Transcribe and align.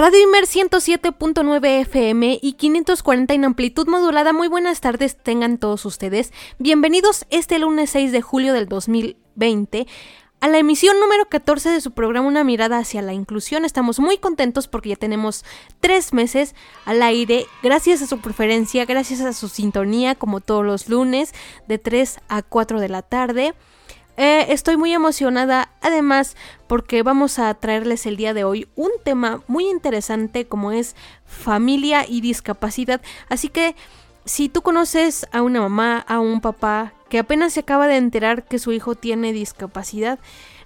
Radio 0.00 0.22
Imer 0.22 0.44
107.9 0.44 1.80
FM 1.82 2.38
y 2.40 2.54
540 2.54 3.34
en 3.34 3.44
amplitud 3.44 3.86
modulada. 3.86 4.32
Muy 4.32 4.48
buenas 4.48 4.80
tardes 4.80 5.22
tengan 5.22 5.58
todos 5.58 5.84
ustedes. 5.84 6.32
Bienvenidos 6.58 7.26
este 7.28 7.58
lunes 7.58 7.90
6 7.90 8.10
de 8.10 8.22
julio 8.22 8.54
del 8.54 8.66
2020 8.66 9.86
a 10.40 10.48
la 10.48 10.56
emisión 10.56 10.98
número 11.00 11.26
14 11.26 11.68
de 11.68 11.82
su 11.82 11.90
programa 11.90 12.26
Una 12.26 12.44
mirada 12.44 12.78
hacia 12.78 13.02
la 13.02 13.12
inclusión. 13.12 13.66
Estamos 13.66 14.00
muy 14.00 14.16
contentos 14.16 14.68
porque 14.68 14.88
ya 14.88 14.96
tenemos 14.96 15.44
tres 15.80 16.14
meses 16.14 16.54
al 16.86 17.02
aire. 17.02 17.44
Gracias 17.62 18.00
a 18.00 18.06
su 18.06 18.20
preferencia, 18.22 18.86
gracias 18.86 19.20
a 19.20 19.34
su 19.34 19.48
sintonía 19.48 20.14
como 20.14 20.40
todos 20.40 20.64
los 20.64 20.88
lunes 20.88 21.34
de 21.68 21.76
3 21.76 22.20
a 22.30 22.40
4 22.40 22.80
de 22.80 22.88
la 22.88 23.02
tarde. 23.02 23.52
Eh, 24.16 24.46
estoy 24.48 24.76
muy 24.76 24.94
emocionada 24.94 25.70
además 25.82 26.36
porque 26.70 27.02
vamos 27.02 27.40
a 27.40 27.52
traerles 27.54 28.06
el 28.06 28.16
día 28.16 28.32
de 28.32 28.44
hoy 28.44 28.68
un 28.76 28.92
tema 29.02 29.42
muy 29.48 29.68
interesante 29.68 30.46
como 30.46 30.70
es 30.70 30.94
familia 31.26 32.06
y 32.08 32.20
discapacidad. 32.20 33.00
Así 33.28 33.48
que 33.48 33.74
si 34.24 34.48
tú 34.48 34.62
conoces 34.62 35.26
a 35.32 35.42
una 35.42 35.62
mamá, 35.62 35.98
a 36.06 36.20
un 36.20 36.40
papá 36.40 36.92
que 37.08 37.18
apenas 37.18 37.54
se 37.54 37.60
acaba 37.60 37.88
de 37.88 37.96
enterar 37.96 38.44
que 38.44 38.60
su 38.60 38.70
hijo 38.70 38.94
tiene 38.94 39.32
discapacidad, 39.32 40.20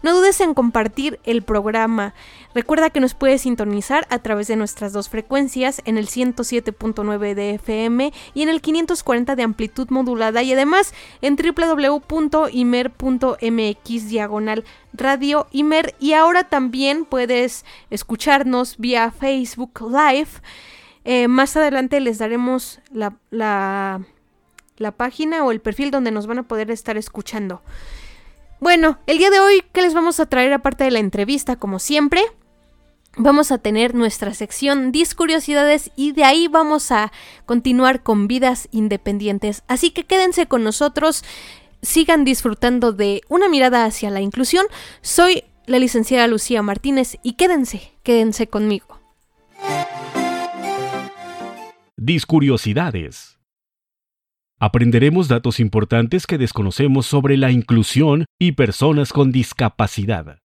no 0.04 0.14
dudes 0.14 0.40
en 0.42 0.52
compartir 0.52 1.18
el 1.24 1.42
programa. 1.42 2.12
Recuerda 2.54 2.90
que 2.90 3.00
nos 3.00 3.14
puedes 3.14 3.40
sintonizar 3.40 4.06
a 4.10 4.18
través 4.18 4.48
de 4.48 4.56
nuestras 4.56 4.92
dos 4.92 5.08
frecuencias 5.08 5.80
en 5.86 5.96
el 5.96 6.08
107.9 6.08 7.32
de 7.32 7.54
FM 7.54 8.12
y 8.34 8.42
en 8.42 8.50
el 8.50 8.60
540 8.60 9.34
de 9.34 9.42
amplitud 9.42 9.88
modulada 9.88 10.42
y 10.42 10.52
además 10.52 10.92
en 11.22 11.36
www.imer.mx 11.36 12.48
diagonal 14.10 14.64
radio 14.92 15.46
Imer 15.52 15.94
y 15.98 16.12
ahora 16.12 16.44
también 16.44 17.06
puedes 17.06 17.64
escucharnos 17.88 18.76
vía 18.76 19.10
Facebook 19.10 19.80
Live. 19.90 20.28
Eh, 21.06 21.28
más 21.28 21.56
adelante 21.56 21.98
les 22.00 22.18
daremos 22.18 22.80
la, 22.92 23.16
la, 23.30 24.02
la 24.76 24.92
página 24.92 25.44
o 25.44 25.50
el 25.50 25.62
perfil 25.62 25.90
donde 25.90 26.10
nos 26.10 26.26
van 26.26 26.40
a 26.40 26.42
poder 26.42 26.70
estar 26.70 26.98
escuchando. 26.98 27.62
Bueno, 28.64 28.98
el 29.06 29.18
día 29.18 29.28
de 29.28 29.40
hoy, 29.40 29.62
¿qué 29.74 29.82
les 29.82 29.92
vamos 29.92 30.20
a 30.20 30.24
traer 30.24 30.54
aparte 30.54 30.84
de 30.84 30.90
la 30.90 30.98
entrevista? 30.98 31.56
Como 31.56 31.78
siempre, 31.78 32.22
vamos 33.14 33.52
a 33.52 33.58
tener 33.58 33.94
nuestra 33.94 34.32
sección 34.32 34.90
Discuriosidades 34.90 35.90
y 35.96 36.12
de 36.12 36.24
ahí 36.24 36.48
vamos 36.48 36.90
a 36.90 37.12
continuar 37.44 38.02
con 38.02 38.26
vidas 38.26 38.68
independientes. 38.70 39.64
Así 39.68 39.90
que 39.90 40.04
quédense 40.04 40.46
con 40.46 40.64
nosotros, 40.64 41.24
sigan 41.82 42.24
disfrutando 42.24 42.92
de 42.92 43.20
una 43.28 43.50
mirada 43.50 43.84
hacia 43.84 44.08
la 44.08 44.22
inclusión. 44.22 44.64
Soy 45.02 45.44
la 45.66 45.78
licenciada 45.78 46.26
Lucía 46.26 46.62
Martínez 46.62 47.18
y 47.22 47.34
quédense, 47.34 47.92
quédense 48.02 48.46
conmigo. 48.46 48.98
Discuriosidades. 51.98 53.38
Aprenderemos 54.60 55.26
datos 55.26 55.58
importantes 55.58 56.26
que 56.26 56.38
desconocemos 56.38 57.06
sobre 57.06 57.36
la 57.36 57.50
inclusión 57.50 58.24
y 58.38 58.52
personas 58.52 59.12
con 59.12 59.32
discapacidad. 59.32 60.38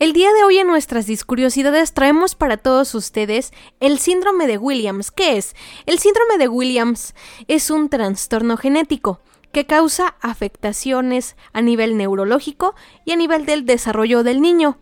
El 0.00 0.12
día 0.12 0.32
de 0.32 0.44
hoy 0.44 0.58
en 0.58 0.66
nuestras 0.66 1.06
discuriosidades 1.06 1.92
traemos 1.92 2.34
para 2.34 2.56
todos 2.56 2.94
ustedes 2.96 3.52
el 3.78 3.98
síndrome 3.98 4.48
de 4.48 4.58
Williams. 4.58 5.12
¿Qué 5.12 5.36
es? 5.36 5.54
El 5.86 6.00
síndrome 6.00 6.36
de 6.38 6.48
Williams 6.48 7.14
es 7.46 7.70
un 7.70 7.88
trastorno 7.88 8.56
genético 8.56 9.20
que 9.52 9.66
causa 9.66 10.16
afectaciones 10.20 11.36
a 11.52 11.62
nivel 11.62 11.96
neurológico 11.96 12.74
y 13.04 13.12
a 13.12 13.16
nivel 13.16 13.46
del 13.46 13.66
desarrollo 13.66 14.24
del 14.24 14.40
niño. 14.40 14.78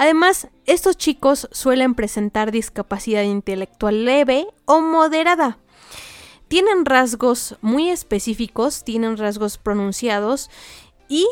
Además, 0.00 0.48
estos 0.64 0.96
chicos 0.96 1.46
suelen 1.52 1.94
presentar 1.94 2.52
discapacidad 2.52 3.22
intelectual 3.22 4.06
leve 4.06 4.46
o 4.64 4.80
moderada. 4.80 5.58
Tienen 6.48 6.86
rasgos 6.86 7.58
muy 7.60 7.90
específicos, 7.90 8.82
tienen 8.82 9.18
rasgos 9.18 9.58
pronunciados 9.58 10.48
y 11.06 11.26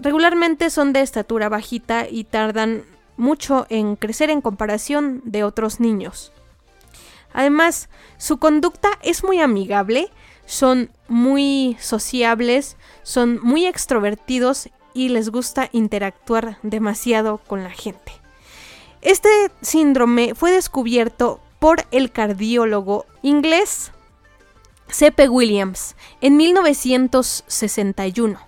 regularmente 0.00 0.68
son 0.70 0.92
de 0.92 1.02
estatura 1.02 1.48
bajita 1.48 2.08
y 2.10 2.24
tardan 2.24 2.82
mucho 3.16 3.68
en 3.68 3.94
crecer 3.94 4.30
en 4.30 4.40
comparación 4.40 5.22
de 5.24 5.44
otros 5.44 5.78
niños. 5.78 6.32
Además, 7.32 7.88
su 8.16 8.38
conducta 8.38 8.88
es 9.00 9.22
muy 9.22 9.38
amigable, 9.38 10.10
son 10.44 10.90
muy 11.06 11.76
sociables, 11.78 12.78
son 13.04 13.38
muy 13.44 13.66
extrovertidos 13.66 14.70
y 14.94 15.08
les 15.08 15.30
gusta 15.30 15.68
interactuar 15.72 16.58
demasiado 16.62 17.38
con 17.38 17.64
la 17.64 17.70
gente. 17.70 18.12
Este 19.00 19.28
síndrome 19.60 20.34
fue 20.34 20.50
descubierto 20.50 21.40
por 21.58 21.86
el 21.90 22.10
cardiólogo 22.10 23.06
inglés 23.22 23.92
C.P. 24.90 25.28
Williams 25.28 25.96
en 26.20 26.36
1961. 26.36 28.38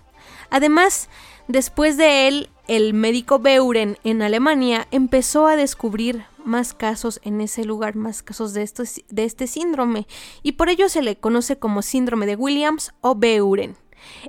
Además, 0.51 1.09
después 1.49 1.97
de 1.97 2.29
él, 2.29 2.51
el 2.67 2.95
médico 2.95 3.39
Beuren 3.39 3.99
en 4.05 4.23
Alemania 4.23 4.87
empezó 4.91 5.47
a 5.47 5.57
descubrir 5.57 6.25
más 6.45 6.73
casos 6.73 7.21
en 7.23 7.41
ese 7.41 7.65
lugar, 7.65 7.97
más 7.97 8.23
casos 8.23 8.55
de, 8.55 8.69
de 9.09 9.25
este 9.25 9.47
síndrome, 9.47 10.07
y 10.43 10.53
por 10.53 10.69
ello 10.69 10.89
se 10.89 11.03
le 11.03 11.17
conoce 11.17 11.59
como 11.59 11.83
síndrome 11.83 12.27
de 12.27 12.37
Williams 12.37 12.93
o 13.01 13.15
Beuren. 13.15 13.77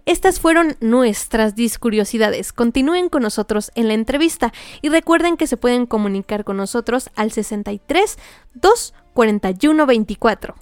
Estas 0.06 0.40
fueron 0.40 0.76
nuestras 0.80 1.56
discuriosidades. 1.56 2.54
Continúen 2.54 3.10
con 3.10 3.24
nosotros 3.24 3.72
en 3.76 3.88
la 3.88 3.94
entrevista 3.94 4.54
y 4.82 4.90
recuerden 4.90 5.38
que 5.38 5.48
se 5.48 5.58
pueden 5.58 5.86
comunicar 5.86 6.44
con 6.44 6.58
nosotros 6.58 7.10
al 7.16 7.32
63 7.32 8.18
241 8.54 9.86
24. 9.86 10.56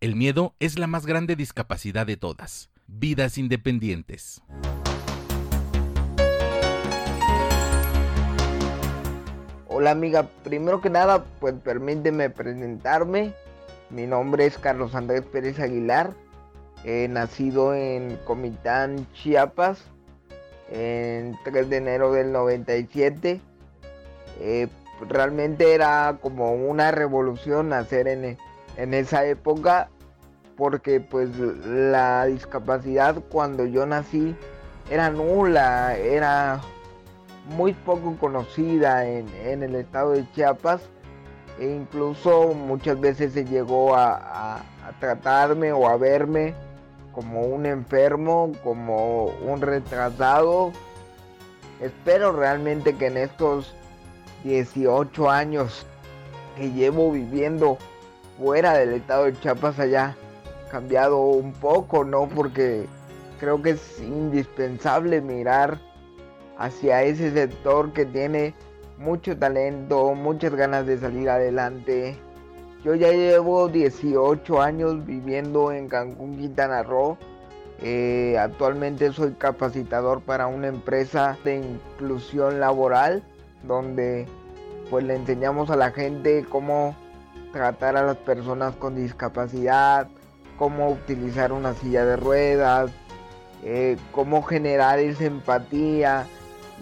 El 0.00 0.14
miedo 0.14 0.54
es 0.60 0.78
la 0.78 0.86
más 0.86 1.06
grande 1.06 1.34
discapacidad 1.36 2.06
de 2.06 2.16
todas. 2.16 2.70
Vidas 2.86 3.38
independientes. 3.38 4.42
Hola 9.78 9.90
amiga, 9.90 10.26
primero 10.42 10.80
que 10.80 10.88
nada, 10.88 11.26
pues 11.38 11.52
permíteme 11.62 12.30
presentarme. 12.30 13.34
Mi 13.90 14.06
nombre 14.06 14.46
es 14.46 14.56
Carlos 14.56 14.94
Andrés 14.94 15.20
Pérez 15.20 15.60
Aguilar, 15.60 16.14
he 16.82 17.06
nacido 17.08 17.74
en 17.74 18.16
Comitán, 18.24 19.06
Chiapas, 19.12 19.84
en 20.70 21.36
3 21.44 21.68
de 21.68 21.76
enero 21.76 22.10
del 22.10 22.32
97. 22.32 23.38
Eh, 24.40 24.68
realmente 25.10 25.74
era 25.74 26.16
como 26.22 26.54
una 26.54 26.90
revolución 26.90 27.68
nacer 27.68 28.08
en, 28.08 28.38
en 28.78 28.94
esa 28.94 29.26
época 29.26 29.90
porque 30.56 31.00
pues 31.00 31.36
la 31.36 32.24
discapacidad 32.24 33.16
cuando 33.28 33.66
yo 33.66 33.84
nací 33.84 34.34
era 34.88 35.10
nula, 35.10 35.98
era 35.98 36.62
muy 37.46 37.72
poco 37.72 38.16
conocida 38.18 39.06
en, 39.06 39.28
el 39.62 39.74
estado 39.74 40.12
de 40.12 40.30
Chiapas 40.32 40.82
e 41.58 41.66
incluso 41.66 42.48
muchas 42.54 43.00
veces 43.00 43.32
se 43.32 43.44
llegó 43.44 43.94
a, 43.94 44.62
tratarme 45.00 45.72
o 45.72 45.88
a 45.88 45.96
verme 45.96 46.54
como 47.12 47.42
un 47.42 47.66
enfermo, 47.66 48.52
como 48.62 49.26
un 49.26 49.60
retrasado. 49.60 50.72
Espero 51.80 52.32
realmente 52.32 52.94
que 52.94 53.06
en 53.06 53.16
estos 53.16 53.74
18 54.44 55.30
años 55.30 55.86
que 56.56 56.70
llevo 56.70 57.10
viviendo 57.10 57.78
fuera 58.38 58.74
del 58.74 58.94
estado 58.94 59.24
de 59.24 59.40
Chiapas 59.40 59.78
haya 59.78 60.14
cambiado 60.70 61.18
un 61.18 61.52
poco, 61.52 62.04
¿no? 62.04 62.28
Porque 62.28 62.86
creo 63.40 63.62
que 63.62 63.70
es 63.70 64.00
indispensable 64.00 65.20
mirar 65.20 65.78
hacia 66.58 67.02
ese 67.02 67.32
sector 67.32 67.92
que 67.92 68.04
tiene 68.04 68.54
mucho 68.98 69.36
talento, 69.36 70.14
muchas 70.14 70.54
ganas 70.54 70.86
de 70.86 70.98
salir 70.98 71.28
adelante. 71.28 72.16
Yo 72.84 72.94
ya 72.94 73.10
llevo 73.10 73.68
18 73.68 74.62
años 74.62 75.04
viviendo 75.04 75.72
en 75.72 75.88
Cancún, 75.88 76.36
Quintana 76.36 76.82
Roo. 76.82 77.18
Eh, 77.82 78.36
actualmente 78.38 79.12
soy 79.12 79.32
capacitador 79.32 80.22
para 80.22 80.46
una 80.46 80.68
empresa 80.68 81.36
de 81.44 81.56
inclusión 81.56 82.58
laboral 82.58 83.22
donde 83.64 84.26
pues 84.88 85.04
le 85.04 85.16
enseñamos 85.16 85.68
a 85.70 85.76
la 85.76 85.90
gente 85.90 86.46
cómo 86.48 86.96
tratar 87.52 87.96
a 87.96 88.02
las 88.02 88.16
personas 88.16 88.76
con 88.76 88.94
discapacidad, 88.94 90.08
cómo 90.58 90.90
utilizar 90.90 91.52
una 91.52 91.74
silla 91.74 92.04
de 92.04 92.16
ruedas, 92.16 92.90
eh, 93.64 93.96
cómo 94.12 94.42
generar 94.42 94.98
esa 94.98 95.24
empatía, 95.24 96.26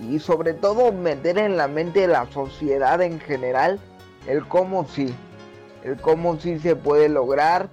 y 0.01 0.19
sobre 0.19 0.55
todo 0.55 0.93
meter 0.93 1.39
en 1.39 1.57
la 1.57 1.69
mente 1.69 2.01
de 2.01 2.09
la 2.09 2.27
sociedad 2.31 3.01
en 3.03 3.21
general 3.21 3.79
el 4.27 4.47
cómo 4.47 4.87
sí, 4.87 5.15
el 5.85 5.97
cómo 6.01 6.39
sí 6.39 6.59
se 6.59 6.77
puede 6.77 7.09
lograr, 7.09 7.69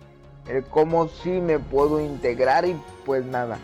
el 0.47 0.63
cómo 0.63 1.07
sí 1.07 1.29
me 1.29 1.59
puedo 1.59 1.99
integrar 1.99 2.65
y 2.65 2.79
pues 3.05 3.25
nada, 3.25 3.57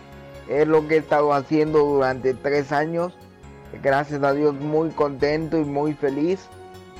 es 0.49 0.67
lo 0.67 0.87
que 0.87 0.95
he 0.95 0.99
estado 0.99 1.33
haciendo 1.33 1.79
durante 1.79 2.33
tres 2.33 2.71
años, 2.71 3.13
gracias 3.83 4.23
a 4.23 4.33
Dios 4.33 4.55
muy 4.55 4.89
contento 4.89 5.57
y 5.57 5.65
muy 5.65 5.93
feliz, 5.93 6.47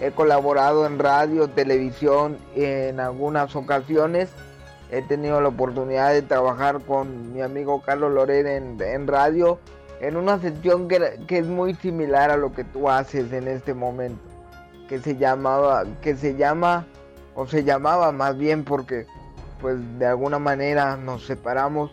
he 0.01 0.12
colaborado 0.12 0.86
en 0.86 1.00
radio, 1.00 1.48
televisión 1.48 2.38
en 2.56 3.00
algunas 3.00 3.56
ocasiones, 3.56 4.30
he 4.92 5.01
tenido 5.01 5.42
la 5.42 5.50
oportunidad 5.50 6.13
de 6.13 6.21
trabajar 6.21 6.81
con 6.81 7.33
mi 7.33 7.42
amigo 7.42 7.81
Carlos 7.81 8.13
Loret 8.13 8.45
en, 8.45 8.81
en 8.81 9.07
radio, 9.07 9.59
en 10.00 10.16
una 10.16 10.40
sección 10.40 10.88
que, 10.88 11.20
es 11.28 11.46
muy 11.46 11.74
similar 11.76 12.30
a 12.32 12.38
lo 12.38 12.54
que 12.54 12.64
tú 12.64 12.90
haces 12.90 13.32
en 13.34 13.48
este 13.48 13.74
momento, 13.74 14.22
que 14.88 15.00
se 15.00 15.16
llamaba, 15.16 15.86
que 16.02 16.16
se 16.16 16.36
llama, 16.36 16.86
o 17.36 17.48
se 17.48 17.64
llamaba 17.64 18.12
más 18.12 18.38
bien 18.38 18.64
porque 18.64 19.06
pues 19.62 19.78
de 19.98 20.06
alguna 20.06 20.38
manera 20.40 20.98
nos 20.98 21.26
separamos 21.26 21.92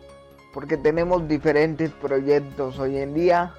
porque 0.52 0.76
tenemos 0.76 1.26
diferentes 1.26 1.90
proyectos 1.90 2.78
hoy 2.78 2.98
en 2.98 3.14
día. 3.14 3.52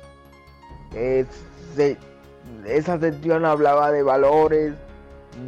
esa 2.66 3.00
sección 3.00 3.46
hablaba 3.46 3.92
de 3.92 4.04
valores, 4.04 4.74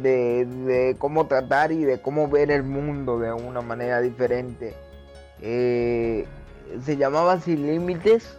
de, 0.02 0.96
cómo 0.98 1.26
tratar 1.26 1.72
y 1.72 1.84
de 1.84 2.00
cómo 2.00 2.28
ver 2.28 2.50
el 2.50 2.64
mundo 2.64 3.18
de 3.18 3.32
una 3.32 3.62
manera 3.62 4.00
diferente. 4.00 4.74
Eh, 5.40 6.26
se 6.84 6.96
llamaba 6.96 7.40
Sin 7.40 7.66
Límites 7.66 8.37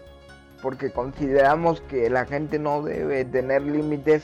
porque 0.61 0.91
consideramos 0.91 1.81
que 1.81 2.09
la 2.09 2.25
gente 2.25 2.59
no 2.59 2.81
debe 2.81 3.25
tener 3.25 3.61
límites 3.61 4.23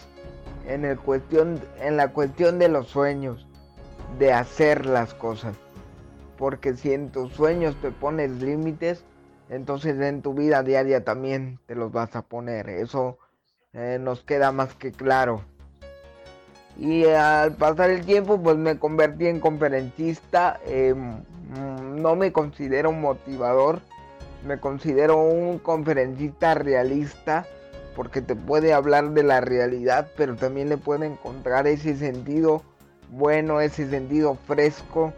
en, 0.67 0.85
el 0.85 0.99
cuestión, 0.99 1.59
en 1.79 1.97
la 1.97 2.09
cuestión 2.09 2.59
de 2.59 2.69
los 2.69 2.87
sueños, 2.87 3.47
de 4.19 4.33
hacer 4.33 4.85
las 4.85 5.13
cosas. 5.13 5.55
Porque 6.37 6.75
si 6.75 6.93
en 6.93 7.09
tus 7.09 7.33
sueños 7.33 7.75
te 7.81 7.91
pones 7.91 8.31
límites, 8.41 9.03
entonces 9.49 9.99
en 9.99 10.21
tu 10.21 10.33
vida 10.33 10.63
diaria 10.63 11.03
también 11.03 11.59
te 11.65 11.75
los 11.75 11.91
vas 11.91 12.15
a 12.15 12.23
poner. 12.23 12.69
Eso 12.69 13.17
eh, 13.73 13.97
nos 14.01 14.21
queda 14.23 14.51
más 14.51 14.73
que 14.75 14.91
claro. 14.91 15.41
Y 16.77 17.05
al 17.05 17.53
pasar 17.53 17.89
el 17.89 18.05
tiempo, 18.05 18.41
pues 18.41 18.57
me 18.57 18.77
convertí 18.77 19.27
en 19.27 19.39
conferencista. 19.39 20.59
Em, 20.65 21.23
no 21.95 22.15
me 22.17 22.33
considero 22.33 22.91
motivador 22.91 23.81
me 24.45 24.59
considero 24.59 25.17
un 25.17 25.59
conferencista 25.59 26.53
realista 26.53 27.45
porque 27.95 28.21
te 28.21 28.35
puede 28.35 28.73
hablar 28.73 29.11
de 29.11 29.23
la 29.23 29.41
realidad, 29.41 30.11
pero 30.15 30.35
también 30.35 30.69
le 30.69 30.77
puede 30.77 31.07
encontrar 31.07 31.65
ese 31.67 31.95
sentido 31.95 32.61
bueno, 33.09 33.61
ese 33.61 33.89
sentido 33.89 34.35
fresco 34.35 35.13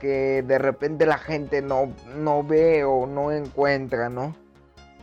que 0.00 0.42
de 0.46 0.58
repente 0.58 1.06
la 1.06 1.18
gente 1.18 1.62
no, 1.62 1.92
no 2.16 2.42
ve 2.42 2.84
o 2.84 3.06
no 3.06 3.32
encuentra, 3.32 4.08
¿no? 4.08 4.34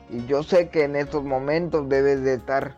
Y 0.09 0.25
yo 0.25 0.43
sé 0.43 0.69
que 0.69 0.83
en 0.83 0.95
estos 0.95 1.23
momentos 1.23 1.87
debes 1.89 2.23
de 2.23 2.35
estar 2.35 2.75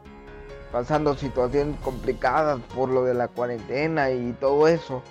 pasando 0.72 1.16
situaciones 1.16 1.80
complicadas 1.82 2.60
por 2.76 2.90
lo 2.90 3.04
de 3.04 3.14
la 3.14 3.28
cuarentena 3.28 4.12
y 4.12 4.34
todo 4.34 4.68
eso. 4.68 5.02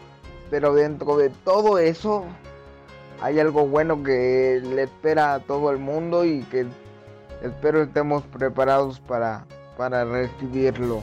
Pero 0.51 0.75
dentro 0.75 1.17
de 1.17 1.31
todo 1.31 1.79
eso 1.79 2.25
hay 3.21 3.41
algo 3.41 3.67
bueno 3.67 4.03
que 4.03 4.61
le 4.63 4.85
espera 4.85 5.35
a 5.35 5.41
todo 5.41 5.71
el 5.71 5.79
mundo 5.79 6.25
y 6.25 6.43
que 6.45 6.67
espero 7.43 7.83
estemos 7.83 8.23
preparados 8.25 9.01
para, 9.01 9.45
para 9.77 10.05
recibirlo. 10.05 11.03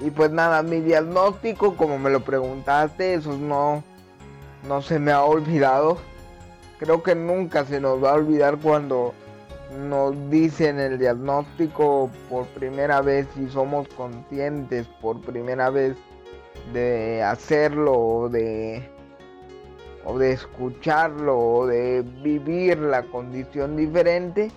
Y 0.00 0.10
pues 0.10 0.30
nada, 0.30 0.62
mi 0.62 0.80
diagnóstico, 0.80 1.76
como 1.76 1.98
me 1.98 2.10
lo 2.10 2.20
preguntaste, 2.20 3.14
eso 3.14 3.36
no, 3.36 3.82
no 4.68 4.82
se 4.82 4.98
me 4.98 5.12
ha 5.12 5.22
olvidado. 5.24 5.98
Creo 6.78 7.02
que 7.02 7.14
nunca 7.14 7.64
se 7.64 7.80
nos 7.80 8.02
va 8.02 8.10
a 8.10 8.14
olvidar 8.14 8.58
cuando 8.58 9.14
nos 9.88 10.30
dicen 10.30 10.78
el 10.78 10.98
diagnóstico 10.98 12.10
por 12.28 12.46
primera 12.48 13.00
vez 13.00 13.26
y 13.36 13.48
somos 13.48 13.88
conscientes 13.88 14.86
por 15.00 15.20
primera 15.22 15.70
vez 15.70 15.96
de 16.72 17.22
hacerlo 17.22 17.92
o 17.92 18.28
de 18.28 18.95
o 20.06 20.18
de 20.18 20.32
escucharlo 20.32 21.38
o 21.38 21.66
de 21.66 22.02
vivir 22.22 22.78
la 22.78 23.02
condición 23.02 23.76
diferente, 23.76 24.52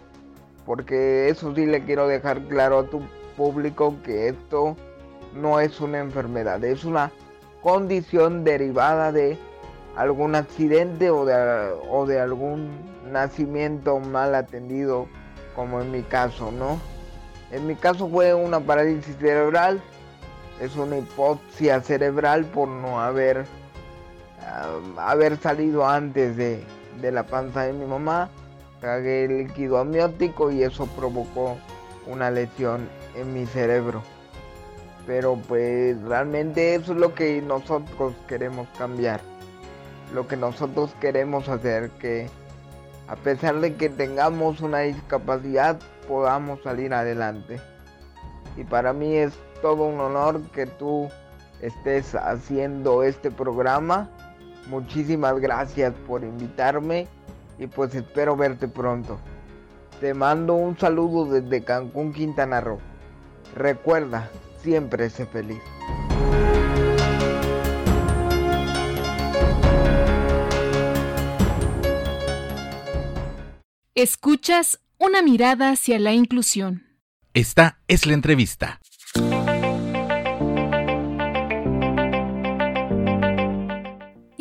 porque 0.66 1.28
eso 1.30 1.54
sí 1.56 1.66
le 1.66 1.84
quiero 1.84 2.08
dejar 2.08 2.42
claro 2.44 2.80
a 2.80 2.84
tu 2.86 3.02
público 3.36 3.96
que 4.04 4.30
esto 4.30 4.76
no 5.34 5.60
es 5.60 5.82
una 5.82 6.00
enfermedad, 6.00 6.64
es 6.64 6.86
una 6.86 7.12
condición 7.64 8.44
derivada 8.44 9.12
de 9.12 9.38
algún 9.96 10.36
accidente 10.36 11.10
o 11.10 11.26
de, 11.26 11.74
o 11.90 12.06
de 12.06 12.20
algún 12.20 12.70
nacimiento 13.12 14.00
mal 14.00 14.36
atendido, 14.36 15.08
como 15.56 15.82
en 15.82 15.92
mi 15.92 16.04
caso, 16.04 16.52
¿no? 16.52 16.80
En 17.52 17.66
mi 17.66 17.76
caso 17.76 18.08
fue 18.08 18.36
una 18.36 18.60
parálisis 18.60 19.18
cerebral, 19.18 19.82
es 20.62 20.76
una 20.76 21.00
hipoxia 21.00 21.82
cerebral 21.82 22.46
por 22.46 22.68
no 22.68 23.02
haber 23.02 23.46
haber 24.98 25.38
salido 25.38 25.88
antes 25.88 26.36
de, 26.38 26.64
la 27.02 27.24
panza 27.24 27.64
de 27.64 27.74
mi 27.74 27.86
mamá, 27.86 28.30
tragué 28.80 29.26
el 29.26 29.38
líquido 29.40 29.78
amniótico 29.78 30.52
y 30.52 30.64
eso 30.64 30.88
provocó 30.88 31.58
una 32.08 32.32
lesión 32.32 32.88
en 33.16 33.34
mi 33.34 33.46
cerebro. 33.46 34.02
Pero 35.06 35.38
pues 35.48 36.02
realmente 36.04 36.76
eso 36.76 36.94
es 36.94 37.00
lo 37.00 37.16
que 37.16 37.42
nosotros 37.42 38.14
queremos 38.28 38.68
cambiar. 38.78 39.22
Lo 40.14 40.28
que 40.28 40.38
nosotros 40.38 40.92
queremos 41.00 41.48
hacer 41.50 41.90
que 41.92 42.30
a 43.08 43.16
pesar 43.16 43.60
de 43.60 43.76
que 43.76 43.90
tengamos 43.90 44.62
una 44.62 44.80
discapacidad 44.80 45.80
podamos 46.08 46.62
salir 46.62 46.94
adelante. 46.94 47.60
Y 48.58 48.64
para 48.64 48.94
mí 48.94 49.16
es 49.16 49.34
todo 49.62 49.84
un 49.86 50.00
honor 50.00 50.42
que 50.52 50.66
tú 50.66 51.10
estés 51.62 52.16
haciendo 52.16 53.04
este 53.04 53.32
programa 53.32 54.10
Muchísimas 54.68 55.40
gracias 55.40 55.94
por 56.08 56.24
invitarme 56.24 57.08
y 57.58 57.68
pues 57.68 57.94
espero 57.96 58.36
verte 58.36 58.68
pronto. 58.68 59.20
Te 60.00 60.14
mando 60.14 60.54
un 60.54 60.78
saludo 60.78 61.26
desde 61.26 61.64
Cancún, 61.64 62.14
Quintana 62.14 62.62
Roo. 62.62 62.80
Recuerda, 63.56 64.30
siempre 64.62 65.10
sé 65.10 65.26
feliz. 65.26 65.62
Escuchas 73.96 74.80
una 74.98 75.22
mirada 75.22 75.72
hacia 75.72 76.00
la 76.00 76.14
inclusión. 76.14 76.84
Esta 77.34 77.80
es 77.90 78.06
la 78.06 78.14
entrevista. 78.14 78.80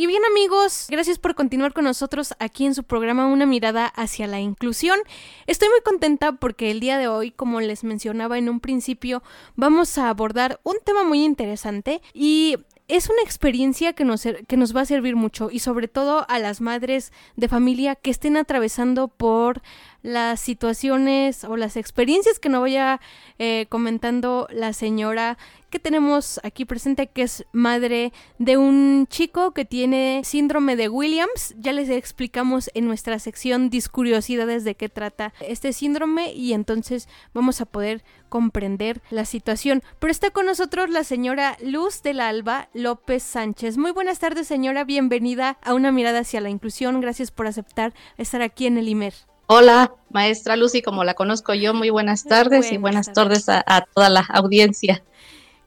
Bien 0.09 0.25
amigos, 0.25 0.87
gracias 0.88 1.19
por 1.19 1.35
continuar 1.35 1.75
con 1.75 1.85
nosotros 1.85 2.33
aquí 2.38 2.65
en 2.65 2.75
su 2.75 2.83
programa 2.83 3.27
Una 3.27 3.45
mirada 3.45 3.87
hacia 3.87 4.27
la 4.27 4.41
inclusión. 4.41 4.99
Estoy 5.47 5.69
muy 5.69 5.83
contenta 5.83 6.33
porque 6.33 6.71
el 6.71 6.81
día 6.81 6.97
de 6.97 7.09
hoy, 7.09 7.31
como 7.31 7.61
les 7.61 7.85
mencionaba 7.85 8.38
en 8.38 8.49
un 8.49 8.59
principio, 8.59 9.23
vamos 9.55 9.99
a 9.99 10.09
abordar 10.09 10.61
un 10.62 10.77
tema 10.83 11.05
muy 11.05 11.23
interesante 11.23 12.00
y 12.15 12.57
es 12.88 13.11
una 13.11 13.21
experiencia 13.23 13.93
que 13.93 14.07
nos, 14.07 14.23
que 14.23 14.57
nos 14.57 14.75
va 14.75 14.81
a 14.81 14.87
servir 14.87 15.15
mucho 15.15 15.50
y 15.53 15.59
sobre 15.59 15.88
todo 15.88 16.25
a 16.31 16.38
las 16.38 16.62
madres 16.62 17.12
de 17.37 17.49
familia 17.49 17.95
que 17.95 18.11
estén 18.11 18.38
atravesando 18.38 19.09
por 19.09 19.61
las 20.02 20.40
situaciones 20.40 21.45
o 21.45 21.57
las 21.57 21.76
experiencias 21.76 22.38
que 22.38 22.49
nos 22.49 22.62
vaya 22.62 23.00
eh, 23.38 23.67
comentando 23.69 24.49
la 24.50 24.73
señora 24.73 25.38
que 25.71 25.78
tenemos 25.78 26.40
aquí 26.45 26.64
presente, 26.64 27.09
que 27.09 27.23
es 27.23 27.45
madre 27.52 28.12
de 28.38 28.57
un 28.57 29.07
chico 29.09 29.52
que 29.52 29.64
tiene 29.64 30.23
síndrome 30.25 30.76
de 30.76 30.88
Williams. 30.88 31.55
Ya 31.59 31.73
les 31.73 31.90
explicamos 31.90 32.71
en 32.75 32.87
nuestra 32.87 33.19
sección 33.19 33.69
Discuriosidades 33.69 34.64
de 34.64 34.75
qué 34.75 34.88
trata 34.88 35.35
este 35.40 35.73
síndrome 35.73 36.33
y 36.33 36.52
entonces 36.52 37.09
vamos 37.35 37.61
a 37.61 37.67
poder 37.67 38.02
comprender 38.28 39.02
la 39.11 39.25
situación. 39.25 39.83
Pero 39.99 40.11
está 40.11 40.31
con 40.31 40.47
nosotros 40.47 40.90
la 40.90 41.05
señora 41.05 41.57
Luz 41.62 42.02
del 42.02 42.21
Alba 42.21 42.69
López 42.73 43.23
Sánchez. 43.23 43.76
Muy 43.76 43.90
buenas 43.90 44.19
tardes, 44.19 44.47
señora. 44.47 44.85
Bienvenida 44.85 45.59
a 45.62 45.75
Una 45.75 45.93
Mirada 45.93 46.21
hacia 46.21 46.40
la 46.40 46.50
Inclusión. 46.50 47.00
Gracias 47.00 47.31
por 47.31 47.47
aceptar 47.47 47.93
estar 48.17 48.43
aquí 48.43 48.67
en 48.67 48.78
el 48.78 48.88
IMER. 48.88 49.14
Hola, 49.50 49.95
maestra 50.11 50.57
Lucy, 50.57 50.83
como 50.83 51.05
la 51.05 51.14
conozco 51.14 51.55
yo, 51.55 51.73
muy 51.73 51.88
buenas 51.88 52.25
tardes 52.25 52.71
y 52.71 52.76
buenas 52.76 53.11
tardes, 53.14 53.49
a, 53.49 53.87
toda 53.95 54.11
la 54.11 54.21
audiencia. 54.21 55.02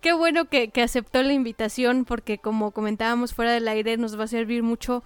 Qué 0.01 0.13
bueno 0.13 0.45
que, 0.45 0.69
que, 0.69 0.83
aceptó 0.83 1.23
la 1.23 1.33
invitación 1.33 2.05
porque 2.05 2.37
como 2.37 2.69
comentábamos 2.69 3.33
fuera 3.33 3.53
del 3.53 3.67
aire 3.67 3.97
nos 3.97 4.19
va 4.19 4.25
a 4.25 4.27
servir 4.27 4.61
mucho 4.61 5.03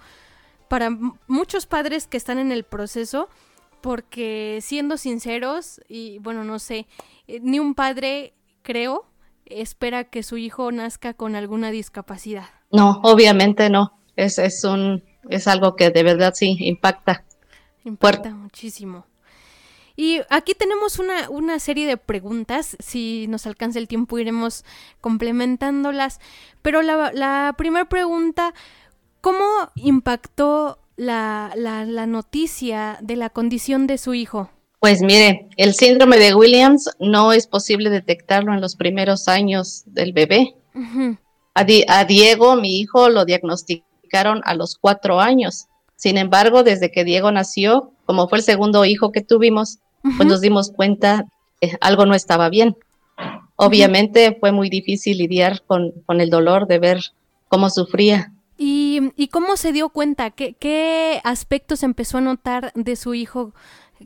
para 0.68 0.90
muchos 1.26 1.64
padres 1.64 2.06
que 2.06 2.18
están 2.18 2.36
en 2.36 2.52
el 2.52 2.64
proceso 2.64 3.30
porque 3.80 4.58
siendo 4.60 4.98
sinceros 4.98 5.80
y 5.88 6.18
bueno, 6.18 6.44
no 6.44 6.58
sé, 6.58 6.86
eh, 7.28 7.40
ni 7.42 7.58
un 7.58 7.74
padre, 7.74 8.34
creo, 8.60 9.06
espera 9.46 10.04
que 10.04 10.22
su 10.22 10.36
hijo 10.36 10.70
nazca 10.70 11.14
con 11.14 11.34
alguna 11.34 11.70
discapacidad. 11.70 12.50
No, 12.70 13.00
obviamente 13.04 13.70
no. 13.70 13.98
Es, 14.16 14.38
es 14.38 14.64
un 14.64 15.02
es 15.30 15.48
algo 15.48 15.76
que 15.76 15.88
de 15.88 16.02
verdad 16.02 16.34
sí 16.34 16.58
impacta 16.60 17.24
Importa 17.86 18.30
muchísimo. 18.34 19.06
Y 19.94 20.20
aquí 20.28 20.54
tenemos 20.54 20.98
una, 20.98 21.30
una, 21.30 21.58
serie 21.60 21.86
de 21.86 21.96
preguntas, 21.96 22.76
si 22.80 23.26
nos 23.28 23.46
alcanza 23.46 23.78
el 23.78 23.88
tiempo 23.88 24.18
iremos 24.18 24.64
complementándolas, 25.00 26.20
pero 26.62 26.82
la, 26.82 27.12
la 27.14 27.54
primera 27.56 27.88
pregunta, 27.88 28.52
¿cómo 29.22 29.44
impactó 29.76 30.80
la, 30.96 31.52
la, 31.56 31.86
la, 31.86 32.06
noticia 32.06 32.98
de 33.00 33.16
la 33.16 33.30
condición 33.30 33.86
de 33.86 33.96
su 33.96 34.12
hijo? 34.12 34.50
Pues 34.80 35.00
mire, 35.00 35.48
el 35.56 35.72
síndrome 35.72 36.18
de 36.18 36.34
Williams 36.34 36.90
no 36.98 37.32
es 37.32 37.46
posible 37.46 37.88
detectarlo 37.88 38.52
en 38.52 38.60
los 38.60 38.76
primeros 38.76 39.28
años 39.28 39.84
del 39.86 40.12
bebé. 40.12 40.56
a, 41.54 41.64
a 41.88 42.04
Diego, 42.04 42.56
mi 42.56 42.80
hijo, 42.80 43.08
lo 43.08 43.24
diagnosticaron 43.24 44.42
a 44.44 44.54
los 44.54 44.76
cuatro 44.76 45.20
años 45.20 45.68
sin 45.96 46.18
embargo, 46.18 46.62
desde 46.62 46.90
que 46.90 47.04
Diego 47.04 47.32
nació, 47.32 47.92
como 48.04 48.28
fue 48.28 48.38
el 48.38 48.44
segundo 48.44 48.84
hijo 48.84 49.12
que 49.12 49.22
tuvimos, 49.22 49.78
pues 50.16 50.28
nos 50.28 50.40
dimos 50.40 50.70
cuenta 50.70 51.24
que 51.60 51.76
algo 51.80 52.06
no 52.06 52.14
estaba 52.14 52.48
bien. 52.48 52.76
Obviamente 53.56 54.36
fue 54.38 54.52
muy 54.52 54.68
difícil 54.68 55.18
lidiar 55.18 55.62
con, 55.66 55.92
el 56.08 56.30
dolor 56.30 56.66
de 56.66 56.78
ver 56.78 57.00
cómo 57.48 57.70
sufría. 57.70 58.32
¿Y, 58.58 59.28
cómo 59.32 59.56
se 59.56 59.72
dio 59.72 59.88
cuenta? 59.88 60.30
¿Qué, 60.30 61.20
aspectos 61.24 61.82
empezó 61.82 62.18
a 62.18 62.22
notar 62.22 62.72
de 62.74 62.96
su 62.96 63.14
hijo 63.14 63.54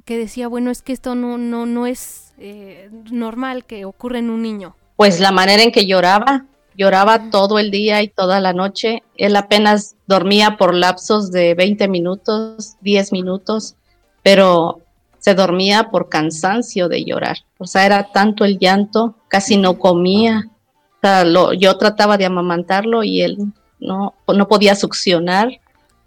que 0.04 0.16
decía, 0.16 0.46
bueno, 0.46 0.70
es 0.70 0.82
que 0.82 0.92
esto 0.92 1.16
no, 1.16 1.38
no, 1.38 1.66
no 1.66 1.86
es 1.86 2.32
eh, 2.38 2.88
normal 3.10 3.64
que 3.64 3.84
ocurra 3.84 4.20
en 4.20 4.30
un 4.30 4.42
niño? 4.42 4.76
Pues 4.96 5.18
la 5.18 5.32
manera 5.32 5.62
en 5.62 5.72
que 5.72 5.86
lloraba, 5.86 6.46
lloraba 6.80 7.30
todo 7.30 7.58
el 7.58 7.70
día 7.70 8.00
y 8.00 8.08
toda 8.08 8.40
la 8.40 8.54
noche. 8.54 9.02
Él 9.18 9.36
apenas 9.36 9.96
dormía 10.06 10.56
por 10.56 10.74
lapsos 10.74 11.30
de 11.30 11.54
20 11.54 11.88
minutos, 11.88 12.76
10 12.80 13.12
minutos, 13.12 13.76
pero 14.22 14.80
se 15.18 15.34
dormía 15.34 15.90
por 15.90 16.08
cansancio 16.08 16.88
de 16.88 17.04
llorar. 17.04 17.36
O 17.58 17.66
sea, 17.66 17.84
era 17.84 18.10
tanto 18.12 18.46
el 18.46 18.58
llanto, 18.58 19.14
casi 19.28 19.58
no 19.58 19.78
comía. 19.78 20.48
O 20.48 21.00
sea, 21.02 21.26
yo 21.58 21.76
trataba 21.76 22.16
de 22.16 22.24
amamantarlo 22.24 23.04
y 23.04 23.20
él 23.20 23.36
no, 23.78 24.14
no 24.26 24.48
podía 24.48 24.74
succionar 24.74 25.50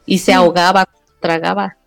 y 0.07 0.17
se 0.17 0.33
ahogaba, 0.33 0.89
tragaba. 1.19 1.77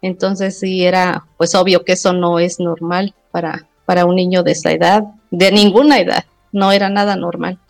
Entonces 0.00 0.58
sí 0.58 0.84
era 0.84 1.26
pues 1.36 1.54
obvio 1.54 1.84
que 1.84 1.92
eso 1.92 2.12
no 2.12 2.40
es 2.40 2.58
normal 2.58 3.14
para, 3.30 3.68
para 3.86 4.04
un 4.04 4.16
niño 4.16 4.42
de 4.42 4.50
esa 4.50 4.72
edad, 4.72 5.04
de 5.30 5.52
ninguna 5.52 6.00
edad, 6.00 6.24
no 6.50 6.72
era 6.72 6.88
nada 6.88 7.14
normal. 7.14 7.60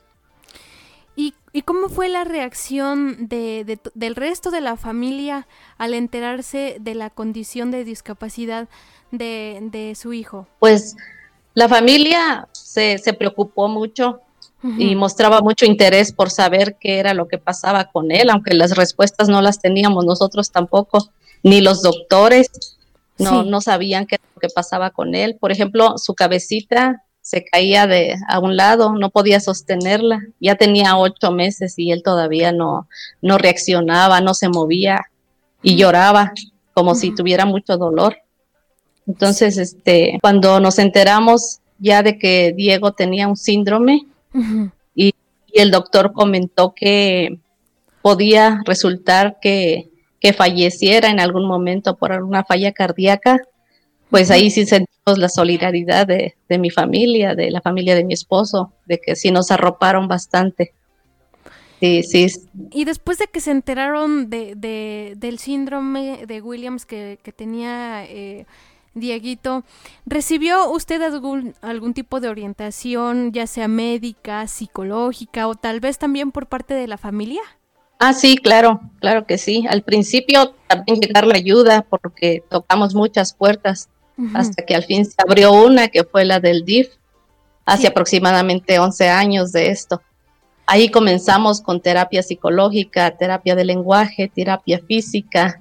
¿Y 1.55 1.63
cómo 1.63 1.91
fue 1.91 2.09
la 2.09 2.25
reacción 2.25 3.29
de, 3.29 3.79
del 3.95 4.17
resto 4.17 4.51
de 4.51 4.63
la 4.63 4.77
familia 4.77 5.47
al 5.77 5.93
enterarse 5.93 6.79
de 6.81 6.95
la 6.95 7.11
condición 7.11 7.71
de 7.71 7.85
discapacidad 7.85 8.69
de, 9.11 9.93
su 9.95 10.15
hijo? 10.15 10.47
Pues 10.59 10.97
la 11.53 11.69
familia 11.69 12.49
se, 12.53 12.99
preocupó 13.19 13.69
mucho 13.69 14.21
y 14.79 14.95
mostraba 14.95 15.41
mucho 15.41 15.67
interés 15.67 16.13
por 16.13 16.31
saber 16.31 16.77
qué 16.81 17.01
era 17.01 17.13
lo 17.13 17.29
que 17.29 17.37
pasaba 17.37 17.91
con 17.91 18.13
él, 18.13 18.31
aunque 18.31 18.55
las 18.55 18.77
respuestas 18.77 19.29
no 19.29 19.43
las 19.43 19.61
teníamos 19.61 20.07
nosotros 20.07 20.53
tampoco, 20.53 21.11
ni 21.43 21.61
los 21.61 21.83
doctores 21.83 22.79
no, 23.19 23.43
no 23.43 23.61
sabían 23.61 24.07
qué, 24.07 24.19
qué 24.41 24.49
pasaba 24.49 24.91
con 24.91 25.15
él. 25.15 25.37
Por 25.39 25.53
ejemplo, 25.53 25.99
su 25.99 26.15
cabecita 26.15 27.03
se 27.23 27.45
caía 27.45 27.87
de 27.87 28.17
a 28.29 28.41
un 28.41 28.57
lado, 28.57 28.93
no 28.93 29.11
podía 29.11 29.41
sostenerla. 29.41 30.21
Ya 30.41 30.57
tenía 30.57 30.99
ocho 30.99 31.31
meses 31.31 31.75
y 31.79 31.93
él 31.93 32.03
todavía 32.03 32.53
no, 32.53 32.89
no 33.23 33.39
reaccionaba, 33.39 34.21
no 34.21 34.35
se 34.35 34.49
movía 34.49 35.07
y 35.63 35.77
lloraba 35.77 36.33
como 36.75 36.95
si 36.95 37.15
tuviera 37.15 37.47
mucho 37.47 37.79
dolor. 37.79 38.17
Entonces, 39.07 39.57
este, 39.57 40.19
cuando 40.21 40.61
nos 40.61 40.79
enteramos 40.79 41.61
ya 41.79 42.03
de 42.03 42.19
que 42.19 42.53
Diego 42.57 42.93
tenía 42.93 43.29
un 43.29 43.37
síndrome 43.37 44.07
y, 44.95 45.15
el 45.55 45.71
doctor 45.71 46.15
comentó 46.15 46.73
que 46.75 47.39
podía 48.01 48.63
resultar 48.65 49.37
que, 49.39 49.91
que 50.19 50.33
falleciera 50.33 51.11
en 51.11 51.21
algún 51.21 51.47
momento 51.47 51.99
por 51.99 52.11
alguna 52.11 52.43
falla 52.43 52.73
cardíaca, 52.73 53.39
pues 54.13 54.31
ahí 54.31 54.51
sí 54.51 54.67
sentimos 54.67 55.17
la 55.17 55.31
solidaridad 55.31 56.07
de, 56.07 56.35
mi 56.59 56.69
familia, 56.69 57.35
de 57.35 57.51
la 57.51 57.63
familia 57.63 57.95
de 57.95 58.05
mi 58.05 58.13
esposo, 58.13 58.71
de 58.85 59.01
que 59.01 59.17
sí 59.17 59.31
nos 59.31 59.51
arroparon 59.51 60.07
bastante. 60.07 60.75
Sí, 61.81 62.03
sí. 62.03 62.27
Y 62.71 62.85
después 62.85 63.17
de 63.17 63.27
que 63.27 63.41
se 63.41 63.53
enteraron 63.53 64.29
de, 64.29 65.15
del 65.17 65.39
síndrome 65.39 66.27
de 66.27 66.43
Williams 66.43 66.85
que, 66.85 67.19
tenía 67.35 68.05
eh, 68.05 68.45
Dieguito, 68.93 69.65
¿recibió 70.05 70.71
usted 70.71 71.01
algún, 71.01 71.55
algún 71.63 71.95
tipo 71.95 72.21
de 72.21 72.29
orientación, 72.29 73.33
ya 73.33 73.47
sea 73.47 73.67
médica, 73.67 74.47
psicológica 74.47 75.49
o 75.49 75.55
tal 75.55 75.81
vez 75.81 75.97
también 75.97 76.33
por 76.33 76.49
parte 76.49 76.75
de 76.75 76.87
la 76.87 76.99
familia? 76.99 77.41
Ah, 77.99 78.13
sí, 78.13 78.37
claro, 78.37 78.83
claro 79.01 79.25
que 79.25 79.39
sí. 79.39 79.65
Al 79.71 79.83
principio 79.83 80.55
también 80.67 81.01
llegar 81.01 81.27
la 81.27 81.37
ayuda 81.37 81.87
porque 81.89 82.45
tocamos 82.51 82.95
muchas 82.95 83.33
puertas 83.33 83.89
hasta 84.35 84.65
que 84.65 84.75
al 84.75 84.85
fin 84.85 85.05
se 85.05 85.15
abrió 85.19 85.53
una 85.53 85.89
que 85.89 86.05
fue 86.05 86.25
la 86.25 86.41
del 86.41 86.65
DIF, 86.65 86.89
hace 87.65 87.87
aproximadamente 87.87 88.79
11 88.79 89.09
años 89.09 89.53
de 89.53 89.69
esto. 89.71 90.03
Ahí 90.67 90.91
comenzamos 90.91 91.61
con 91.61 91.81
terapia 91.81 92.23
psicológica, 92.23 93.17
terapia 93.17 93.55
de 93.55 93.65
lenguaje, 93.65 94.31
terapia 94.35 94.81
física. 94.87 95.61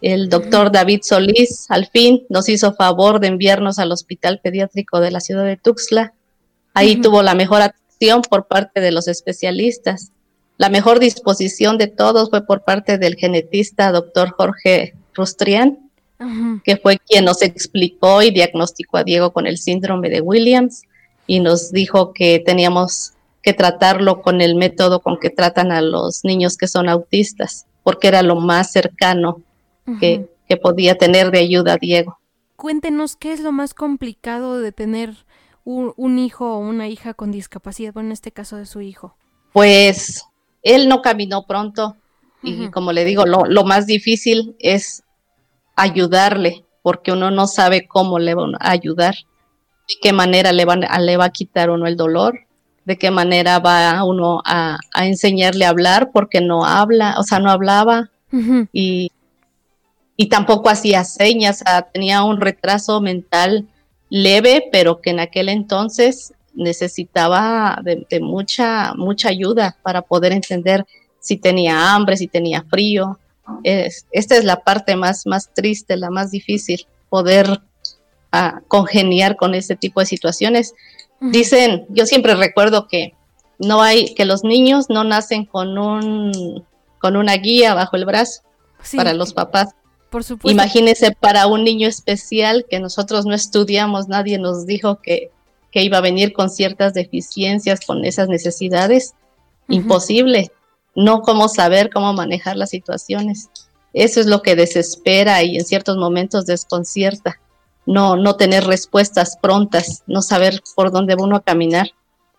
El 0.00 0.28
doctor 0.28 0.72
David 0.72 1.00
Solís 1.02 1.66
al 1.68 1.86
fin 1.86 2.24
nos 2.28 2.48
hizo 2.48 2.74
favor 2.74 3.20
de 3.20 3.28
enviarnos 3.28 3.78
al 3.78 3.92
Hospital 3.92 4.40
Pediátrico 4.42 5.00
de 5.00 5.12
la 5.12 5.20
ciudad 5.20 5.44
de 5.44 5.56
Tuxtla. 5.56 6.12
Ahí 6.74 6.96
tuvo 6.96 7.22
la 7.22 7.34
mejor 7.34 7.62
atención 7.62 8.22
por 8.22 8.46
parte 8.46 8.80
de 8.80 8.90
los 8.90 9.06
especialistas. 9.06 10.10
La 10.58 10.68
mejor 10.68 10.98
disposición 10.98 11.78
de 11.78 11.86
todos 11.86 12.30
fue 12.30 12.44
por 12.44 12.64
parte 12.64 12.98
del 12.98 13.14
genetista 13.14 13.92
doctor 13.92 14.30
Jorge 14.30 14.94
Rustrián, 15.14 15.90
que 16.64 16.76
fue 16.76 16.98
quien 16.98 17.24
nos 17.24 17.42
explicó 17.42 18.22
y 18.22 18.30
diagnosticó 18.30 18.98
a 18.98 19.04
Diego 19.04 19.32
con 19.32 19.46
el 19.46 19.58
síndrome 19.58 20.08
de 20.08 20.20
Williams 20.20 20.82
y 21.26 21.40
nos 21.40 21.72
dijo 21.72 22.12
que 22.12 22.40
teníamos 22.40 23.14
que 23.42 23.52
tratarlo 23.52 24.22
con 24.22 24.40
el 24.40 24.54
método 24.54 25.00
con 25.00 25.18
que 25.18 25.30
tratan 25.30 25.72
a 25.72 25.82
los 25.82 26.24
niños 26.24 26.56
que 26.56 26.68
son 26.68 26.88
autistas, 26.88 27.66
porque 27.82 28.08
era 28.08 28.22
lo 28.22 28.36
más 28.36 28.70
cercano 28.70 29.42
que, 30.00 30.28
podía 30.62 30.98
tener 30.98 31.30
de 31.30 31.38
ayuda 31.38 31.72
a 31.72 31.76
Diego. 31.78 32.18
Cuéntenos 32.56 33.16
qué 33.16 33.32
es 33.32 33.40
lo 33.40 33.52
más 33.52 33.72
complicado 33.72 34.60
de 34.60 34.70
tener 34.70 35.16
un, 35.64 36.18
hijo 36.18 36.56
o 36.56 36.58
una 36.58 36.88
hija 36.88 37.14
con 37.14 37.32
discapacidad, 37.32 37.94
bueno, 37.94 38.08
en 38.08 38.12
este 38.12 38.32
caso 38.32 38.58
de 38.58 38.66
su 38.66 38.82
hijo. 38.82 39.16
Pues 39.54 40.26
él 40.62 40.90
no 40.90 41.00
caminó 41.00 41.46
pronto 41.46 41.96
y 42.42 42.68
como 42.68 42.92
le 42.92 43.06
digo, 43.06 43.24
lo, 43.24 43.46
lo 43.46 43.64
más 43.64 43.86
difícil 43.86 44.56
es 44.58 45.04
ayudarle, 45.76 46.64
porque 46.82 47.12
uno 47.12 47.30
no 47.30 47.46
sabe 47.46 47.86
cómo 47.86 48.18
le 48.18 48.34
van 48.34 48.54
a 48.60 48.70
ayudar, 48.70 49.14
de 49.88 49.94
qué 50.00 50.12
manera 50.12 50.52
le, 50.52 50.64
van, 50.64 50.80
le 51.00 51.16
va 51.16 51.26
a 51.26 51.30
quitar 51.30 51.70
uno 51.70 51.86
el 51.86 51.96
dolor, 51.96 52.40
de 52.84 52.98
qué 52.98 53.10
manera 53.10 53.58
va 53.58 54.02
uno 54.04 54.42
a, 54.44 54.78
enseñarle 54.96 55.64
a 55.64 55.70
hablar, 55.70 56.10
porque 56.12 56.40
no 56.40 56.64
habla, 56.64 57.16
o 57.18 57.22
sea, 57.22 57.38
no 57.38 57.50
hablaba, 57.50 58.10
y, 58.72 59.10
y 60.16 60.28
tampoco 60.28 60.70
hacía 60.70 61.04
señas, 61.04 61.62
tenía 61.92 62.22
un 62.22 62.40
retraso 62.40 63.00
mental 63.00 63.66
leve, 64.08 64.68
pero 64.70 65.00
que 65.00 65.10
en 65.10 65.20
aquel 65.20 65.48
entonces 65.48 66.34
necesitaba 66.54 67.80
de, 67.82 68.20
mucha, 68.20 68.92
mucha 68.94 69.30
ayuda 69.30 69.76
para 69.82 70.02
poder 70.02 70.32
entender 70.32 70.84
si 71.18 71.38
tenía 71.38 71.94
hambre, 71.94 72.16
si 72.16 72.28
tenía 72.28 72.62
frío. 72.62 73.18
Esta 73.64 74.36
es 74.36 74.44
la 74.44 74.62
parte 74.62 74.96
más, 74.96 75.26
más 75.26 75.52
triste, 75.52 75.96
la 75.96 76.10
más 76.10 76.30
difícil, 76.30 76.86
poder 77.08 77.60
ah, 78.30 78.60
congeniar 78.68 79.36
con 79.36 79.54
ese 79.54 79.76
tipo 79.76 80.00
de 80.00 80.06
situaciones. 80.06 80.74
Dicen, 81.20 81.86
yo 81.88 82.06
siempre 82.06 82.34
recuerdo 82.34 82.88
que 82.88 83.14
no 83.58 83.82
hay, 83.82 84.14
que 84.14 84.24
los 84.24 84.42
niños 84.42 84.86
no 84.88 85.04
nacen 85.04 85.44
con 85.44 85.78
un, 85.78 86.64
con 86.98 87.16
una 87.16 87.34
guía 87.34 87.74
bajo 87.74 87.96
el 87.96 88.04
brazo 88.04 88.42
para 88.96 89.12
los 89.12 89.32
papás. 89.32 89.70
Por 90.10 90.24
supuesto. 90.24 90.50
Imagínese 90.50 91.12
para 91.12 91.46
un 91.46 91.64
niño 91.64 91.88
especial 91.88 92.66
que 92.68 92.80
nosotros 92.80 93.24
no 93.24 93.34
estudiamos, 93.34 94.08
nadie 94.08 94.38
nos 94.38 94.66
dijo 94.66 95.00
que, 95.00 95.30
que 95.70 95.82
iba 95.82 95.98
a 95.98 96.02
venir 96.02 96.32
con 96.32 96.50
ciertas 96.50 96.92
deficiencias, 96.92 97.80
con 97.86 98.04
esas 98.04 98.28
necesidades. 98.28 99.14
Imposible. 99.68 100.50
No 100.94 101.22
cómo 101.22 101.48
saber 101.48 101.90
cómo 101.90 102.12
manejar 102.12 102.56
las 102.56 102.70
situaciones. 102.70 103.50
Eso 103.92 104.20
es 104.20 104.26
lo 104.26 104.42
que 104.42 104.56
desespera 104.56 105.42
y 105.42 105.56
en 105.56 105.64
ciertos 105.64 105.96
momentos 105.96 106.46
desconcierta. 106.46 107.40
No, 107.84 108.16
no 108.16 108.36
tener 108.36 108.64
respuestas 108.64 109.36
prontas, 109.40 110.04
no 110.06 110.22
saber 110.22 110.62
por 110.74 110.92
dónde 110.92 111.16
uno 111.18 111.36
a 111.36 111.42
caminar. 111.42 111.90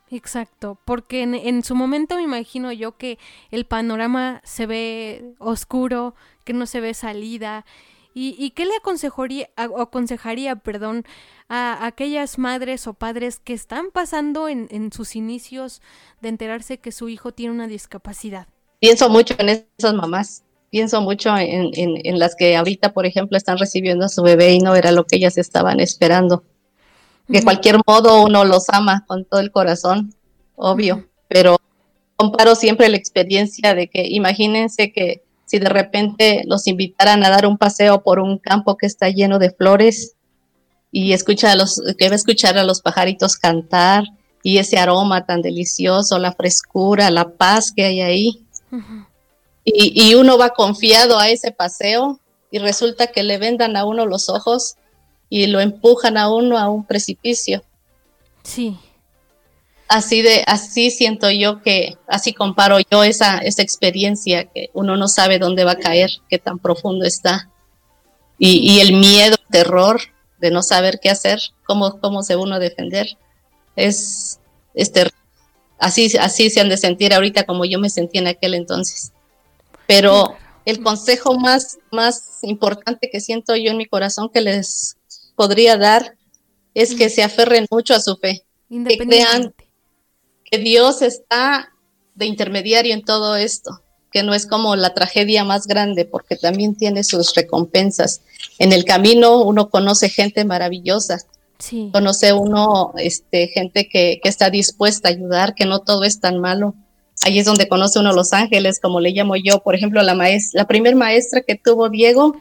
Exacto, 0.10 0.78
porque 0.86 1.24
en, 1.24 1.64
su 1.64 1.74
momento 1.74 2.16
me 2.16 2.22
imagino 2.22 2.72
yo 2.72 2.98
que 2.98 3.18
el 3.50 3.66
panorama 3.66 4.42
se 4.44 4.68
ve 4.68 5.34
oscuro, 5.40 6.14
que 6.44 6.54
no 6.54 6.68
se 6.68 6.82
ve 6.82 6.94
salida. 6.94 7.66
¿Y, 8.14 8.36
y 8.38 8.52
qué 8.52 8.66
le 8.66 8.76
aconsejaría, 8.76 9.50
aconsejaría 9.56 10.56
perdón, 10.56 11.04
a 11.50 11.86
aquellas 11.86 12.38
madres 12.38 12.88
o 12.88 12.94
padres 12.94 13.40
que 13.40 13.54
están 13.54 13.88
pasando 13.92 14.50
en, 14.50 14.68
en 14.72 14.92
sus 14.92 15.16
inicios 15.16 15.82
de 16.22 16.30
enterarse 16.30 16.78
que 16.78 16.92
su 16.92 17.10
hijo 17.10 17.32
tiene 17.32 17.54
una 17.54 17.68
discapacidad? 17.68 18.48
Pienso 18.80 19.10
mucho 19.10 19.36
en 19.40 19.50
esas 19.50 19.94
mamás, 19.94 20.44
pienso 20.70 21.02
mucho 21.02 21.36
en, 21.38 21.72
en, 21.74 22.06
en 22.06 22.20
las 22.20 22.36
que 22.36 22.56
ahorita, 22.56 22.94
por 22.94 23.06
ejemplo, 23.06 23.38
están 23.38 23.58
recibiendo 23.58 24.06
a 24.06 24.10
su 24.10 24.22
bebé 24.22 24.54
y 24.54 24.60
no 24.60 24.76
era 24.76 24.92
lo 24.92 25.06
que 25.06 25.16
ellas 25.16 25.38
estaban 25.38 25.80
esperando. 25.80 26.44
De 27.28 27.42
cualquier 27.42 27.80
modo 27.88 28.24
uno 28.24 28.44
los 28.44 28.70
ama 28.70 29.06
con 29.08 29.24
todo 29.26 29.40
el 29.40 29.52
corazón, 29.52 30.14
obvio, 30.56 31.08
pero 31.30 31.58
comparo 32.18 32.56
siempre 32.56 32.90
la 32.90 32.98
experiencia 32.98 33.74
de 33.74 33.88
que 33.88 34.06
imagínense 34.08 34.92
que 34.92 35.24
si 35.54 35.60
de 35.60 35.70
repente 35.70 36.42
los 36.48 36.66
invitaran 36.66 37.24
a 37.24 37.30
dar 37.30 37.46
un 37.46 37.60
paseo 37.60 38.02
por 38.02 38.18
un 38.18 38.40
campo 38.40 38.76
que 38.76 38.88
está 38.88 39.10
lleno 39.10 39.38
de 39.38 39.52
flores 39.52 40.16
y 40.92 41.14
escucha 41.14 41.52
a 41.52 41.56
los, 41.56 41.80
que 41.96 42.08
va 42.08 42.14
a 42.14 42.16
escuchar 42.16 42.58
a 42.58 42.64
los 42.64 42.82
pajaritos 42.82 43.38
cantar 43.38 44.04
y 44.42 44.58
ese 44.58 44.80
aroma 44.80 45.28
tan 45.28 45.44
delicioso, 45.44 46.18
la 46.18 46.32
frescura, 46.32 47.12
la 47.12 47.30
paz 47.30 47.72
que 47.72 47.86
hay 47.86 48.02
ahí. 48.02 48.44
y, 49.64 50.10
y 50.10 50.16
uno 50.16 50.40
va 50.40 50.50
confiado 50.50 51.20
a 51.20 51.30
ese 51.30 51.52
paseo 51.52 52.20
y 52.50 52.58
resulta 52.58 53.06
que 53.06 53.22
le 53.22 53.38
vendan 53.38 53.78
a 53.78 53.86
uno 53.86 54.08
los 54.08 54.30
ojos 54.30 54.78
y 55.30 55.46
lo 55.46 55.60
empujan 55.60 56.18
a 56.18 56.34
uno 56.34 56.58
a 56.58 56.68
un 56.68 56.84
precipicio. 56.84 57.62
Sí. 58.42 58.76
Así 59.94 60.24
de, 60.24 60.44
así 60.48 60.90
siento 60.90 61.30
yo 61.30 61.62
que, 61.62 61.98
así 62.08 62.34
comparo 62.34 62.80
yo 62.90 63.04
esa, 63.04 63.38
esa 63.38 63.62
experiencia 63.62 64.46
que 64.46 64.72
uno 64.74 64.98
no 64.98 65.08
sabe 65.08 65.38
dónde 65.38 65.66
va 65.66 65.74
a 65.74 65.78
caer, 65.78 66.10
qué 66.32 66.40
tan 66.40 66.58
profundo 66.58 67.06
está. 67.06 67.52
Y, 68.40 68.80
el 68.80 68.94
miedo, 68.94 69.36
terror 69.52 70.02
de 70.40 70.50
no 70.50 70.64
saber 70.64 71.00
qué 71.00 71.12
hacer, 71.12 71.40
cómo, 71.68 72.00
cómo 72.00 72.24
se 72.24 72.36
uno 72.36 72.58
defender, 72.58 73.20
es, 73.76 74.40
es 74.74 74.92
Así, 75.78 76.12
así 76.20 76.50
se 76.50 76.60
han 76.60 76.70
de 76.70 76.78
sentir 76.78 77.14
ahorita 77.14 77.44
como 77.44 77.64
yo 77.64 77.78
me 77.78 77.92
sentí 77.92 78.18
en 78.18 78.26
aquel 78.26 78.56
entonces. 78.56 79.12
Pero 79.86 80.36
el 80.66 80.82
consejo 80.82 81.38
más, 81.38 81.78
más 81.92 82.40
importante 82.42 83.12
que 83.12 83.22
siento 83.22 83.56
yo 83.56 83.70
en 83.70 83.78
mi 83.78 83.86
corazón 83.86 84.32
que 84.34 84.42
les 84.42 84.98
podría 85.36 85.78
dar 85.78 86.16
es 86.74 86.96
que 86.96 87.12
se 87.12 87.22
aferren 87.22 87.68
mucho 87.70 87.94
a 87.94 88.00
su 88.00 88.18
fe, 88.18 88.44
que 88.70 88.98
crean 88.98 89.54
que 90.54 90.60
Dios 90.60 91.02
está 91.02 91.72
de 92.14 92.28
intermediario 92.28 92.94
en 92.94 93.04
todo 93.04 93.36
esto, 93.36 93.82
que 94.12 94.22
no 94.22 94.36
es 94.36 94.46
como 94.46 94.76
la 94.76 94.94
tragedia 94.94 95.44
más 95.44 95.66
grande, 95.66 96.06
porque 96.06 96.36
también 96.36 96.76
tiene 96.76 97.04
sus 97.04 97.34
recompensas. 97.34 98.22
En 98.60 98.72
el 98.72 98.86
camino 98.86 99.42
uno 99.42 99.72
conoce 99.72 100.10
gente 100.10 100.46
maravillosa, 100.46 101.18
conoce 101.92 102.34
uno 102.34 102.94
este, 102.98 103.48
gente 103.48 103.90
que, 103.90 104.22
está 104.24 104.52
dispuesta 104.52 105.10
a 105.10 105.14
ayudar, 105.14 105.56
que 105.56 105.66
no 105.66 105.80
todo 105.80 106.04
es 106.04 106.20
tan 106.20 106.38
malo. 106.38 106.76
Ahí 107.26 107.40
es 107.40 107.46
donde 107.46 107.68
conoce 107.68 107.98
uno 107.98 108.14
los 108.14 108.32
ángeles, 108.32 108.80
como 108.80 109.00
le 109.00 109.10
llamo 109.10 109.36
yo. 109.36 109.64
Por 109.64 109.74
ejemplo, 109.74 110.04
la 110.04 110.14
maestra, 110.14 110.62
la 110.62 110.68
primer 110.68 110.96
maestra 110.96 111.42
que 111.42 111.56
tuvo 111.56 111.90
Diego 111.90 112.36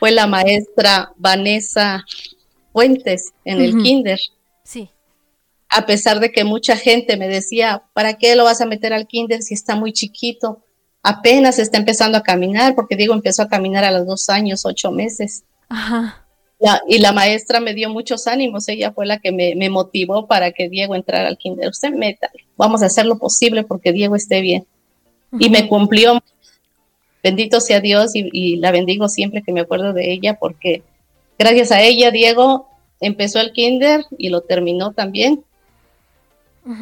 fue 0.00 0.10
la 0.10 0.26
maestra 0.26 1.12
Vanessa 1.18 2.04
Fuentes 2.72 3.32
en 3.44 3.60
el 3.60 3.80
kinder. 3.80 4.18
A 5.76 5.86
pesar 5.86 6.20
de 6.20 6.30
que 6.30 6.44
mucha 6.44 6.76
gente 6.76 7.16
me 7.16 7.26
decía, 7.26 7.82
¿para 7.94 8.14
qué 8.14 8.36
lo 8.36 8.44
vas 8.44 8.60
a 8.60 8.66
meter 8.66 8.92
al 8.92 9.08
kinder 9.08 9.42
si 9.42 9.54
está 9.54 9.74
muy 9.74 9.92
chiquito? 9.92 10.62
Apenas 11.02 11.58
está 11.58 11.78
empezando 11.78 12.16
a 12.16 12.22
caminar, 12.22 12.76
porque 12.76 12.94
digo, 12.94 13.12
empezó 13.12 13.42
a 13.42 13.48
caminar 13.48 13.82
a 13.82 13.90
los 13.90 14.06
dos 14.06 14.28
años, 14.28 14.64
ocho 14.64 14.92
meses. 14.92 15.42
Ajá. 15.68 16.24
y 16.86 16.98
la 16.98 17.10
maestra 17.10 17.58
me 17.58 17.74
dio 17.74 17.90
muchos 17.90 18.28
ánimos, 18.28 18.68
ella 18.68 18.92
fue 18.92 19.04
la 19.04 19.18
que 19.18 19.32
me, 19.32 19.68
motivó 19.68 20.28
para 20.28 20.52
que 20.52 20.68
Diego 20.68 20.94
entrara 20.94 21.26
al 21.26 21.38
kinder. 21.38 21.68
Usted 21.68 21.90
meta, 21.90 22.30
vamos 22.56 22.82
a 22.82 22.86
hacer 22.86 23.06
lo 23.06 23.18
posible 23.18 23.64
porque 23.64 23.92
Diego 23.92 24.14
esté 24.14 24.40
bien. 24.40 24.66
Y 25.40 25.50
me 25.50 25.66
cumplió 25.66 26.22
bendito 27.24 27.58
sea 27.60 27.80
Dios 27.80 28.12
y, 28.14 28.56
la 28.56 28.70
bendigo 28.70 29.08
siempre 29.08 29.42
que 29.42 29.52
me 29.52 29.62
acuerdo 29.62 29.92
de 29.92 30.12
ella 30.12 30.38
porque 30.38 30.82
gracias 31.38 31.72
a 31.72 31.80
ella 31.80 32.10
Diego 32.12 32.68
empezó 33.00 33.40
el 33.40 33.52
kinder 33.52 34.04
y 34.18 34.28
lo 34.28 34.42
terminó 34.42 34.92
también. 34.92 35.42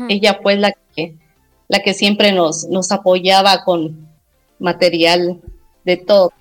Ella 0.08 0.38
fue 0.42 0.56
la 0.56 0.72
que, 0.94 1.16
la 1.68 1.80
que 1.80 1.94
siempre 1.94 2.32
nos, 2.32 2.66
nos 2.68 2.92
apoyaba 2.92 3.64
con 3.64 4.08
material 4.58 5.40
de 5.84 5.96
todo. 5.96 6.32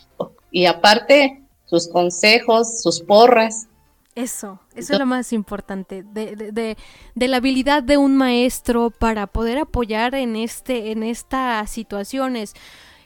Y 0.52 0.66
aparte, 0.66 1.42
sus 1.66 1.88
consejos, 1.88 2.82
sus 2.82 3.02
porras. 3.02 3.68
Eso, 4.14 4.60
eso 4.76 4.94
es 4.94 5.00
lo 5.00 5.06
más 5.06 5.32
importante, 5.32 6.04
de, 6.04 6.36
de, 6.36 6.78
de, 7.16 7.28
la 7.30 7.38
habilidad 7.38 7.82
de 7.82 7.96
un 7.96 8.18
maestro 8.18 8.90
para 8.90 9.26
poder 9.26 9.58
apoyar 9.58 10.16
en, 10.16 10.36
este, 10.36 10.92
en 10.92 11.02
estas 11.02 11.70
situaciones. 11.72 12.54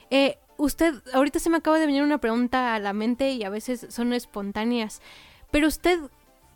Eh, 0.09 0.39
usted, 0.57 0.95
ahorita 1.13 1.37
se 1.37 1.51
me 1.51 1.57
acaba 1.57 1.77
de 1.77 1.85
venir 1.85 2.01
una 2.01 2.17
pregunta 2.17 2.73
a 2.73 2.79
la 2.79 2.93
mente 2.93 3.31
y 3.31 3.43
a 3.43 3.49
veces 3.49 3.85
son 3.89 4.13
espontáneas, 4.13 4.99
pero 5.51 5.67
usted 5.67 5.99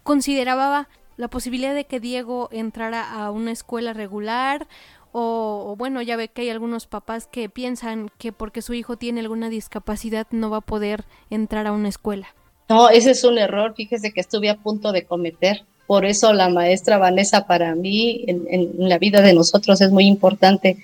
consideraba 0.01 0.89
la 1.19 1.27
posibilidad 1.27 1.75
de 1.75 1.85
que 1.85 1.99
Diego 1.99 2.49
entrara 2.51 3.11
a 3.11 3.29
una 3.29 3.51
escuela 3.51 3.93
regular 3.93 4.67
o, 5.11 5.75
bueno, 5.77 6.01
ya 6.01 6.15
ve 6.15 6.29
que 6.29 6.43
hay 6.43 6.49
algunos 6.49 6.87
papás 6.87 7.27
que 7.27 7.49
piensan 7.49 8.09
que 8.17 8.31
porque 8.31 8.61
su 8.61 8.73
hijo 8.73 8.97
tiene 8.97 9.19
alguna 9.19 9.49
discapacidad 9.49 10.27
no 10.31 10.49
va 10.49 10.57
a 10.57 10.61
poder 10.61 11.03
entrar 11.29 11.67
a 11.67 11.71
una 11.71 11.89
escuela. 11.89 12.27
No, 12.69 12.89
ese 12.89 13.11
es 13.11 13.23
un 13.23 13.37
error, 13.37 13.73
fíjese 13.75 14.11
que 14.11 14.21
estuve 14.21 14.49
a 14.49 14.57
punto 14.57 14.91
de 14.91 15.05
cometer. 15.05 15.65
Por 15.87 16.05
eso 16.05 16.33
la 16.33 16.49
maestra 16.49 16.97
Vanessa 16.97 17.47
para 17.47 17.75
mí 17.75 18.23
en, 18.27 18.45
en 18.49 18.89
la 18.89 18.97
vida 18.97 19.21
de 19.21 19.33
nosotros 19.33 19.81
es 19.81 19.91
muy 19.91 20.05
importante, 20.05 20.77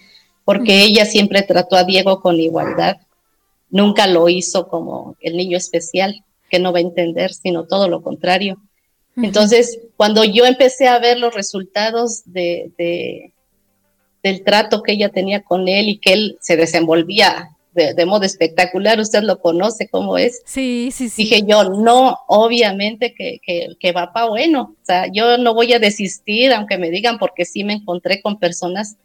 porque 0.44 0.84
ella 0.84 1.06
siempre 1.06 1.44
trató 1.44 1.76
a 1.76 1.84
Diego 1.84 2.20
con 2.20 2.40
igualdad 2.40 2.98
nunca 3.70 4.08
lo 4.08 4.30
hizo 4.30 4.68
como 4.68 5.16
el 5.20 5.36
niño 5.36 5.58
especial, 5.58 6.24
que 6.50 6.60
no 6.60 6.72
va 6.72 6.80
a 6.80 6.82
entender, 6.82 7.34
sino 7.34 7.66
todo 7.66 7.90
lo 7.90 8.02
contrario. 8.02 8.58
Entonces, 9.18 9.80
cuando 9.96 10.24
yo 10.24 10.46
empecé 10.46 10.88
a 10.88 11.00
ver 11.00 11.20
los 11.20 11.34
resultados 11.34 12.24
de, 12.26 13.32
del 14.24 14.44
trato 14.44 14.84
que 14.84 14.94
ella 14.94 15.10
tenía 15.10 15.42
con 15.42 15.68
él 15.68 15.88
y 15.88 15.98
que 15.98 16.14
él 16.14 16.38
se 16.42 16.58
desenvolvía 16.58 17.52
de, 17.74 18.06
modo 18.06 18.24
espectacular, 18.24 19.00
usted 19.00 19.24
lo 19.24 19.40
conoce 19.40 19.90
cómo 19.90 20.18
es. 20.18 20.42
Sí, 20.46 20.90
sí, 20.94 21.10
sí. 21.10 21.24
Dije 21.24 21.44
yo, 21.46 21.66
no, 21.66 22.20
obviamente 22.28 23.14
que, 23.14 23.40
que, 23.46 23.76
que 23.80 23.92
va 23.92 24.14
para 24.14 24.28
bueno, 24.28 24.76
o 24.82 24.86
sea, 24.86 25.08
yo 25.12 25.38
no 25.38 25.54
voy 25.54 25.74
a 25.74 25.80
desistir, 25.80 26.54
aunque 26.54 26.78
me 26.78 26.90
digan, 26.90 27.18
porque 27.18 27.44
sí 27.44 27.66
me 27.66 27.74
encontré 27.74 28.22
con 28.22 28.40
personas 28.40 28.96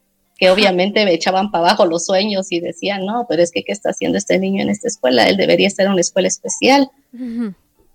que 0.40 0.50
obviamente 0.50 1.04
me 1.04 1.12
echaban 1.12 1.50
para 1.50 1.66
abajo 1.66 1.84
los 1.84 2.06
sueños 2.06 2.50
y 2.50 2.60
decían, 2.60 3.04
no, 3.04 3.26
pero 3.28 3.42
es 3.42 3.52
que 3.52 3.62
¿qué 3.62 3.72
está 3.72 3.90
haciendo 3.90 4.16
este 4.16 4.38
niño 4.38 4.62
en 4.62 4.70
esta 4.70 4.88
escuela? 4.88 5.28
Él 5.28 5.36
debería 5.36 5.68
estar 5.68 5.84
en 5.84 5.92
una 5.92 6.00
escuela 6.00 6.28
especial. 6.28 6.90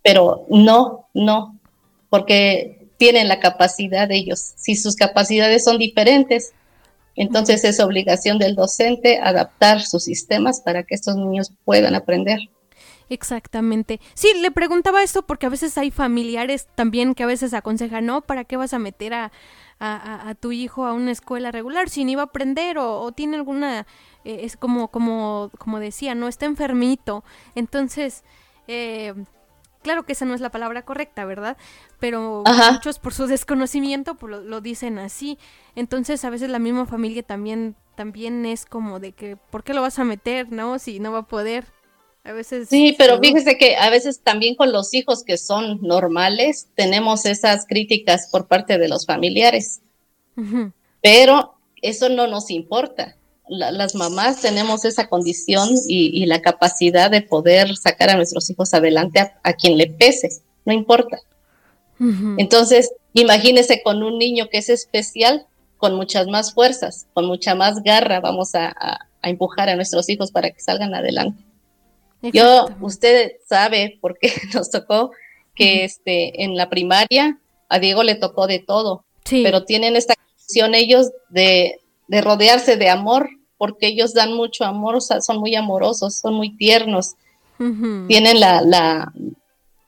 Pero 0.04 0.46
no, 0.50 1.08
no, 1.16 1.55
porque 2.16 2.88
tienen 2.96 3.28
la 3.28 3.42
capacidad 3.42 4.08
de 4.08 4.16
ellos. 4.16 4.54
Si 4.56 4.78
sus 4.78 4.96
capacidades 4.96 5.66
son 5.66 5.78
diferentes, 5.78 6.54
entonces 7.18 7.66
es 7.66 7.82
obligación 7.82 8.40
del 8.40 8.56
docente 8.56 9.20
adaptar 9.22 9.82
sus 9.82 10.06
sistemas 10.06 10.62
para 10.62 10.84
que 10.84 10.96
estos 10.96 11.18
niños 11.18 11.52
puedan 11.66 11.94
aprender. 11.94 12.40
Exactamente. 13.10 14.00
Sí, 14.14 14.30
le 14.42 14.50
preguntaba 14.50 15.04
esto 15.04 15.24
porque 15.24 15.46
a 15.46 15.50
veces 15.50 15.78
hay 15.78 15.92
familiares 15.92 16.68
también 16.74 17.16
que 17.16 17.24
a 17.24 17.28
veces 17.28 17.54
aconsejan, 17.54 18.06
no, 18.06 18.22
¿para 18.22 18.46
qué 18.46 18.56
vas 18.56 18.74
a 18.74 18.80
meter 18.80 19.14
a, 19.14 19.32
tu 20.40 20.54
hijo 20.54 20.86
a 20.86 20.94
una 20.94 21.12
escuela 21.12 21.52
regular 21.52 21.90
si 21.90 22.06
ni 22.06 22.16
va 22.16 22.22
a 22.22 22.26
aprender 22.26 22.78
o, 22.78 23.12
tiene 23.12 23.36
alguna, 23.36 23.86
eh, 24.24 24.40
es 24.44 24.56
como, 24.56 24.88
como, 24.88 25.52
como 25.58 25.80
decía, 25.80 26.16
no 26.16 26.30
está 26.30 26.46
enfermito. 26.46 27.26
Entonces, 27.56 28.24
eh, 28.70 29.14
claro 29.86 30.04
que 30.04 30.14
esa 30.14 30.26
no 30.26 30.34
es 30.34 30.42
la 30.42 30.50
palabra 30.50 30.82
correcta, 30.82 31.26
¿verdad? 31.26 31.58
Pero 32.00 32.44
muchos 32.72 32.98
por 32.98 33.14
su 33.14 33.28
desconocimiento 33.28 34.16
pues, 34.16 34.44
lo, 34.44 34.60
dicen 34.60 34.98
así. 34.98 35.38
Entonces 35.76 36.26
a 36.26 36.32
veces 36.32 36.50
la 36.50 36.58
misma 36.58 36.88
familia 36.88 37.22
también, 37.22 37.76
también 37.94 38.48
es 38.48 38.66
como 38.66 39.00
de 39.00 39.12
que, 39.12 39.38
¿por 39.38 39.64
qué 39.64 39.76
lo 39.76 39.84
vas 39.84 40.00
a 40.00 40.04
meter, 40.04 40.52
no? 40.52 40.80
Si 40.80 41.00
no 41.00 41.12
va 41.12 41.20
a 41.20 41.28
poder. 41.28 41.66
A 42.24 42.32
veces... 42.32 42.68
Sí, 42.68 42.96
pero 42.98 43.20
fíjese 43.20 43.60
que 43.60 43.76
a 43.76 43.92
veces 43.92 44.22
también 44.22 44.56
con 44.56 44.72
los 44.72 44.92
hijos 44.96 45.24
que 45.24 45.38
son 45.38 45.80
normales 45.84 46.70
tenemos 46.74 47.28
esas 47.28 47.68
críticas 47.68 48.30
por 48.32 48.48
parte 48.48 48.80
de 48.80 48.88
los 48.88 49.06
familiares. 49.06 49.82
Pero 51.00 51.60
eso 51.84 52.10
no 52.10 52.26
nos 52.26 52.50
importa 52.50 53.16
las 53.48 53.96
mamás 53.96 54.42
tenemos 54.42 54.86
esa 54.86 55.08
condición 55.08 55.70
y, 55.88 56.26
la 56.26 56.42
capacidad 56.42 57.12
de 57.12 57.22
poder 57.22 57.76
sacar 57.78 58.10
a 58.10 58.16
nuestros 58.16 58.50
hijos 58.50 58.74
adelante 58.74 59.32
a, 59.44 59.54
quien 59.54 59.78
le 59.78 59.88
pese, 59.88 60.30
no 60.66 60.74
importa. 60.74 61.20
Entonces, 62.38 62.92
imagínese 63.14 63.82
con 63.84 64.04
un 64.04 64.18
niño 64.18 64.50
que 64.50 64.58
es 64.58 64.70
especial, 64.70 65.46
con 65.78 65.96
muchas 65.96 66.28
más 66.28 66.54
fuerzas, 66.54 67.08
con 67.14 67.26
mucha 67.26 67.56
más 67.56 67.84
garra, 67.84 68.20
vamos 68.20 68.56
a, 68.56 68.74
empujar 69.22 69.70
a 69.70 69.76
nuestros 69.76 70.08
hijos 70.10 70.32
para 70.32 70.52
que 70.52 70.60
salgan 70.60 70.94
adelante. 70.94 71.44
Yo, 72.22 72.68
usted 72.82 73.34
sabe, 73.48 73.98
porque 74.00 74.32
nos 74.54 74.70
tocó 74.70 75.12
que 75.56 75.84
este, 75.84 76.44
en 76.44 76.56
la 76.56 76.70
primaria 76.70 77.40
a 77.70 77.80
Diego 77.80 78.04
le 78.04 78.16
tocó 78.16 78.46
de 78.46 78.60
todo, 78.60 79.04
pero 79.28 79.64
tienen 79.64 79.96
esta 79.96 80.16
condición 80.16 80.76
ellos 80.76 81.12
de, 81.30 81.80
de 82.08 82.22
rodearse 82.22 82.78
de 82.78 82.90
amor, 82.90 83.30
porque 83.58 83.88
ellos 83.88 84.14
dan 84.14 84.34
mucho 84.34 84.64
amor, 84.64 84.96
o 84.96 85.02
sea, 85.02 85.22
son 85.22 85.40
muy 85.40 85.56
amorosos, 85.56 86.16
son 86.16 86.36
muy 86.36 86.56
tiernos, 86.56 87.16
tienen 87.58 88.42
la, 88.42 88.62
la, 88.62 89.14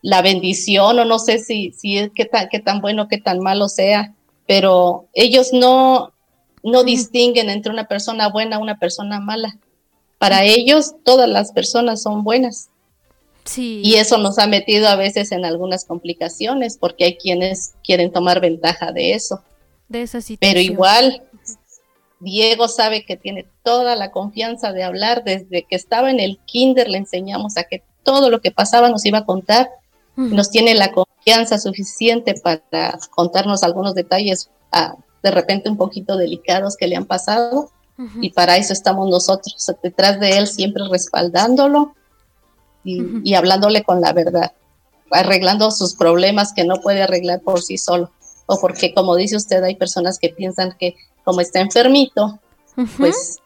la, 0.01 0.21
bendición, 0.21 0.99
o 0.99 1.05
no 1.05 1.19
sé 1.19 1.39
si, 1.39 1.73
si 1.73 1.97
es 1.97 2.11
qué 2.15 2.23
tan, 2.23 2.47
qué 2.47 2.59
tan 2.59 2.79
bueno, 2.79 3.09
qué 3.09 3.17
tan 3.17 3.39
malo 3.39 3.67
sea, 3.67 4.15
pero 4.45 5.07
ellos 5.13 5.51
no, 5.51 6.13
no 6.63 6.83
distinguen 6.83 7.49
entre 7.49 7.71
una 7.71 7.87
persona 7.87 8.29
buena 8.29 8.59
una 8.59 8.79
persona 8.79 9.19
mala. 9.19 9.57
Para 10.17 10.43
ellos, 10.43 10.95
todas 11.03 11.29
las 11.29 11.51
personas 11.51 12.01
son 12.01 12.23
buenas. 12.23 12.69
Sí. 13.43 13.81
Y 13.83 13.95
eso 13.95 14.17
nos 14.17 14.39
ha 14.39 14.47
metido 14.47 14.87
a 14.87 14.95
veces 14.95 15.31
en 15.31 15.45
algunas 15.45 15.85
complicaciones, 15.85 16.77
porque 16.77 17.05
hay 17.05 17.17
quienes 17.17 17.75
quieren 17.83 18.11
tomar 18.11 18.41
ventaja 18.41 18.91
de 18.91 19.13
eso. 19.13 19.41
De 19.87 20.01
esa 20.01 20.21
situación. 20.21 20.39
Pero 20.39 20.59
igual, 20.59 21.23
Diego 22.19 22.67
sabe 22.67 23.05
que 23.05 23.17
tiene 23.17 23.47
toda 23.63 23.95
la 23.95 24.11
confianza 24.11 24.71
de 24.71 24.83
hablar. 24.83 25.23
Desde 25.23 25.63
que 25.63 25.75
estaba 25.75 26.09
en 26.09 26.19
el 26.19 26.39
kinder 26.45 26.89
le 26.89 26.97
enseñamos 26.97 27.57
a 27.57 27.63
que 27.63 27.83
todo 28.03 28.29
lo 28.29 28.41
que 28.41 28.51
pasaba 28.51 28.89
nos 28.89 29.05
iba 29.05 29.19
a 29.19 29.25
contar. 29.25 29.69
Nos 30.15 30.49
tiene 30.49 30.73
la 30.73 30.93
confianza 30.93 31.59
suficiente 31.59 32.33
para 32.33 32.97
contarnos 33.11 33.61
algunos 33.61 33.93
detalles 33.93 34.49
ah, 34.71 34.95
de 35.21 35.29
repente 35.29 35.69
un 35.69 35.77
poquito 35.77 36.17
delicados 36.17 36.75
que 36.75 36.87
le 36.87 36.95
han 36.95 37.05
pasado. 37.05 37.69
Y 38.21 38.31
para 38.31 38.57
eso 38.57 38.73
estamos 38.73 39.09
nosotros, 39.09 39.55
detrás 39.81 40.19
de 40.19 40.37
él, 40.37 40.47
siempre 40.47 40.83
respaldándolo 40.87 41.95
y, 42.83 43.01
y 43.23 43.33
hablándole 43.33 43.83
con 43.83 44.01
la 44.01 44.13
verdad, 44.13 44.53
arreglando 45.09 45.71
sus 45.71 45.95
problemas 45.95 46.53
que 46.53 46.63
no 46.63 46.79
puede 46.79 47.01
arreglar 47.01 47.41
por 47.41 47.61
sí 47.61 47.79
solo. 47.79 48.11
O 48.45 48.59
porque, 48.59 48.93
como 48.93 49.15
dice 49.15 49.35
usted, 49.35 49.63
hay 49.63 49.75
personas 49.75 50.19
que 50.19 50.29
piensan 50.29 50.75
que 50.79 50.95
como 51.27 51.41
está 51.41 51.59
enfermito, 51.59 52.39
pues 52.95 53.41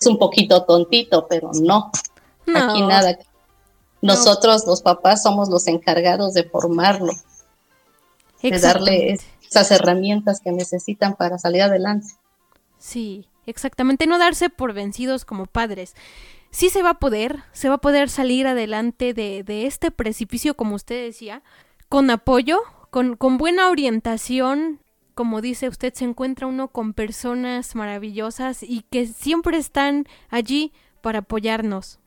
es 0.00 0.06
un 0.06 0.20
poquito 0.20 0.62
tontito, 0.62 1.26
pero 1.28 1.50
no, 1.52 1.90
aquí 2.54 2.80
nada. 2.82 3.18
Nosotros 4.00 4.64
los 4.68 4.82
papás 4.82 5.24
somos 5.24 5.48
los 5.48 5.66
encargados 5.66 6.32
de 6.32 6.44
formarlo, 6.44 7.12
de 8.40 8.56
darle 8.60 9.18
esas 9.44 9.68
herramientas 9.72 10.38
que 10.38 10.52
necesitan 10.52 11.16
para 11.16 11.38
salir 11.38 11.62
adelante. 11.62 12.06
Sí, 12.78 13.26
exactamente, 13.46 14.06
no 14.06 14.20
darse 14.20 14.48
por 14.48 14.72
vencidos 14.72 15.24
como 15.24 15.46
padres. 15.46 15.96
Sí 16.52 16.70
se 16.70 16.84
va 16.84 16.90
a 16.90 16.98
poder, 17.00 17.42
se 17.50 17.68
va 17.68 17.74
a 17.74 17.78
poder 17.78 18.10
salir 18.10 18.46
adelante 18.46 19.12
de, 19.12 19.42
de 19.42 19.66
este 19.66 19.90
precipicio, 19.90 20.54
como 20.54 20.76
usted 20.76 21.04
decía, 21.04 21.42
con 21.88 22.10
apoyo, 22.10 22.60
con, 22.90 23.16
con 23.16 23.38
buena 23.38 23.70
orientación, 23.70 24.78
como 25.18 25.40
dice 25.40 25.68
usted, 25.68 25.92
se 25.94 26.04
encuentra 26.04 26.46
uno 26.46 26.68
con 26.68 26.94
personas 26.94 27.74
maravillosas 27.74 28.62
y 28.62 28.82
que 28.88 29.08
siempre 29.08 29.58
están 29.58 30.06
allí 30.28 30.72
para 31.00 31.18
apoyarnos. 31.18 31.98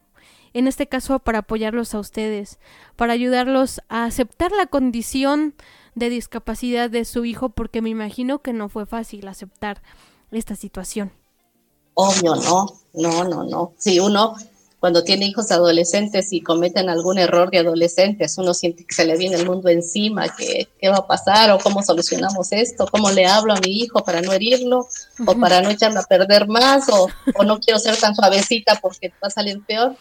En 0.53 0.65
este 0.65 0.87
caso, 0.87 1.19
para 1.19 1.39
apoyarlos 1.39 1.93
a 1.93 1.99
ustedes, 1.99 2.57
para 2.95 3.11
ayudarlos 3.11 3.81
a 3.89 4.05
aceptar 4.05 4.53
la 4.53 4.65
condición 4.65 5.55
de 5.93 6.09
discapacidad 6.09 6.89
de 6.89 7.03
su 7.03 7.25
hijo, 7.25 7.49
porque 7.49 7.81
me 7.81 7.89
imagino 7.89 8.41
que 8.41 8.53
no 8.53 8.69
fue 8.69 8.85
fácil 8.85 9.27
aceptar 9.27 9.81
esta 10.31 10.55
situación. 10.55 11.11
Obvio, 11.95 12.37
no, 12.37 12.65
no, 12.93 13.23
no, 13.25 13.43
no. 13.43 13.73
Si 13.77 13.99
uno 13.99 14.37
cuando 14.81 15.03
tiene 15.03 15.27
hijos 15.27 15.51
adolescentes 15.51 16.33
y 16.33 16.41
cometen 16.41 16.89
algún 16.89 17.19
error 17.19 17.51
de 17.51 17.59
adolescentes, 17.59 18.39
uno 18.39 18.55
siente 18.55 18.83
que 18.83 18.95
se 18.95 19.05
le 19.05 19.15
viene 19.15 19.35
el 19.35 19.45
mundo 19.45 19.69
encima, 19.69 20.35
que 20.35 20.69
qué 20.79 20.89
va 20.89 20.97
a 20.97 21.07
pasar 21.07 21.51
o 21.51 21.59
cómo 21.59 21.83
solucionamos 21.83 22.51
esto, 22.51 22.87
cómo 22.91 23.11
le 23.11 23.27
hablo 23.27 23.53
a 23.53 23.59
mi 23.59 23.79
hijo 23.79 24.03
para 24.03 24.23
no 24.23 24.33
herirlo 24.33 24.87
o 25.23 25.35
para 25.35 25.61
no 25.61 25.69
echarme 25.69 25.99
a 25.99 26.03
perder 26.03 26.47
más 26.47 26.89
o, 26.89 27.07
no 27.43 27.59
quiero 27.59 27.77
ser 27.77 27.95
tan 27.95 28.15
suavecita 28.15 28.79
porque 28.81 29.09
va 29.23 29.27
a 29.27 29.29
salir 29.29 29.63
peor. 29.63 29.95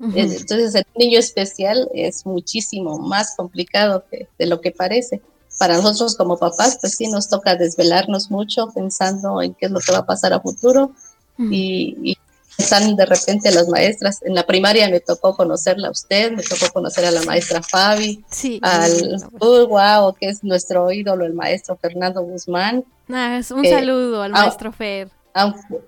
Eh, 0.00 0.28
entonces 0.38 0.76
el 0.76 0.86
niño 0.94 1.18
especial 1.18 1.88
es 1.92 2.24
muchísimo 2.24 3.00
más 3.00 3.34
complicado 3.36 4.04
que, 4.08 4.28
de 4.38 4.46
lo 4.46 4.60
que 4.60 4.70
parece. 4.70 5.20
Para 5.58 5.78
nosotros 5.78 6.14
como 6.14 6.38
papás, 6.38 6.78
pues 6.80 6.94
sí 6.94 7.08
nos 7.08 7.28
toca 7.28 7.56
desvelarnos 7.56 8.30
mucho 8.30 8.68
pensando 8.72 9.42
en 9.42 9.54
qué 9.54 9.66
es 9.66 9.72
lo 9.72 9.80
que 9.80 9.90
va 9.90 9.98
a 9.98 10.06
pasar 10.06 10.32
a 10.32 10.40
futuro 10.40 10.92
y 11.36 12.16
están 12.58 12.96
de 12.96 13.06
repente 13.06 13.50
las 13.50 13.68
maestras. 13.68 14.20
En 14.22 14.34
la 14.34 14.46
primaria 14.46 14.88
me 14.88 15.00
tocó 15.00 15.36
conocerla 15.36 15.88
a 15.88 15.90
usted, 15.90 16.32
me 16.32 16.42
tocó 16.42 16.72
conocer 16.72 17.04
a 17.04 17.10
la 17.10 17.22
maestra 17.22 17.62
Fabi, 17.62 18.24
sí, 18.30 18.60
al 18.62 19.16
uh, 19.40 19.66
wow, 19.66 20.14
que 20.14 20.28
es 20.28 20.44
nuestro 20.44 20.90
ídolo, 20.92 21.24
el 21.24 21.34
maestro 21.34 21.76
Fernando 21.76 22.22
Guzmán. 22.22 22.84
Ah, 23.08 23.38
es 23.38 23.50
un 23.50 23.64
saludo 23.64 24.22
al 24.22 24.32
maestro 24.32 24.72
Fer. 24.72 25.08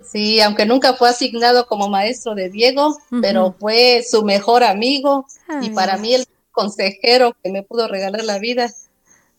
sí, 0.03 0.41
aunque 0.41 0.65
nunca 0.65 0.93
fue 0.93 1.09
asignado 1.09 1.67
como 1.67 1.89
maestro 1.89 2.35
de 2.35 2.49
Diego, 2.49 2.97
pero 3.21 3.55
fue 3.59 4.03
su 4.09 4.23
mejor 4.23 4.63
amigo 4.63 5.25
y 5.61 5.69
para 5.69 5.97
mí 5.97 6.13
el 6.13 6.27
consejero 6.51 7.35
que 7.43 7.51
me 7.51 7.63
pudo 7.63 7.87
regalar 7.87 8.23
la 8.23 8.39
vida. 8.39 8.71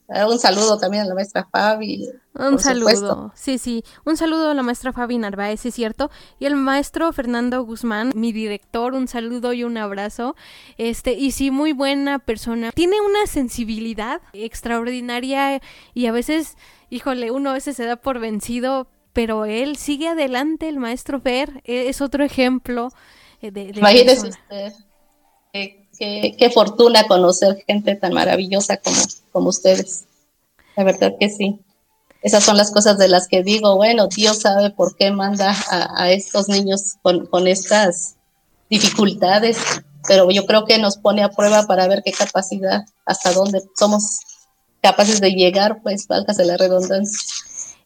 Ah, 0.08 0.26
un 0.26 0.38
saludo 0.38 0.78
también 0.78 1.04
a 1.04 1.06
la 1.06 1.14
maestra 1.14 1.48
Fabi. 1.50 2.10
Un 2.34 2.58
saludo, 2.58 3.32
sí, 3.34 3.58
sí. 3.58 3.84
Un 4.04 4.18
saludo 4.18 4.50
a 4.50 4.54
la 4.54 4.62
maestra 4.62 4.92
Fabi 4.92 5.16
Narváez, 5.16 5.64
es 5.64 5.74
cierto. 5.74 6.10
Y 6.38 6.44
el 6.44 6.56
maestro 6.56 7.10
Fernando 7.12 7.62
Guzmán, 7.64 8.12
mi 8.14 8.32
director, 8.32 8.92
un 8.92 9.08
saludo 9.08 9.54
y 9.54 9.64
un 9.64 9.78
abrazo. 9.78 10.36
Este, 10.76 11.12
y 11.12 11.30
sí, 11.30 11.50
muy 11.50 11.72
buena 11.72 12.18
persona. 12.18 12.70
Tiene 12.72 13.00
una 13.00 13.26
sensibilidad 13.26 14.20
extraordinaria 14.34 15.62
y 15.94 16.06
a 16.06 16.12
veces, 16.12 16.56
híjole, 16.90 17.30
uno 17.30 17.50
a 17.50 17.54
veces 17.54 17.76
se 17.76 17.86
da 17.86 17.96
por 17.96 18.18
vencido, 18.18 18.88
pero 19.14 19.46
él 19.46 19.76
sigue 19.76 20.08
adelante, 20.08 20.68
el 20.68 20.78
maestro 20.78 21.20
Fer, 21.20 21.62
e, 21.64 21.88
es 21.88 22.02
otro 22.02 22.24
ejemplo 22.24 22.90
eh, 23.40 23.50
de... 23.50 23.72
de 23.72 23.78
Imagínese 23.78 24.28
usted. 24.28 24.72
Qué, 25.98 26.50
fortuna 26.52 27.06
conocer 27.06 27.62
gente 27.66 27.96
tan 27.96 28.12
maravillosa 28.12 28.76
como, 28.78 28.96
como 29.32 29.48
ustedes. 29.48 30.04
La 30.76 30.84
verdad 30.84 31.14
que 31.18 31.28
sí. 31.28 31.60
Esas 32.22 32.42
son 32.42 32.56
las 32.56 32.70
cosas 32.70 32.96
de 32.98 33.08
las 33.08 33.28
que 33.28 33.42
digo, 33.42 33.76
bueno, 33.76 34.08
Dios 34.08 34.40
sabe 34.40 34.70
por 34.70 34.96
qué 34.96 35.10
manda 35.10 35.54
a, 35.68 36.10
estos 36.10 36.48
niños 36.48 36.94
con, 37.02 37.26
con, 37.26 37.46
estas 37.46 38.16
dificultades, 38.70 39.58
pero 40.08 40.30
yo 40.30 40.46
creo 40.46 40.64
que 40.64 40.78
nos 40.78 40.96
pone 40.96 41.22
a 41.22 41.28
prueba 41.28 41.66
para 41.66 41.86
ver 41.86 42.02
qué 42.02 42.12
capacidad, 42.12 42.84
hasta 43.04 43.32
dónde 43.32 43.62
somos 43.76 44.20
capaces 44.80 45.20
de 45.20 45.32
llegar, 45.32 45.82
pues, 45.82 46.06
válgase 46.08 46.44
la 46.44 46.56
redundancia. 46.56 47.18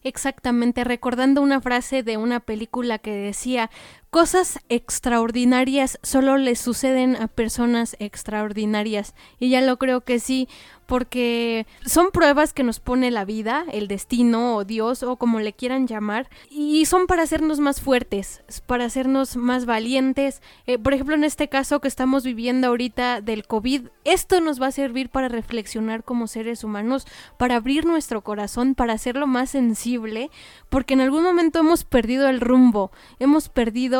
Exactamente, 0.03 0.85
recordando 0.85 1.41
una 1.41 1.59
frase 1.59 2.03
de 2.03 2.15
una 2.15 2.39
película 2.39 2.99
que 2.99 3.11
decía, 3.11 3.69
cosas 4.09 4.59
extraordinarias 4.69 5.99
solo 6.01 6.37
le 6.37 6.55
suceden 6.55 7.15
a 7.15 7.27
personas 7.27 7.95
extraordinarias. 7.99 9.13
Y 9.39 9.49
ya 9.49 9.61
lo 9.61 9.77
creo 9.77 10.01
que 10.01 10.19
sí, 10.19 10.47
porque 10.89 11.67
son 11.85 12.09
pruebas 12.09 12.51
que 12.51 12.63
nos 12.63 12.79
pone 12.79 13.11
la 13.11 13.23
vida, 13.23 13.63
el 13.71 13.87
destino 13.87 14.55
o 14.55 14.63
Dios 14.63 15.03
o 15.03 15.17
como 15.17 15.39
le 15.39 15.53
quieran 15.53 15.85
llamar, 15.85 16.27
y 16.49 16.87
son 16.87 17.05
para 17.05 17.21
hacernos 17.21 17.59
más 17.59 17.79
fuertes, 17.79 18.41
para 18.65 18.85
hacernos 18.85 19.35
más 19.35 19.67
valientes. 19.67 20.41
Eh, 20.65 20.79
por 20.79 20.95
ejemplo, 20.95 21.13
en 21.13 21.23
este 21.23 21.47
caso 21.47 21.79
que 21.79 21.87
estamos 21.87 22.23
viviendo 22.23 22.67
ahorita 22.67 23.21
del 23.21 23.45
COVID, 23.45 23.83
esto 24.03 24.41
nos 24.41 24.59
va 24.59 24.67
a 24.67 24.71
servir 24.71 25.09
para 25.09 25.27
reflexionar 25.27 26.03
como 26.03 26.25
seres 26.25 26.63
humanos, 26.63 27.05
para 27.37 27.57
abrir 27.57 27.85
nuestro 27.85 28.23
corazón, 28.23 28.73
para 28.73 28.93
hacerlo 28.93 29.27
más 29.27 29.51
sensible, 29.51 30.31
porque 30.69 30.95
en 30.95 31.01
algún 31.01 31.21
momento 31.21 31.59
hemos 31.59 31.83
perdido 31.83 32.27
el 32.29 32.41
rumbo, 32.41 32.91
hemos 33.19 33.47
perdido 33.49 33.98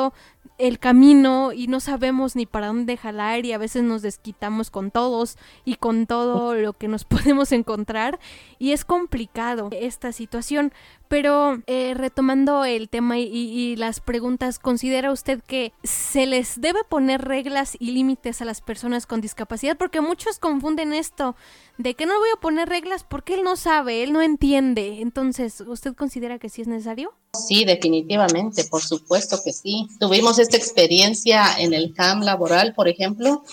el 0.58 0.78
camino 0.78 1.54
y 1.54 1.68
no 1.68 1.80
sabemos 1.80 2.36
ni 2.36 2.46
para 2.46 2.68
dónde 2.68 2.98
jalar 2.98 3.46
y 3.46 3.54
a 3.54 3.58
veces 3.58 3.84
nos 3.84 4.02
desquitamos 4.02 4.70
con 4.70 4.92
todos 4.92 5.38
y 5.64 5.76
con 5.76 6.06
todo 6.06 6.54
lo 6.54 6.74
que 6.74 6.88
nos 6.88 7.06
podemos 7.06 7.52
encontrar 7.52 8.20
y 8.60 8.74
es 8.74 8.86
complicado 8.86 9.70
esta 9.72 10.12
situación. 10.12 10.74
Pero 11.10 11.64
eh, 11.66 11.96
retomando 11.96 12.66
el 12.66 12.88
tema 12.88 13.18
y, 13.18 13.76
las 13.78 14.00
preguntas, 14.00 14.60
¿considera 14.60 15.12
usted 15.12 15.42
que 15.42 15.74
se 15.84 16.28
les 16.28 16.62
debe 16.62 16.84
poner 16.88 17.24
reglas 17.24 17.76
y 17.80 17.92
límites 17.92 18.44
a 18.44 18.46
las 18.46 18.62
personas 18.62 19.08
con 19.08 19.20
discapacidad? 19.20 19.76
Porque 19.76 20.02
muchos 20.02 20.38
confunden 20.38 20.94
esto 20.94 21.36
de 21.80 21.96
que 21.96 22.06
no 22.06 22.18
voy 22.20 22.30
a 22.38 22.40
poner 22.40 22.70
reglas 22.70 23.04
porque 23.04 23.34
él 23.34 23.44
no 23.44 23.56
sabe, 23.56 24.04
él 24.04 24.14
no 24.14 24.22
entiende. 24.22 25.02
Entonces, 25.02 25.62
¿usted 25.62 25.96
considera 25.96 26.38
que 26.38 26.48
sí 26.48 26.62
es 26.62 26.68
necesario? 26.68 27.12
Sí, 27.34 27.66
definitivamente, 27.66 28.66
por 28.66 28.82
supuesto 28.82 29.40
que 29.44 29.52
sí. 29.52 29.88
Tuvimos 30.00 30.38
esta 30.38 30.58
experiencia 30.58 31.58
en 31.58 31.74
el 31.74 31.96
CAM 31.96 32.22
laboral, 32.22 32.76
por 32.76 32.88
ejemplo, 32.88 33.44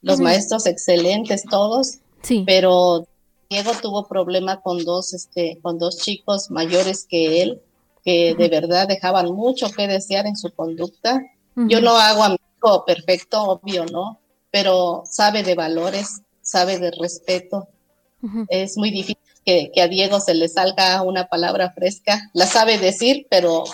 los 0.00 0.18
maestros 0.18 0.64
excelentes 0.64 1.44
todos, 1.44 1.98
sí. 2.22 2.42
pero 2.46 3.06
Diego 3.52 3.72
tuvo 3.82 4.08
problema 4.08 4.62
con 4.62 4.82
dos, 4.82 5.12
este, 5.12 5.58
con 5.60 5.78
dos 5.78 5.98
chicos 5.98 6.50
mayores 6.50 7.04
que 7.04 7.42
él, 7.42 7.60
que 8.02 8.34
de 8.34 8.48
verdad 8.48 8.88
dejaban 8.88 9.30
mucho 9.30 9.70
que 9.70 9.86
desear 9.86 10.26
en 10.26 10.36
su 10.36 10.54
conducta. 10.54 11.22
Yo 11.54 11.82
no 11.82 11.90
hago 11.98 12.22
amigo 12.24 12.84
perfecto, 12.86 13.42
obvio, 13.42 13.84
¿no? 13.84 14.18
Pero 14.50 15.02
sabe 15.04 15.42
de 15.42 15.54
valores, 15.54 16.22
sabe 16.40 16.78
de 16.78 16.92
respeto. 16.92 17.68
Es 18.48 18.78
muy 18.78 18.90
difícil 18.90 19.18
que, 19.44 19.70
a 19.82 19.86
Diego 19.86 20.18
se 20.18 20.32
le 20.32 20.48
salga 20.48 21.02
una 21.02 21.28
palabra 21.28 21.72
fresca. 21.72 22.30
La 22.32 22.46
sabe 22.46 22.78
decir, 22.78 23.26
pero 23.28 23.64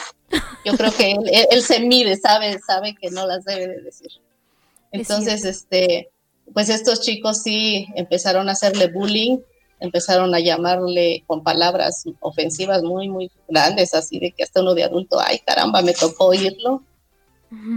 yo 0.64 0.76
creo 0.76 0.90
que 0.90 1.12
él, 1.52 1.62
se 1.62 1.78
mide, 1.78 2.16
sabe, 2.16 2.58
sabe 2.66 2.96
que 3.00 3.10
no 3.10 3.28
las 3.28 3.44
debe 3.44 3.68
de 3.68 3.82
decir. 3.82 4.10
Entonces, 4.90 5.44
este, 5.44 6.10
pues 6.52 6.68
estos 6.68 7.00
chicos 7.00 7.42
sí 7.44 7.86
empezaron 7.94 8.48
a 8.48 8.52
hacerle 8.52 8.88
bullying 8.88 9.38
empezaron 9.80 10.34
a 10.34 10.40
llamarle 10.40 11.24
con 11.26 11.42
palabras 11.42 12.04
ofensivas 12.20 12.82
muy, 12.82 13.08
muy 13.08 13.30
grandes, 13.48 13.94
así 13.94 14.18
de 14.18 14.32
que 14.32 14.42
hasta 14.42 14.60
uno 14.60 14.74
de 14.74 14.84
adulto, 14.84 15.18
ay 15.20 15.38
caramba, 15.40 15.82
me 15.82 15.92
tocó 15.92 16.26
oírlo. 16.26 16.82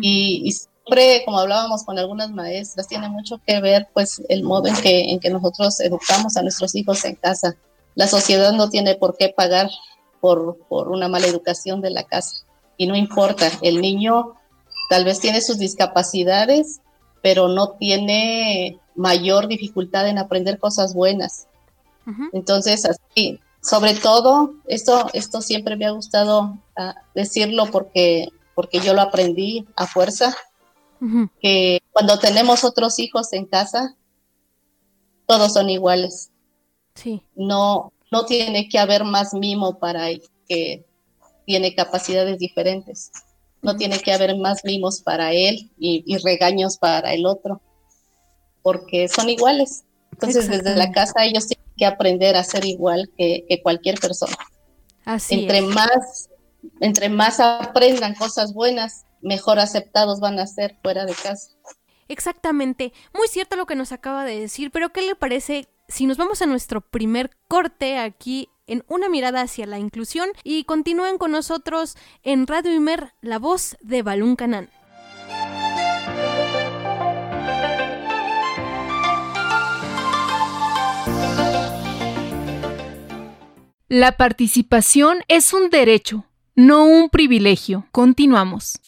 y, 0.01 0.51
siempre, 0.51 1.23
como 1.25 1.39
hablábamos 1.39 1.83
con 1.83 1.97
algunas 1.99 2.31
maestras, 2.31 2.87
tiene 2.87 3.07
mucho 3.09 3.39
que 3.45 3.61
ver 3.61 3.87
pues 3.93 4.21
el 4.29 4.43
modo 4.43 4.67
en 4.67 4.75
que, 4.75 5.11
en 5.11 5.19
que 5.19 5.29
nosotros 5.29 5.79
educamos 5.79 6.35
a 6.37 6.41
nuestros 6.41 6.75
hijos 6.75 7.05
en 7.05 7.15
casa. 7.15 7.55
La 7.95 8.07
sociedad 8.07 8.51
no 8.53 8.69
tiene 8.69 8.95
por 8.95 9.15
qué 9.17 9.29
pagar 9.29 9.69
por, 10.19 10.57
por 10.67 10.89
una 10.89 11.07
mala 11.07 11.27
educación 11.27 11.81
de 11.81 11.91
la 11.91 12.03
casa. 12.03 12.45
Y 12.77 12.87
no 12.87 12.95
importa, 12.95 13.49
el 13.61 13.79
niño 13.79 14.33
tal 14.89 15.05
vez 15.05 15.19
tiene 15.19 15.41
sus 15.41 15.59
discapacidades, 15.59 16.81
pero 17.21 17.47
no 17.47 17.73
tiene 17.73 18.79
mayor 18.95 19.47
dificultad 19.47 20.07
en 20.07 20.17
aprender 20.17 20.57
cosas 20.57 20.93
buenas 20.93 21.47
entonces, 22.33 22.85
así, 22.85 23.39
sobre 23.61 23.93
todo, 23.93 24.55
esto, 24.65 25.07
esto 25.13 25.41
siempre 25.41 25.75
me 25.75 25.85
ha 25.85 25.91
gustado 25.91 26.57
ah, 26.77 26.95
decirlo 27.13 27.67
porque, 27.71 28.29
porque 28.55 28.79
yo 28.79 28.93
lo 28.93 29.01
aprendí 29.01 29.67
a 29.75 29.85
fuerza, 29.85 30.35
que 31.41 31.81
cuando 31.91 32.19
tenemos 32.19 32.63
otros 32.63 32.99
hijos 32.99 33.33
en 33.33 33.45
casa, 33.45 33.95
todos 35.25 35.53
son 35.53 35.69
iguales. 35.69 36.29
Sí. 36.93 37.23
No, 37.35 37.91
no 38.11 38.25
tiene 38.25 38.69
que 38.69 38.77
haber 38.77 39.03
más 39.03 39.33
mimo 39.33 39.79
para 39.79 40.09
el 40.09 40.21
que 40.47 40.85
tiene 41.45 41.73
capacidades 41.73 42.37
diferentes. 42.37 43.11
No 43.63 43.77
tiene 43.77 43.99
que 43.99 44.13
haber 44.13 44.37
más 44.37 44.63
mimos 44.63 45.01
para 45.01 45.33
él 45.33 45.71
y, 45.79 46.03
y 46.05 46.17
regaños 46.17 46.77
para 46.77 47.13
el 47.13 47.25
otro, 47.25 47.61
porque 48.61 49.07
son 49.07 49.29
iguales. 49.29 49.83
Entonces, 50.11 50.49
desde 50.49 50.75
la 50.75 50.91
casa 50.91 51.23
ellos 51.23 51.47
tienen 51.47 51.60
que 51.81 51.87
aprender 51.87 52.35
a 52.35 52.43
ser 52.43 52.63
igual 52.63 53.09
que, 53.17 53.59
cualquier 53.63 53.97
persona. 53.97 54.37
Así 55.03 55.33
entre 55.33 55.63
más 55.63 56.29
entre 56.79 57.09
más 57.09 57.39
aprendan 57.39 58.13
cosas 58.13 58.53
buenas, 58.53 59.05
mejor 59.23 59.57
aceptados 59.57 60.19
van 60.19 60.37
a 60.37 60.45
ser 60.45 60.77
fuera 60.83 61.05
de 61.05 61.15
casa. 61.15 61.49
Exactamente, 62.07 62.93
muy 63.15 63.27
cierto 63.27 63.55
lo 63.55 63.65
que 63.65 63.73
nos 63.73 63.91
acaba 63.91 64.25
de 64.25 64.39
decir, 64.39 64.69
pero 64.69 64.89
¿qué 64.89 65.01
le 65.01 65.15
parece 65.15 65.69
si 65.87 66.05
nos 66.05 66.17
vamos 66.17 66.43
a 66.43 66.45
nuestro 66.45 66.81
primer 66.81 67.31
corte 67.47 67.97
aquí 67.97 68.47
en 68.67 68.83
una 68.87 69.09
mirada 69.09 69.41
hacia 69.41 69.65
la 69.65 69.79
inclusión 69.79 70.29
y 70.43 70.65
continúen 70.65 71.17
con 71.17 71.31
nosotros 71.31 71.95
en 72.21 72.45
Radio 72.45 72.75
Imer, 72.75 73.13
la 73.21 73.39
voz 73.39 73.75
de 73.81 74.03
Balún 74.03 74.35
Canán? 74.35 74.69
La 83.93 84.13
participación 84.13 85.17
es 85.27 85.51
un 85.51 85.69
derecho, 85.69 86.23
no 86.55 86.85
un 86.85 87.09
privilegio. 87.09 87.87
Continuamos. 87.91 88.79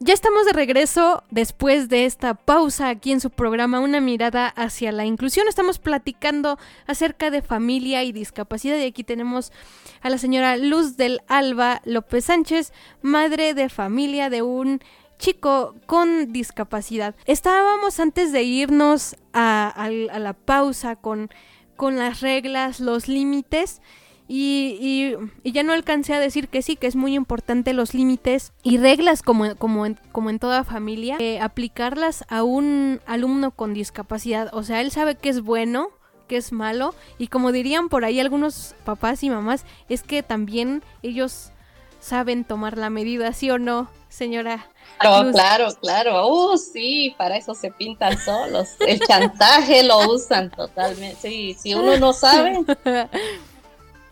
Ya 0.00 0.14
estamos 0.14 0.46
de 0.46 0.54
regreso 0.54 1.24
después 1.30 1.90
de 1.90 2.06
esta 2.06 2.32
pausa 2.32 2.88
aquí 2.88 3.12
en 3.12 3.20
su 3.20 3.28
programa 3.28 3.80
Una 3.80 4.00
mirada 4.00 4.48
hacia 4.48 4.92
la 4.92 5.04
inclusión. 5.04 5.46
Estamos 5.46 5.78
platicando 5.78 6.58
acerca 6.86 7.30
de 7.30 7.42
familia 7.42 8.02
y 8.02 8.12
discapacidad 8.12 8.78
y 8.78 8.86
aquí 8.86 9.04
tenemos 9.04 9.52
a 10.00 10.08
la 10.08 10.16
señora 10.16 10.56
Luz 10.56 10.96
del 10.96 11.20
Alba 11.28 11.82
López 11.84 12.24
Sánchez, 12.24 12.72
madre 13.02 13.52
de 13.52 13.68
familia 13.68 14.30
de 14.30 14.40
un 14.40 14.80
chico 15.18 15.74
con 15.86 16.32
discapacidad. 16.32 17.14
Estábamos 17.26 18.00
antes 18.00 18.32
de 18.32 18.42
irnos 18.42 19.16
a, 19.32 19.88
la 19.90 20.32
pausa 20.32 20.96
con, 20.96 21.30
las 21.78 22.20
reglas, 22.20 22.80
los 22.80 23.08
límites. 23.08 23.80
Y, 24.28 25.14
ya 25.44 25.62
no 25.62 25.72
alcancé 25.72 26.14
a 26.14 26.20
decir 26.20 26.48
que 26.48 26.62
sí, 26.62 26.74
que 26.74 26.88
es 26.88 26.96
muy 26.96 27.14
importante 27.14 27.72
los 27.72 27.94
límites 27.94 28.52
y 28.64 28.78
reglas 28.78 29.22
como, 29.22 29.54
como, 29.54 29.86
en, 29.86 29.98
como 30.10 30.30
en 30.30 30.40
toda 30.40 30.64
familia, 30.64 31.16
eh, 31.20 31.38
aplicarlas 31.40 32.24
a 32.28 32.42
un 32.42 33.00
alumno 33.06 33.52
con 33.52 33.72
discapacidad. 33.72 34.50
O 34.52 34.64
sea, 34.64 34.80
él 34.80 34.90
sabe 34.90 35.14
que 35.14 35.28
es 35.28 35.42
bueno, 35.42 35.90
que 36.26 36.36
es 36.36 36.52
malo 36.52 36.94
y 37.18 37.28
como 37.28 37.52
dirían 37.52 37.88
por 37.88 38.04
ahí 38.04 38.20
algunos 38.20 38.74
papás 38.84 39.22
y 39.22 39.30
mamás, 39.30 39.64
es 39.88 40.02
que 40.02 40.24
también 40.24 40.82
ellos 41.02 41.52
saben 42.00 42.44
tomar 42.44 42.78
la 42.78 42.90
medida, 42.90 43.32
¿sí 43.32 43.50
o 43.50 43.58
no, 43.58 43.88
señora? 44.08 44.66
Claro, 44.98 45.32
claro, 45.32 45.68
claro. 45.80 46.28
Uh, 46.28 46.56
sí, 46.56 47.14
para 47.18 47.36
eso 47.36 47.54
se 47.54 47.70
pintan 47.70 48.18
solos. 48.18 48.68
El 48.80 49.00
chantaje 49.00 49.82
lo 49.82 50.10
usan 50.10 50.50
totalmente. 50.50 51.28
Sí, 51.28 51.54
si 51.54 51.74
uno 51.74 51.98
no 51.98 52.12
sabe. 52.12 52.64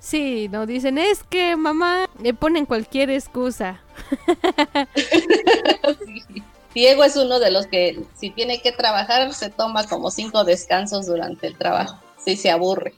Sí, 0.05 0.51
no 0.51 0.66
dicen, 0.66 0.99
es 0.99 1.23
que 1.23 1.57
mamá 1.57 2.11
le 2.23 2.35
ponen 2.35 2.66
cualquier 2.66 3.09
excusa. 3.09 3.81
Diego 6.75 7.05
es 7.05 7.16
uno 7.16 7.38
de 7.38 7.51
los 7.51 7.66
que 7.68 8.03
si 8.14 8.29
tiene 8.29 8.61
que 8.61 8.70
trabajar 8.70 9.33
se 9.33 9.49
toma 9.49 9.87
como 9.87 10.11
cinco 10.11 10.44
descansos 10.44 11.07
durante 11.07 11.47
el 11.47 11.57
trabajo. 11.57 11.99
Sí, 12.23 12.37
se 12.37 12.51
aburre 12.51 12.92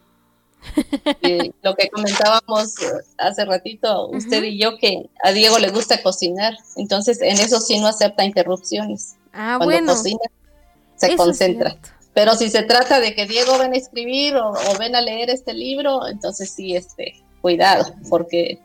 lo 1.62 1.74
que 1.74 1.88
comentábamos 1.90 2.74
hace 3.18 3.44
ratito, 3.44 4.08
usted 4.08 4.42
y 4.42 4.58
yo, 4.58 4.78
que 4.78 5.08
a 5.22 5.32
Diego 5.32 5.58
le 5.58 5.70
gusta 5.70 6.02
cocinar, 6.02 6.56
entonces 6.76 7.20
en 7.22 7.38
eso 7.38 7.60
sí 7.60 7.78
no 7.78 7.86
acepta 7.86 8.24
interrupciones. 8.24 9.16
Ah, 9.32 9.58
Cuando 9.62 9.92
cocina, 9.92 10.20
se 10.96 11.16
concentra. 11.16 11.76
Pero 12.14 12.34
si 12.34 12.48
se 12.48 12.62
trata 12.62 12.98
de 12.98 13.14
que 13.14 13.26
Diego 13.26 13.58
ven 13.58 13.74
a 13.74 13.76
escribir 13.76 14.36
o, 14.36 14.54
ven 14.78 14.96
a 14.96 15.02
leer 15.02 15.28
este 15.28 15.52
libro, 15.52 16.06
entonces 16.08 16.50
sí, 16.50 16.74
este, 16.74 17.22
cuidado, 17.42 17.94
porque 18.08 18.58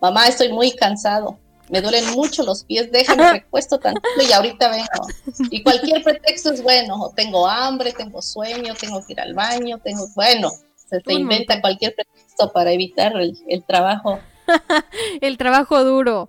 mamá, 0.00 0.26
estoy 0.26 0.52
muy 0.52 0.72
cansado, 0.72 1.38
me 1.70 1.80
duelen 1.80 2.10
mucho 2.12 2.42
los 2.42 2.64
pies, 2.64 2.92
déjame 2.92 3.32
recuesto 3.32 3.78
tanto 3.78 4.02
y 4.20 4.30
ahorita 4.30 4.68
vengo. 4.68 5.08
Y 5.50 5.62
cualquier 5.62 6.02
pretexto 6.02 6.52
es 6.52 6.62
bueno, 6.62 7.12
tengo 7.16 7.48
hambre, 7.48 7.92
tengo 7.92 8.20
sueño, 8.20 8.74
tengo 8.74 9.04
que 9.04 9.14
ir 9.14 9.20
al 9.20 9.32
baño, 9.32 9.78
tengo, 9.78 10.06
bueno, 10.14 10.50
se, 10.86 11.12
inventa 11.12 11.60
cualquier 11.60 11.94
pretexto 11.94 12.52
para 12.52 12.72
evitar 12.72 13.12
el, 13.16 13.64
trabajo. 13.64 14.20
El 15.20 15.36
trabajo 15.38 15.84
duro. 15.84 16.28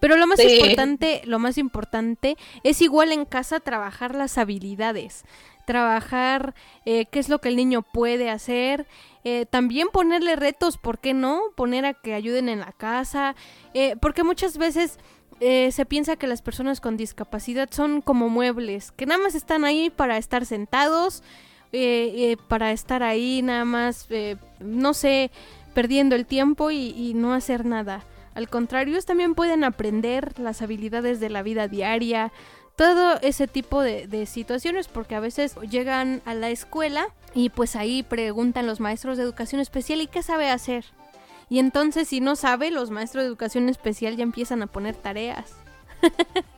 Pero 0.00 0.16
lo 0.16 0.26
más 0.26 0.40
importante, 0.40 1.22
lo 1.24 1.38
más 1.38 1.58
importante 1.58 2.36
es 2.62 2.80
igual 2.82 3.12
en 3.12 3.24
casa 3.24 3.60
trabajar 3.60 4.14
las 4.14 4.38
habilidades, 4.38 5.24
trabajar 5.66 6.54
eh, 6.86 7.06
qué 7.10 7.18
es 7.18 7.28
lo 7.28 7.40
que 7.40 7.48
el 7.48 7.56
niño 7.56 7.82
puede 7.82 8.30
hacer, 8.30 8.86
eh, 9.24 9.44
también 9.44 9.88
ponerle 9.92 10.36
retos, 10.36 10.78
¿por 10.78 11.00
qué 11.00 11.14
no? 11.14 11.40
Poner 11.56 11.84
a 11.84 11.94
que 11.94 12.14
ayuden 12.14 12.48
en 12.48 12.60
la 12.60 12.72
casa, 12.72 13.34
eh, 13.74 13.96
porque 14.00 14.22
muchas 14.22 14.56
veces 14.56 14.98
se 15.40 15.86
piensa 15.86 16.16
que 16.16 16.26
las 16.26 16.42
personas 16.42 16.80
con 16.80 16.96
discapacidad 16.96 17.68
son 17.70 18.00
como 18.00 18.28
muebles, 18.28 18.90
que 18.90 19.06
nada 19.06 19.22
más 19.22 19.36
están 19.36 19.64
ahí 19.64 19.88
para 19.88 20.16
estar 20.16 20.44
sentados, 20.44 21.22
para 22.48 22.72
estar 22.72 23.02
ahí 23.02 23.42
nada 23.42 23.64
más, 23.64 24.08
no 24.60 24.94
sé, 24.94 25.30
perdiendo 25.74 26.16
el 26.16 26.26
tiempo 26.26 26.70
y 26.70 27.12
no 27.14 27.32
hacer 27.32 27.64
nada. 27.64 28.04
Al 28.38 28.48
contrario, 28.48 28.96
también 29.02 29.34
pueden 29.34 29.64
aprender 29.64 30.38
las 30.38 30.62
habilidades 30.62 31.18
de 31.18 31.28
la 31.28 31.42
vida 31.42 31.66
diaria, 31.66 32.30
todo 32.76 33.18
ese 33.22 33.48
tipo 33.48 33.82
de, 33.82 34.26
situaciones, 34.26 34.86
porque 34.86 35.16
a 35.16 35.20
veces 35.20 35.56
llegan 35.68 36.22
a 36.24 36.34
la 36.34 36.48
escuela 36.48 37.08
y 37.34 37.48
pues 37.48 37.74
ahí 37.74 38.04
preguntan 38.04 38.68
los 38.68 38.78
maestros 38.78 39.16
de 39.16 39.24
educación 39.24 39.60
especial 39.60 40.00
y 40.00 40.06
qué 40.06 40.22
sabe 40.22 40.50
hacer. 40.50 40.84
Y 41.50 41.58
entonces 41.58 42.06
si 42.06 42.20
no 42.20 42.36
sabe, 42.36 42.70
los 42.70 42.90
maestros 42.90 43.24
de 43.24 43.28
educación 43.28 43.68
especial 43.68 44.16
ya 44.16 44.22
empiezan 44.22 44.62
a 44.62 44.68
poner 44.68 44.94
tareas. 44.94 45.50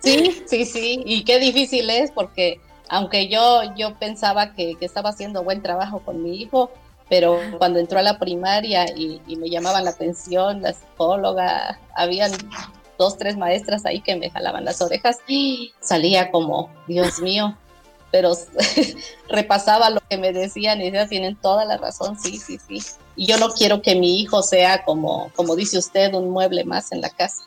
Sí, 0.00 0.42
sí, 0.44 0.66
sí, 0.66 1.02
y 1.06 1.24
qué 1.24 1.38
difícil 1.38 1.88
es 1.88 2.10
porque 2.10 2.60
aunque 2.88 3.28
yo, 3.28 3.74
yo 3.76 3.94
pensaba 3.98 4.54
que, 4.54 4.76
que 4.76 4.84
estaba 4.84 5.10
haciendo 5.10 5.42
buen 5.42 5.62
trabajo 5.62 6.00
con 6.00 6.22
mi 6.22 6.36
hijo, 6.36 6.70
pero 7.08 7.38
cuando 7.58 7.78
entró 7.78 7.98
a 7.98 8.02
la 8.02 8.18
primaria 8.18 8.86
y, 8.96 9.20
me 9.36 9.50
llamaban 9.50 9.84
la 9.84 9.90
atención, 9.90 10.62
la 10.62 10.72
psicóloga, 10.72 11.78
habían 11.94 12.32
dos, 12.98 13.18
tres 13.18 13.36
maestras 13.36 13.84
ahí 13.84 14.00
que 14.00 14.16
me 14.16 14.30
jalaban 14.30 14.64
las 14.64 14.80
orejas, 14.80 15.18
y 15.26 15.72
salía 15.80 16.30
como, 16.30 16.70
Dios 16.86 17.20
mío, 17.20 17.56
pero 18.10 18.32
repasaba 19.28 19.90
lo 19.90 20.00
que 20.08 20.16
me 20.16 20.32
decían 20.32 20.80
y 20.80 20.84
decía, 20.84 21.08
tienen 21.08 21.36
toda 21.36 21.64
la 21.64 21.76
razón, 21.76 22.18
sí, 22.18 22.38
sí, 22.38 22.58
sí. 22.66 22.80
Y 23.16 23.26
yo 23.26 23.38
no 23.38 23.50
quiero 23.50 23.82
que 23.82 23.94
mi 23.96 24.20
hijo 24.20 24.42
sea 24.42 24.84
como, 24.84 25.30
como 25.34 25.56
dice 25.56 25.78
usted, 25.78 26.14
un 26.14 26.30
mueble 26.30 26.64
más 26.64 26.90
en 26.92 27.00
la 27.00 27.10
casa. 27.10 27.44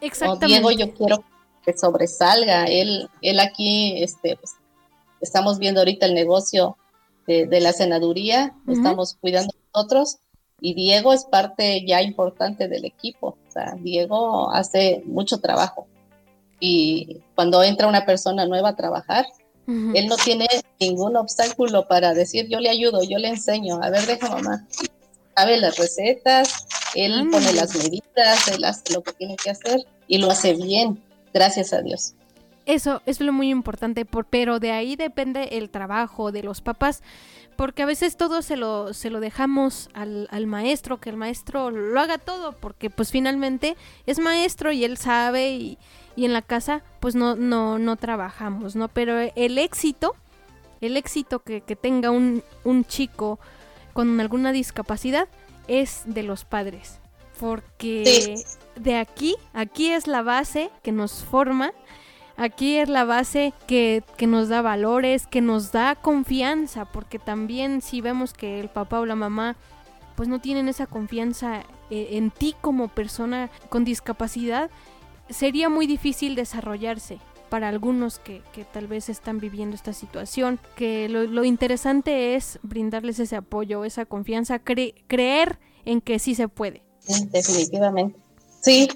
Exactamente. 0.00 0.46
Diego, 0.46 0.70
yo 0.70 0.94
quiero 0.94 1.24
que 1.64 1.76
sobresalga. 1.76 2.64
Él, 2.64 3.08
él 3.20 3.40
aquí, 3.40 4.02
este, 4.02 4.36
pues, 4.36 4.54
estamos 5.20 5.58
viendo 5.58 5.80
ahorita 5.80 6.06
el 6.06 6.14
negocio 6.14 6.76
de, 7.26 7.60
la 7.60 7.72
senaduría, 7.72 8.56
estamos 8.66 9.16
cuidando 9.20 9.54
nosotros 9.72 10.18
y 10.60 10.74
Diego 10.74 11.12
es 11.12 11.24
parte 11.24 11.84
ya 11.86 12.02
importante 12.02 12.66
del 12.66 12.84
equipo. 12.84 13.38
O 13.48 13.52
sea, 13.52 13.76
Diego 13.78 14.50
hace 14.50 15.02
mucho 15.06 15.38
trabajo 15.38 15.86
y 16.58 17.18
cuando 17.34 17.62
entra 17.62 17.86
una 17.86 18.04
persona 18.04 18.46
nueva 18.46 18.70
a 18.70 18.76
trabajar, 18.76 19.26
él 19.66 20.08
no 20.08 20.16
tiene 20.16 20.48
ningún 20.80 21.16
obstáculo 21.16 21.86
para 21.86 22.12
decir 22.12 22.48
yo 22.48 22.58
le 22.58 22.70
ayudo, 22.70 23.04
yo 23.04 23.18
le 23.18 23.28
enseño, 23.28 23.80
a 23.80 23.88
ver, 23.88 24.04
deja 24.04 24.28
mamá, 24.28 24.66
sabe 25.36 25.58
las 25.58 25.78
recetas, 25.78 26.66
él 26.96 27.28
pone 27.30 27.52
las 27.52 27.76
medidas, 27.76 28.48
él 28.48 28.64
hace 28.64 28.92
lo 28.92 29.02
que 29.02 29.12
tiene 29.12 29.36
que 29.36 29.50
hacer 29.50 29.86
y 30.08 30.18
lo 30.18 30.28
hace 30.28 30.54
bien, 30.54 31.00
gracias 31.32 31.72
a 31.72 31.82
Dios. 31.82 32.14
Eso, 32.70 33.02
es 33.04 33.20
lo 33.20 33.32
muy 33.32 33.50
importante, 33.50 34.04
por, 34.04 34.26
pero 34.26 34.60
de 34.60 34.70
ahí 34.70 34.94
depende 34.94 35.58
el 35.58 35.70
trabajo 35.70 36.30
de 36.30 36.44
los 36.44 36.60
papás, 36.60 37.02
porque 37.56 37.82
a 37.82 37.86
veces 37.86 38.16
todo 38.16 38.42
se 38.42 38.56
lo, 38.56 38.94
se 38.94 39.10
lo 39.10 39.18
dejamos 39.18 39.90
al, 39.92 40.28
al, 40.30 40.46
maestro, 40.46 41.00
que 41.00 41.10
el 41.10 41.16
maestro 41.16 41.72
lo 41.72 41.98
haga 41.98 42.18
todo, 42.18 42.52
porque 42.52 42.88
pues 42.88 43.10
finalmente 43.10 43.76
es 44.06 44.20
maestro 44.20 44.70
y 44.70 44.84
él 44.84 44.98
sabe 44.98 45.50
y, 45.50 45.78
y 46.14 46.26
en 46.26 46.32
la 46.32 46.42
casa 46.42 46.84
pues 47.00 47.16
no, 47.16 47.34
no, 47.34 47.80
no 47.80 47.96
trabajamos, 47.96 48.76
¿no? 48.76 48.86
Pero 48.86 49.18
el 49.18 49.58
éxito, 49.58 50.14
el 50.80 50.96
éxito 50.96 51.40
que, 51.40 51.62
que 51.62 51.74
tenga 51.74 52.12
un, 52.12 52.44
un 52.62 52.84
chico 52.84 53.40
con 53.94 54.20
alguna 54.20 54.52
discapacidad 54.52 55.26
es 55.66 56.02
de 56.06 56.22
los 56.22 56.44
padres, 56.44 57.00
porque 57.40 58.36
de 58.76 58.96
aquí, 58.96 59.34
aquí 59.54 59.90
es 59.90 60.06
la 60.06 60.22
base 60.22 60.70
que 60.84 60.92
nos 60.92 61.24
forma 61.24 61.72
Aquí 62.40 62.78
es 62.78 62.88
la 62.88 63.04
base 63.04 63.52
que, 63.66 64.02
nos 64.26 64.48
da 64.48 64.62
valores, 64.62 65.26
que 65.26 65.42
nos 65.42 65.72
da 65.72 65.94
confianza, 65.94 66.86
porque 66.86 67.18
también 67.18 67.82
si 67.82 68.00
vemos 68.00 68.32
que 68.32 68.60
el 68.60 68.70
papá 68.70 68.98
o 69.00 69.04
la 69.04 69.14
mamá 69.14 69.58
pues 70.16 70.26
no 70.26 70.40
tienen 70.40 70.66
esa 70.66 70.86
confianza 70.86 71.64
eh, 71.90 72.08
en 72.12 72.30
ti 72.30 72.54
como 72.62 72.88
persona 72.88 73.50
con 73.68 73.84
discapacidad, 73.84 74.70
sería 75.28 75.68
muy 75.68 75.86
difícil 75.86 76.34
desarrollarse 76.34 77.18
para 77.50 77.68
algunos 77.68 78.18
que, 78.18 78.42
tal 78.72 78.86
vez 78.86 79.10
están 79.10 79.38
viviendo 79.38 79.76
esta 79.76 79.92
situación, 79.92 80.58
que 80.76 81.10
lo, 81.10 81.44
interesante 81.44 82.36
es 82.36 82.58
brindarles 82.62 83.18
ese 83.18 83.36
apoyo, 83.36 83.84
esa 83.84 84.06
confianza, 84.06 84.60
creer 84.60 85.58
en 85.84 86.00
que 86.00 86.18
sí 86.18 86.34
se 86.34 86.48
puede. 86.48 86.82
definitivamente. 87.32 88.18
Sí, 88.62 88.88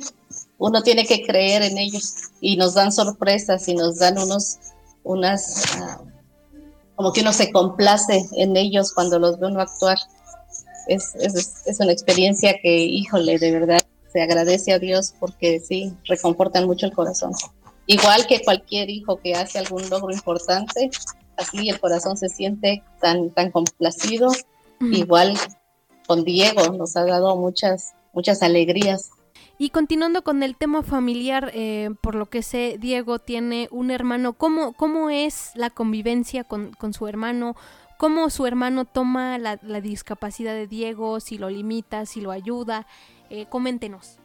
uno 0.59 0.83
tiene 0.83 1.07
que 1.07 1.25
creer 1.25 1.63
en 1.63 1.79
ellos 1.79 2.15
y 2.41 2.57
nos 2.57 2.75
dan 2.75 2.93
sorpresas 2.93 3.67
y 3.69 3.75
nos 3.75 3.99
dan 3.99 4.19
unos, 4.19 4.59
unas, 5.03 5.77
ah, 5.77 6.01
como 6.95 7.13
que 7.13 7.23
uno 7.23 7.33
se 7.33 7.51
complace 7.51 8.25
en 8.37 8.57
ellos 8.57 8.93
cuando 8.93 9.19
los 9.19 9.39
ve 9.39 9.49
uno 9.49 9.61
actuar. 9.61 9.99
Es, 10.87 11.15
es, 11.17 11.63
es, 11.65 11.81
una 11.81 11.93
experiencia 11.93 12.59
que, 12.63 12.77
híjole, 12.77 13.39
de 13.39 13.53
verdad, 13.53 13.83
se 14.13 14.23
agradece 14.23 14.73
a 14.73 14.79
Dios 14.79 15.15
porque 15.19 15.61
sí, 15.61 15.93
reconfortan 16.05 16.67
mucho 16.67 16.87
el 16.87 16.93
corazón. 16.93 17.33
Igual 17.87 18.27
que 18.27 18.43
cualquier 18.43 18.91
hijo 18.91 19.17
que 19.19 19.35
hace 19.35 19.59
algún 19.59 19.89
logro 19.91 20.13
importante, 20.13 20.91
así 21.37 21.69
el 21.69 21.81
corazón 21.81 22.17
se 22.17 22.29
siente 22.29 22.83
tan, 23.01 23.31
tan 23.31 23.51
complacido. 23.51 24.31
Igual 24.81 25.37
con 26.07 26.25
Diego 26.25 26.73
nos 26.73 26.97
ha 26.97 27.05
dado 27.05 27.37
muchas, 27.37 27.95
muchas 28.13 28.43
alegrías 28.43 29.11
y 29.57 29.71
continuando 29.71 30.25
con 30.25 30.43
el 30.43 30.57
tema 30.57 30.83
familiar, 30.83 31.53
eh, 31.55 31.91
por 32.01 32.17
lo 32.17 32.27
que 32.27 32.43
sé, 32.43 32.77
Diego 32.81 33.21
tiene 33.21 33.69
un 33.71 33.93
hermano. 33.93 34.33
¿Cómo, 34.33 34.73
cómo 34.73 35.11
es 35.11 35.53
la 35.55 35.71
convivencia 35.71 36.43
con, 36.43 36.75
su 36.93 37.07
hermano? 37.07 37.55
¿Cómo 37.97 38.31
su 38.31 38.47
hermano 38.47 38.85
toma 38.85 39.39
la, 39.39 39.57
discapacidad 39.81 40.55
de 40.55 40.67
Diego? 40.67 41.21
Si 41.21 41.39
lo 41.39 41.51
limita, 41.51 42.05
si 42.05 42.21
lo 42.21 42.33
ayuda. 42.33 42.87
Eh, 43.31 43.47
coméntenos. 43.49 44.17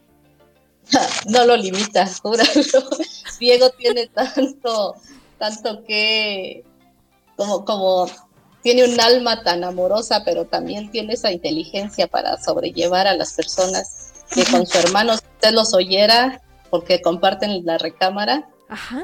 No 1.27 1.45
lo 1.45 1.55
limita, 1.55 2.07
júralo. 2.07 2.49
Diego 3.39 3.69
tiene 3.71 4.07
tanto, 4.07 4.95
tanto 5.37 5.83
que, 5.83 6.63
como, 7.35 7.63
como 7.65 8.07
tiene 8.63 8.83
un 8.83 8.99
alma 8.99 9.43
tan 9.43 9.63
amorosa, 9.63 10.23
pero 10.25 10.45
también 10.45 10.89
tiene 10.89 11.13
esa 11.13 11.31
inteligencia 11.31 12.07
para 12.07 12.41
sobrellevar 12.41 13.05
a 13.05 13.13
las 13.13 13.33
personas 13.33 13.98
que 14.31 14.45
con 14.45 14.65
su 14.65 14.77
hermano, 14.77 15.13
usted 15.13 15.51
los 15.51 15.73
oyera, 15.73 16.41
porque 16.69 17.01
comparten 17.01 17.65
la 17.65 17.77
recámara, 17.77 18.47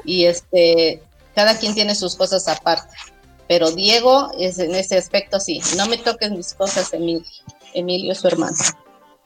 y 0.03 0.25
este, 0.25 1.01
cada 1.33 1.57
quien 1.57 1.73
tiene 1.73 1.95
sus 1.95 2.15
cosas 2.15 2.47
aparte. 2.47 2.95
Pero 3.47 3.71
Diego 3.71 4.31
es 4.39 4.59
en 4.59 4.73
ese 4.75 4.97
aspecto 4.97 5.39
sí, 5.39 5.61
no 5.77 5.87
me 5.87 5.97
toques 5.97 6.31
mis 6.31 6.53
cosas, 6.53 6.93
Emilio. 6.93 7.25
Emilio 7.73 8.11
es 8.11 8.19
su 8.19 8.27
hermano. 8.27 8.57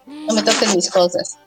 No 0.05 0.33
me 0.33 0.43
toques 0.43 0.75
mis 0.75 0.89
cosas. 0.89 1.37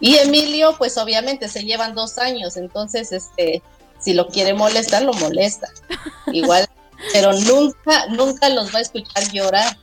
Y 0.00 0.16
Emilio, 0.16 0.74
pues 0.76 0.98
obviamente 0.98 1.48
se 1.48 1.64
llevan 1.64 1.94
dos 1.94 2.18
años, 2.18 2.56
entonces 2.56 3.12
este, 3.12 3.62
si 3.98 4.12
lo 4.12 4.28
quiere 4.28 4.52
molestar, 4.52 5.02
lo 5.02 5.12
molesta. 5.14 5.68
Igual, 6.26 6.68
pero 7.12 7.32
nunca, 7.32 8.06
nunca 8.08 8.48
los 8.48 8.74
va 8.74 8.78
a 8.78 8.82
escuchar 8.82 9.30
llorar 9.32 9.76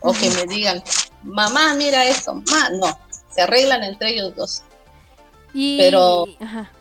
o 0.00 0.12
que 0.12 0.30
me 0.30 0.46
digan, 0.46 0.82
mamá, 1.22 1.74
mira 1.74 2.06
esto, 2.06 2.34
mamá, 2.34 2.70
no 2.70 3.09
se 3.30 3.42
arreglan 3.42 3.82
entre 3.82 4.10
ellos 4.10 4.34
dos. 4.36 4.62
Pero, 5.52 6.26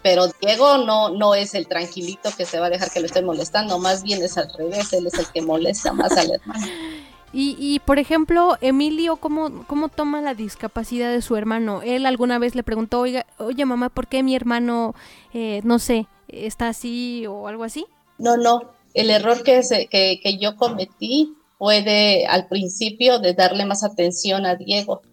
pero 0.04 0.28
Diego 0.42 0.78
no, 0.78 1.10
no 1.10 1.34
es 1.34 1.56
el 1.56 1.68
tranquilito 1.68 2.30
que 2.38 2.46
se 2.46 2.60
va 2.60 2.68
a 2.68 2.70
dejar 2.70 2.92
que 2.92 3.00
lo 3.00 3.08
estén 3.08 3.26
molestando, 3.26 3.80
más 3.80 4.04
bien 4.04 4.22
es 4.22 4.38
al 4.38 4.52
revés, 4.56 4.94
él 4.94 5.08
es 5.08 5.16
el 5.16 5.26
que 5.28 5.42
molesta 5.42 5.92
más 5.92 6.12
al 6.18 6.32
hermano. 6.32 6.68
Y, 7.32 7.56
y 7.60 7.78
por 7.78 8.00
ejemplo, 8.00 8.58
Emilio, 8.60 9.18
¿cómo, 9.18 9.64
¿cómo 9.68 9.90
toma 9.90 10.20
la 10.20 10.34
discapacidad 10.34 11.12
de 11.12 11.22
su 11.22 11.36
hermano? 11.36 11.84
Él 11.84 12.08
alguna 12.08 12.40
vez 12.40 12.56
le 12.56 12.64
preguntó, 12.64 13.02
oiga, 13.02 13.28
oye 13.38 13.64
mamá, 13.66 13.90
¿por 13.90 14.08
qué 14.08 14.24
mi 14.24 14.36
hermano, 14.36 14.96
eh, 15.32 15.62
no 15.64 15.78
sé, 15.78 16.08
está 16.28 16.70
así 16.70 17.28
o 17.28 17.48
algo 17.48 17.66
así? 17.66 17.86
No, 18.18 18.36
no, 18.36 18.72
el 18.96 19.12
error 19.12 19.44
que, 19.44 19.62
se, 19.62 19.86
que, 19.86 20.20
que 20.24 20.40
yo 20.40 20.56
cometí 20.56 21.36
fue 21.60 21.84
de, 21.84 22.26
al 22.28 22.48
principio 22.48 23.20
de 23.20 23.36
darle 23.36 23.64
más 23.64 23.84
atención 23.84 24.48
a 24.48 24.56
Diego 24.56 25.04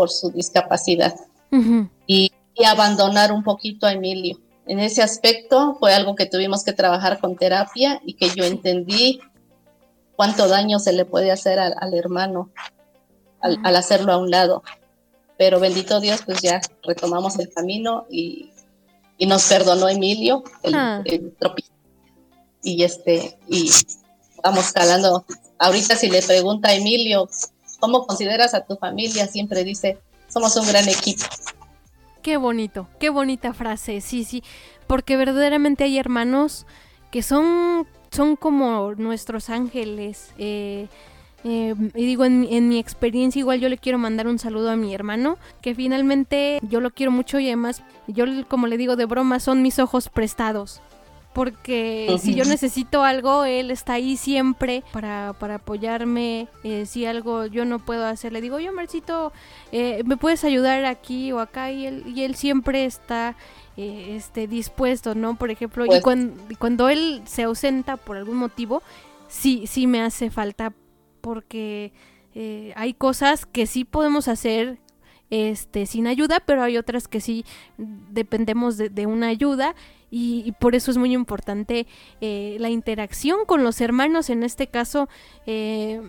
por 0.00 0.08
su 0.08 0.30
discapacidad 0.30 1.14
y, 2.06 2.32
abandonar 2.64 3.32
un 3.32 3.42
poquito 3.42 3.86
a 3.86 3.92
Emilio. 3.92 4.38
En 4.66 4.80
ese 4.80 5.02
aspecto 5.02 5.76
fue 5.78 5.92
algo 5.92 6.14
que 6.14 6.24
tuvimos 6.24 6.64
que 6.64 6.72
trabajar 6.72 7.20
con 7.20 7.36
terapia 7.36 8.00
y 8.02 8.14
que 8.14 8.30
yo 8.30 8.44
entendí 8.44 9.20
cuánto 10.16 10.48
daño 10.48 10.78
se 10.78 10.94
le 10.94 11.04
puede 11.04 11.30
hacer 11.30 11.58
al, 11.58 11.92
hermano 11.92 12.48
al, 13.42 13.76
hacerlo 13.76 14.12
a 14.12 14.16
un 14.16 14.30
lado. 14.30 14.62
pero 15.36 15.60
bendito 15.60 16.00
Dios, 16.00 16.22
pues 16.24 16.40
ya 16.40 16.62
retomamos 16.82 17.38
el 17.38 17.52
camino 17.52 18.06
y, 18.08 18.50
nos 19.26 19.44
perdonó 19.50 19.86
Emilio, 19.86 20.44
el, 20.62 20.74
ah. 20.76 21.04
y 22.62 22.84
este, 22.84 23.38
y 23.48 23.70
vamos 24.42 24.72
calando. 24.72 25.26
Ahorita 25.58 25.94
si 25.94 26.08
le 26.08 26.22
pregunta 26.22 26.70
a 26.70 26.74
Emilio, 26.74 27.28
¿cómo 27.80 28.06
consideras 28.06 28.54
a 28.54 28.64
tu 28.64 28.76
familia? 28.76 29.26
Siempre 29.26 29.64
dice, 29.64 29.98
somos 30.28 30.54
un 30.56 30.66
gran 30.68 30.88
equipo. 30.88 31.24
Qué 32.22 32.36
bonito, 32.36 32.86
qué 32.98 33.08
bonita 33.08 33.54
frase, 33.54 34.00
sí, 34.00 34.24
sí, 34.24 34.44
porque 34.86 35.16
verdaderamente 35.16 35.84
hay 35.84 35.98
hermanos 35.98 36.66
que 37.10 37.22
son, 37.22 37.86
son 38.10 38.36
como 38.36 38.94
nuestros 38.94 39.48
ángeles. 39.48 40.32
Eh, 40.36 40.88
eh, 41.44 41.74
y 41.94 42.04
digo, 42.04 42.26
en, 42.26 42.46
en, 42.50 42.68
mi 42.68 42.78
experiencia 42.78 43.40
igual 43.40 43.60
yo 43.60 43.70
le 43.70 43.78
quiero 43.78 43.96
mandar 43.96 44.28
un 44.28 44.38
saludo 44.38 44.70
a 44.70 44.76
mi 44.76 44.94
hermano, 44.94 45.38
que 45.62 45.74
finalmente 45.74 46.58
yo 46.62 46.80
lo 46.80 46.90
quiero 46.90 47.10
mucho 47.10 47.40
y 47.40 47.46
además 47.46 47.82
yo 48.06 48.26
como 48.46 48.66
le 48.66 48.76
digo 48.76 48.96
de 48.96 49.06
broma 49.06 49.40
son 49.40 49.62
mis 49.62 49.78
ojos 49.78 50.10
prestados. 50.10 50.82
Porque 51.32 52.16
si 52.20 52.34
yo 52.34 52.44
necesito 52.44 53.04
algo, 53.04 53.44
él 53.44 53.70
está 53.70 53.94
ahí 53.94 54.16
siempre 54.16 54.82
para, 54.92 55.32
para 55.38 55.56
apoyarme. 55.56 56.48
Eh, 56.64 56.86
si 56.86 57.06
algo 57.06 57.46
yo 57.46 57.64
no 57.64 57.78
puedo 57.78 58.04
hacer, 58.04 58.32
le 58.32 58.40
digo, 58.40 58.58
yo, 58.58 58.72
Marcito, 58.72 59.32
eh, 59.70 60.02
¿me 60.04 60.16
puedes 60.16 60.42
ayudar 60.42 60.84
aquí 60.84 61.30
o 61.30 61.38
acá? 61.38 61.70
Y 61.70 61.86
él, 61.86 62.02
y 62.06 62.22
él 62.22 62.34
siempre 62.34 62.84
está 62.84 63.36
este, 63.76 64.48
dispuesto, 64.48 65.14
¿no? 65.14 65.36
Por 65.36 65.50
ejemplo, 65.50 65.84
y 65.84 65.88
pues 65.88 66.02
cuando, 66.02 66.34
cuando 66.58 66.88
él 66.88 67.22
se 67.24 67.44
ausenta 67.44 67.96
por 67.96 68.16
algún 68.16 68.36
motivo, 68.36 68.82
sí, 69.28 69.66
sí 69.66 69.86
me 69.86 70.02
hace 70.02 70.30
falta 70.30 70.72
porque 71.20 71.92
eh, 72.34 72.72
hay 72.76 72.94
cosas 72.94 73.46
que 73.46 73.66
sí 73.66 73.84
podemos 73.84 74.28
hacer 74.28 74.78
este, 75.30 75.86
sin 75.86 76.06
ayuda, 76.06 76.40
pero 76.40 76.62
hay 76.62 76.76
otras 76.76 77.08
que 77.08 77.20
sí 77.20 77.44
dependemos 77.78 78.76
de, 78.76 79.06
una 79.06 79.28
ayuda 79.28 79.74
y, 80.10 80.52
por 80.58 80.74
eso 80.74 80.90
es 80.90 80.96
muy 80.96 81.12
importante 81.12 81.86
eh, 82.20 82.56
la 82.58 82.68
interacción 82.68 83.44
con 83.46 83.62
los 83.62 83.80
hermanos, 83.80 84.28
en 84.28 84.42
este 84.42 84.66
caso, 84.66 85.08
eh, 85.46 86.00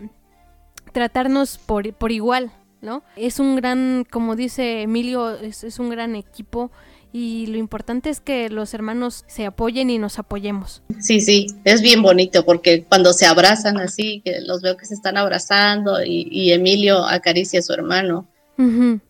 tratarnos 0.91 1.57
por, 1.57 1.93
por, 1.93 2.11
igual, 2.11 2.51
¿no? 2.81 3.03
Es 3.15 3.39
un 3.39 3.55
gran, 3.55 4.05
como 4.09 4.35
dice 4.35 4.81
Emilio, 4.81 5.31
es, 5.35 5.63
es 5.63 5.77
un 5.79 5.89
gran 5.89 6.15
equipo 6.15 6.71
y 7.13 7.47
lo 7.47 7.57
importante 7.57 8.09
es 8.09 8.21
que 8.21 8.49
los 8.49 8.73
hermanos 8.73 9.25
se 9.27 9.45
apoyen 9.45 9.89
y 9.89 9.97
nos 9.97 10.17
apoyemos. 10.17 10.81
Sí, 10.99 11.19
sí, 11.19 11.47
es 11.65 11.81
bien 11.81 12.01
bonito 12.01 12.45
porque 12.45 12.85
cuando 12.85 13.11
se 13.13 13.25
abrazan 13.25 13.77
así, 13.77 14.21
que 14.23 14.39
los 14.41 14.61
veo 14.61 14.77
que 14.77 14.85
se 14.85 14.93
están 14.93 15.17
abrazando 15.17 16.03
y, 16.03 16.51
Emilio 16.51 17.05
acaricia 17.05 17.59
a 17.59 17.63
su 17.63 17.73
hermano 17.73 18.27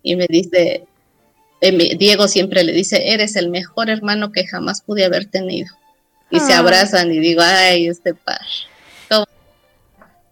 y 0.01 0.15
me 0.15 0.27
dice, 0.29 0.85
Diego 1.61 2.27
siempre 2.27 2.63
le 2.63 2.71
dice, 2.71 3.13
eres 3.13 3.35
el 3.35 3.49
mejor 3.49 3.89
hermano 3.89 4.31
que 4.31 4.47
jamás 4.47 4.81
pude 4.81 5.05
haber 5.05 5.25
tenido. 5.25 5.73
Y 6.29 6.39
se 6.39 6.53
ah. 6.53 6.59
abrazan 6.59 7.11
y 7.11 7.19
digo, 7.19 7.41
ay, 7.43 7.87
este 7.87 8.13
par. 8.13 8.41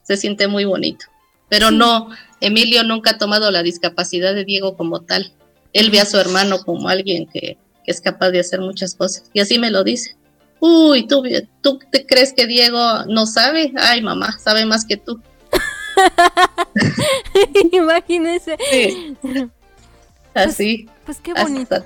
Se 0.03 0.17
siente 0.17 0.47
muy 0.47 0.65
bonito. 0.65 1.05
Pero 1.49 1.69
no, 1.69 2.09
Emilio 2.41 2.83
nunca 2.83 3.11
ha 3.11 3.17
tomado 3.19 3.51
la 3.51 3.61
discapacidad 3.61 4.33
de 4.33 4.43
Diego 4.43 4.75
como 4.75 5.01
tal 5.01 5.33
él 5.73 5.91
ve 5.91 5.99
a 5.99 6.05
su 6.05 6.17
hermano 6.17 6.63
como 6.63 6.89
alguien 6.89 7.27
que, 7.27 7.57
es 7.85 8.01
capaz 8.01 8.29
de 8.29 8.39
hacer 8.39 8.59
muchas 8.59 8.93
cosas. 8.93 9.23
Y 9.33 9.39
así 9.39 9.57
me 9.57 9.71
lo 9.71 9.83
dice. 9.83 10.15
Uy, 10.59 11.07
¿tú, 11.07 11.23
¿tú 11.61 11.79
te 11.91 12.05
crees 12.05 12.33
que 12.33 12.45
Diego 12.45 13.05
no 13.07 13.25
sabe? 13.25 13.73
Ay, 13.77 14.03
mamá, 14.03 14.37
sabe 14.37 14.63
más 14.67 14.85
que 14.85 14.97
tú. 14.97 15.19
Imagínese. 17.71 18.57
Así. 20.35 20.87
Pues, 21.09 21.21
qué 21.21 21.33
bonita. 21.33 21.83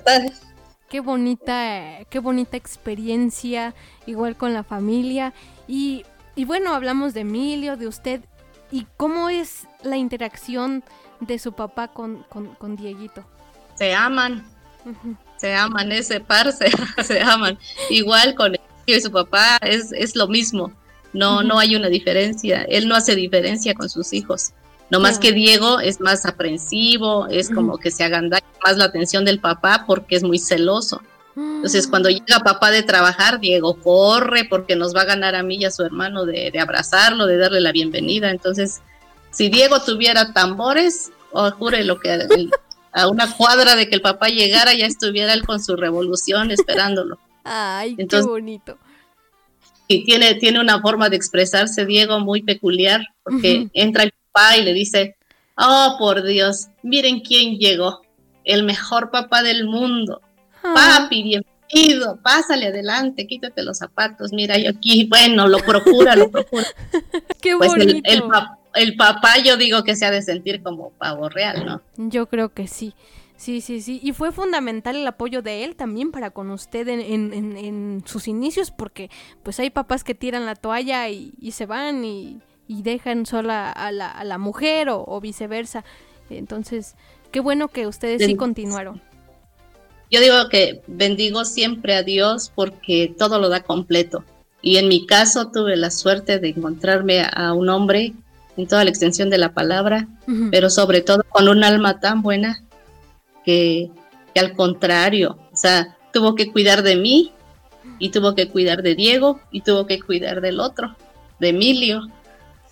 Qué 0.89 0.99
bonita, 0.99 2.03
qué 2.09 2.19
bonita 2.19 2.57
experiencia, 2.57 3.73
igual 4.05 4.35
con 4.35 4.53
la 4.53 4.65
familia. 4.65 5.33
Y, 5.65 6.03
y 6.35 6.43
bueno, 6.43 6.73
hablamos 6.73 7.13
de 7.13 7.21
Emilio, 7.21 7.77
de 7.77 7.87
usted. 7.87 8.19
¿Y 8.69 8.85
cómo 8.97 9.29
es 9.29 9.65
la 9.81 9.95
interacción 9.95 10.83
de 11.21 11.39
su 11.39 11.53
papá 11.53 11.87
con, 11.87 12.23
con, 12.23 12.53
con 12.55 12.75
Dieguito? 12.75 13.23
se 13.75 13.93
aman, 13.93 14.45
se 15.37 15.55
aman, 15.55 15.93
ese 15.93 16.19
par 16.19 16.51
se, 16.51 17.21
aman. 17.23 17.57
Igual 17.89 18.35
con 18.35 18.55
él 18.55 18.61
y 18.85 18.99
su 18.99 19.09
papá 19.09 19.57
es, 19.61 19.93
es 19.93 20.17
lo 20.17 20.27
mismo, 20.27 20.73
no, 21.13 21.43
no 21.43 21.59
hay 21.59 21.77
una 21.77 21.87
diferencia, 21.87 22.63
él 22.63 22.89
no 22.89 22.95
hace 22.95 23.15
diferencia 23.15 23.73
con 23.73 23.89
sus 23.89 24.11
hijos. 24.11 24.51
No 24.89 24.99
más 24.99 25.17
que 25.17 25.31
Diego 25.31 25.79
es 25.79 25.99
más 25.99 26.25
aprensivo, 26.25 27.27
es 27.27 27.49
como 27.49 27.77
que 27.77 27.89
se 27.89 28.03
aganda 28.03 28.39
más 28.63 28.77
la 28.77 28.85
atención 28.85 29.25
del 29.25 29.39
papá 29.39 29.85
porque 29.87 30.15
es 30.15 30.23
muy 30.23 30.37
celoso. 30.37 31.01
Entonces, 31.35 31.87
cuando 31.87 32.09
llega 32.09 32.39
papá 32.43 32.69
de 32.69 32.83
trabajar, 32.83 33.39
Diego 33.39 33.75
corre 33.75 34.45
porque 34.45 34.75
nos 34.75 34.95
va 34.95 35.01
a 35.01 35.05
ganar 35.05 35.33
a 35.33 35.41
mí 35.41 35.55
y 35.55 35.65
a 35.65 35.71
su 35.71 35.83
hermano 35.83 36.25
de, 36.25 36.51
abrazarlo, 36.59 37.25
de 37.25 37.37
darle 37.37 37.59
la 37.59 37.71
bienvenida. 37.71 38.29
Entonces, 38.29 38.81
si 39.31 39.49
Diego 39.49 39.81
tuviera 39.81 40.31
tambores, 40.31 41.11
oh, 41.31 41.49
jure 41.51 41.83
lo 41.85 41.99
que 41.99 42.27
a 42.91 43.07
una 43.07 43.35
cuadra 43.35 43.75
de 43.75 43.89
que 43.89 43.95
el 43.95 44.01
papá 44.01 44.27
llegara, 44.27 44.73
ya 44.75 44.85
estuviera 44.85 45.33
él 45.33 45.43
con 45.43 45.63
su 45.63 45.75
revolución 45.75 46.51
esperándolo. 46.51 47.17
Ay, 47.43 47.95
qué 47.95 48.21
bonito. 48.21 48.77
Y 49.87 50.05
tiene, 50.05 50.35
tiene 50.35 50.61
una 50.61 50.79
forma 50.81 51.09
de 51.09 51.15
expresarse, 51.15 51.85
Diego, 51.85 52.19
muy 52.19 52.43
peculiar, 52.43 53.01
porque 53.23 53.69
entra 53.73 54.03
el 54.03 54.13
papá 54.33 54.57
y 54.57 54.63
le 54.63 54.73
dice, 54.73 55.15
oh, 55.57 55.95
por 55.99 56.23
Dios, 56.23 56.67
miren 56.81 57.21
quién 57.21 57.57
llegó, 57.57 58.01
el 58.43 58.63
mejor 58.63 59.11
papá 59.11 59.43
del 59.43 59.65
mundo. 59.65 60.21
Ah. 60.63 60.99
Papi, 61.01 61.23
bienvenido, 61.23 62.19
pásale 62.21 62.67
adelante, 62.67 63.27
quítate 63.27 63.63
los 63.63 63.77
zapatos, 63.77 64.33
mira, 64.33 64.57
yo 64.57 64.71
aquí, 64.71 65.07
bueno, 65.09 65.47
lo 65.47 65.59
procura, 65.59 66.15
lo 66.15 66.29
procura. 66.31 66.65
qué 67.41 67.55
pues 67.57 67.69
bonito. 67.69 68.01
el, 68.03 68.23
el, 68.23 68.23
el 68.75 68.95
papá 68.95 69.37
yo 69.43 69.57
digo 69.57 69.83
que 69.83 69.95
se 69.95 70.05
ha 70.05 70.11
de 70.11 70.21
sentir 70.21 70.61
como 70.61 70.91
pavo 70.91 71.29
real, 71.29 71.65
¿no? 71.65 71.81
Yo 71.97 72.27
creo 72.27 72.53
que 72.53 72.67
sí. 72.67 72.93
Sí, 73.35 73.59
sí, 73.61 73.81
sí. 73.81 73.99
Y 74.01 74.13
fue 74.13 74.31
fundamental 74.31 74.95
el 74.95 75.05
apoyo 75.05 75.41
de 75.41 75.65
él 75.65 75.75
también 75.75 76.11
para 76.11 76.29
con 76.29 76.49
usted 76.51 76.87
en, 76.87 78.03
sus 78.05 78.27
inicios, 78.27 78.71
porque 78.71 79.09
pues 79.41 79.59
hay 79.59 79.69
papás 79.69 80.03
que 80.03 80.15
tiran 80.15 80.45
la 80.45 80.55
toalla 80.55 81.09
y, 81.09 81.33
se 81.51 81.65
van 81.65 82.05
y, 82.05 82.39
dejan 82.67 83.25
sola 83.25 83.71
a 83.71 83.91
la, 83.91 84.09
a 84.09 84.23
la 84.23 84.37
mujer 84.37 84.87
o, 84.89 85.19
viceversa. 85.21 85.83
Entonces, 86.29 86.95
qué 87.31 87.39
bueno 87.39 87.67
que 87.67 87.87
ustedes 87.87 88.25
sí 88.25 88.35
continuaron. 88.35 89.01
Yo 90.09 90.21
digo 90.21 90.47
que 90.49 90.81
bendigo 90.87 91.43
siempre 91.45 91.95
a 91.95 92.03
Dios 92.03 92.51
porque 92.53 93.13
todo 93.17 93.39
lo 93.39 93.49
da 93.49 93.63
completo. 93.63 94.23
Y 94.61 94.77
en 94.77 94.87
mi 94.87 95.05
caso 95.05 95.49
tuve 95.51 95.75
la 95.75 95.91
suerte 95.91 96.39
de 96.39 96.49
encontrarme 96.49 97.21
a 97.21 97.53
un 97.53 97.69
hombre 97.69 98.13
en 98.55 98.67
toda 98.67 98.83
la 98.83 98.89
extensión 98.89 99.29
de 99.29 99.37
la 99.37 99.53
palabra, 99.53 100.07
pero 100.51 100.69
sobre 100.69 101.01
todo 101.01 101.23
con 101.27 101.49
un 101.49 101.63
alma 101.63 101.99
tan 101.99 102.21
buena 102.21 102.63
que, 103.43 103.89
al 104.35 104.53
contrario, 104.53 105.37
o 105.51 105.57
sea, 105.57 105.97
tuvo 106.13 106.35
que 106.35 106.51
cuidar 106.51 106.83
de 106.83 106.95
mí 106.95 107.31
y 107.99 108.09
tuvo 108.09 108.35
que 108.35 108.47
cuidar 108.47 108.83
de 108.83 108.95
Diego 108.95 109.39
y 109.51 109.61
tuvo 109.61 109.85
que 109.85 109.99
cuidar 109.99 110.41
del 110.41 110.59
otro, 110.59 110.95
de 111.39 111.49
Emilio. 111.49 112.07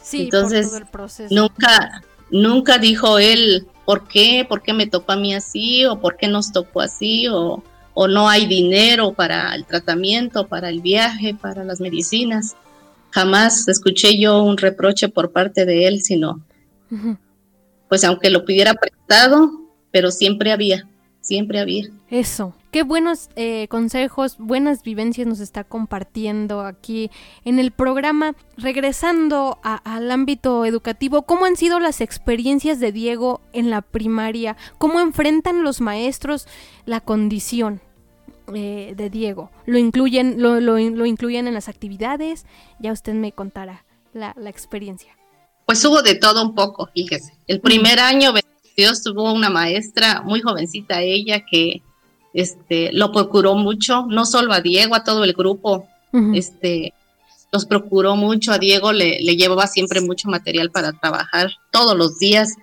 Sí, 0.01 0.23
Entonces, 0.23 0.71
nunca, 1.29 2.03
nunca 2.29 2.77
dijo 2.77 3.19
él, 3.19 3.67
¿por 3.85 4.07
qué? 4.07 4.45
¿Por 4.47 4.61
qué 4.61 4.73
me 4.73 4.87
tocó 4.87 5.13
a 5.13 5.15
mí 5.15 5.33
así? 5.33 5.85
¿O 5.85 5.99
por 5.99 6.17
qué 6.17 6.27
nos 6.27 6.51
tocó 6.51 6.81
así? 6.81 7.27
¿O, 7.27 7.63
o 7.93 8.07
no 8.07 8.29
hay 8.29 8.45
dinero 8.47 9.13
para 9.13 9.53
el 9.53 9.65
tratamiento, 9.65 10.47
para 10.47 10.69
el 10.69 10.81
viaje, 10.81 11.35
para 11.35 11.63
las 11.63 11.79
medicinas? 11.79 12.55
jamás 13.11 13.67
escuché 13.67 14.17
yo 14.17 14.41
un 14.43 14.57
reproche 14.57 15.09
por 15.09 15.31
parte 15.31 15.65
de 15.65 15.87
él, 15.87 16.01
sino, 16.01 16.41
pues 17.87 18.03
aunque 18.03 18.29
lo 18.29 18.45
pidiera 18.45 18.73
prestado, 18.73 19.51
pero 19.91 20.11
siempre 20.11 20.51
había, 20.51 20.87
siempre 21.19 21.59
había. 21.59 21.89
Eso, 22.09 22.55
qué 22.71 22.83
buenos 22.83 23.29
eh, 23.35 23.67
consejos, 23.69 24.37
buenas 24.39 24.81
vivencias 24.81 25.27
nos 25.27 25.39
está 25.39 25.63
compartiendo 25.63 26.61
aquí 26.61 27.11
en 27.43 27.59
el 27.59 27.71
programa. 27.71 28.35
Regresando 28.57 29.59
al 29.63 30.09
ámbito 30.09 30.65
educativo, 30.65 31.23
¿cómo 31.23 31.45
han 31.45 31.57
sido 31.57 31.79
las 31.79 32.01
experiencias 32.01 32.79
de 32.79 32.91
Diego 32.91 33.41
en 33.53 33.69
la 33.69 33.81
primaria? 33.81 34.55
¿Cómo 34.77 34.99
enfrentan 34.99 35.63
los 35.63 35.81
maestros 35.81 36.47
la 36.85 37.01
condición? 37.01 37.81
Eh, 38.53 38.95
de 38.97 39.09
Diego. 39.09 39.49
¿Lo 39.65 39.77
incluyen, 39.77 40.41
lo, 40.41 40.59
lo, 40.59 40.77
incluyen 40.77 41.47
en 41.47 41.53
las 41.53 41.69
actividades? 41.69 42.45
Ya 42.79 42.91
usted 42.91 43.13
me 43.13 43.31
contará 43.31 43.85
la, 44.13 44.33
experiencia. 44.47 45.15
Pues 45.65 45.85
hubo 45.85 46.01
de 46.01 46.15
todo 46.15 46.43
un 46.43 46.53
poco, 46.53 46.89
fíjese. 46.93 47.37
El 47.47 47.61
primer 47.61 47.99
año, 47.99 48.33
Dios 48.75 49.03
tuvo 49.03 49.31
una 49.31 49.49
maestra 49.49 50.21
muy 50.21 50.41
jovencita 50.41 51.01
ella 51.01 51.45
que 51.49 51.81
este, 52.33 52.91
lo 52.93 53.11
procuró 53.11 53.55
mucho, 53.55 54.05
no 54.07 54.25
solo 54.25 54.53
a 54.53 54.61
Diego, 54.61 54.95
a 54.95 55.03
todo 55.03 55.23
el 55.23 55.33
grupo, 55.33 55.87
este, 56.33 56.93
los 57.51 57.65
procuró 57.65 58.15
mucho, 58.15 58.51
a 58.51 58.57
Diego 58.57 58.91
le, 58.91 59.19
le, 59.21 59.37
llevaba 59.37 59.67
siempre 59.67 60.01
mucho 60.01 60.29
material 60.29 60.71
para 60.71 60.91
trabajar 60.91 61.51
todos 61.71 61.97
los 61.97 62.19
días 62.19 62.55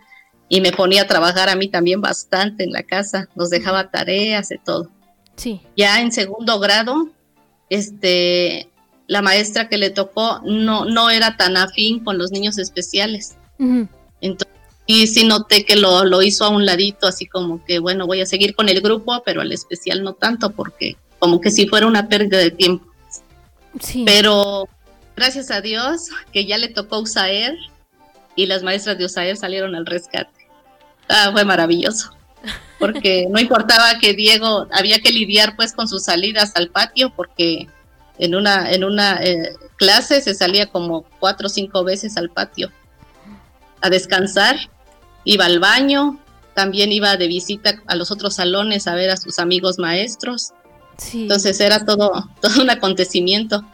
y 0.48 0.60
me 0.60 0.72
ponía 0.72 1.02
a 1.02 1.06
trabajar 1.06 1.48
a 1.48 1.56
mí 1.56 1.68
también 1.68 2.00
bastante 2.00 2.64
en 2.64 2.72
la 2.72 2.82
casa, 2.82 3.28
nos 3.34 3.50
dejaba 3.50 3.90
tareas 3.90 4.50
y 4.50 4.58
todo. 4.58 4.90
Sí. 5.36 5.60
Ya 5.76 6.00
en 6.00 6.12
segundo 6.12 6.58
grado, 6.58 7.08
este, 7.70 8.68
la 9.06 9.22
maestra 9.22 9.68
que 9.68 9.78
le 9.78 9.90
tocó 9.90 10.40
no, 10.44 10.84
no 10.84 11.10
era 11.10 11.36
tan 11.36 11.56
afín 11.56 12.04
con 12.04 12.18
los 12.18 12.30
niños 12.30 12.58
especiales. 12.58 13.36
Entonces, 14.20 14.57
y 14.90 15.06
sí 15.06 15.24
noté 15.24 15.66
que 15.66 15.76
lo, 15.76 16.06
lo, 16.06 16.22
hizo 16.22 16.46
a 16.46 16.48
un 16.48 16.64
ladito, 16.64 17.06
así 17.06 17.26
como 17.26 17.62
que, 17.62 17.78
bueno, 17.78 18.06
voy 18.06 18.22
a 18.22 18.26
seguir 18.26 18.54
con 18.54 18.70
el 18.70 18.80
grupo, 18.80 19.22
pero 19.22 19.42
al 19.42 19.52
especial 19.52 20.02
no 20.02 20.14
tanto, 20.14 20.48
porque 20.48 20.96
como 21.18 21.42
que 21.42 21.50
si 21.50 21.68
fuera 21.68 21.86
una 21.86 22.08
pérdida 22.08 22.38
de 22.38 22.50
tiempo. 22.50 22.86
Sí. 23.80 24.04
Pero 24.06 24.66
gracias 25.14 25.50
a 25.50 25.60
Dios 25.60 26.08
que 26.32 26.46
ya 26.46 26.56
le 26.56 26.68
tocó 26.68 27.00
USAER 27.00 27.54
y 28.34 28.46
las 28.46 28.62
maestras 28.62 28.96
de 28.96 29.04
USAER 29.04 29.36
salieron 29.36 29.74
al 29.74 29.84
rescate. 29.84 30.48
Ah, 31.06 31.28
fue 31.32 31.44
maravilloso, 31.44 32.16
porque 32.78 33.26
no 33.30 33.38
importaba 33.38 33.98
que 33.98 34.14
Diego 34.14 34.68
había 34.72 35.00
que 35.00 35.12
lidiar 35.12 35.54
pues 35.54 35.74
con 35.74 35.86
sus 35.86 36.04
salidas 36.04 36.56
al 36.56 36.70
patio, 36.70 37.12
porque 37.14 37.68
en 38.18 38.34
una, 38.34 38.72
en 38.72 38.84
una 38.84 39.22
eh, 39.22 39.54
clase 39.76 40.22
se 40.22 40.34
salía 40.34 40.64
como 40.64 41.02
cuatro 41.20 41.48
o 41.48 41.50
cinco 41.50 41.84
veces 41.84 42.16
al 42.16 42.30
patio 42.30 42.72
a 43.80 43.90
descansar, 43.90 44.56
iba 45.24 45.46
al 45.46 45.60
baño, 45.60 46.18
también 46.54 46.92
iba 46.92 47.16
de 47.16 47.28
visita 47.28 47.80
a 47.86 47.94
los 47.94 48.10
otros 48.10 48.34
salones 48.34 48.86
a 48.86 48.94
ver 48.94 49.10
a 49.10 49.16
sus 49.16 49.38
amigos 49.38 49.78
maestros. 49.78 50.52
Entonces 51.12 51.60
era 51.60 51.84
todo, 51.84 52.28
todo 52.40 52.62
un 52.62 52.70
acontecimiento, 52.70 53.64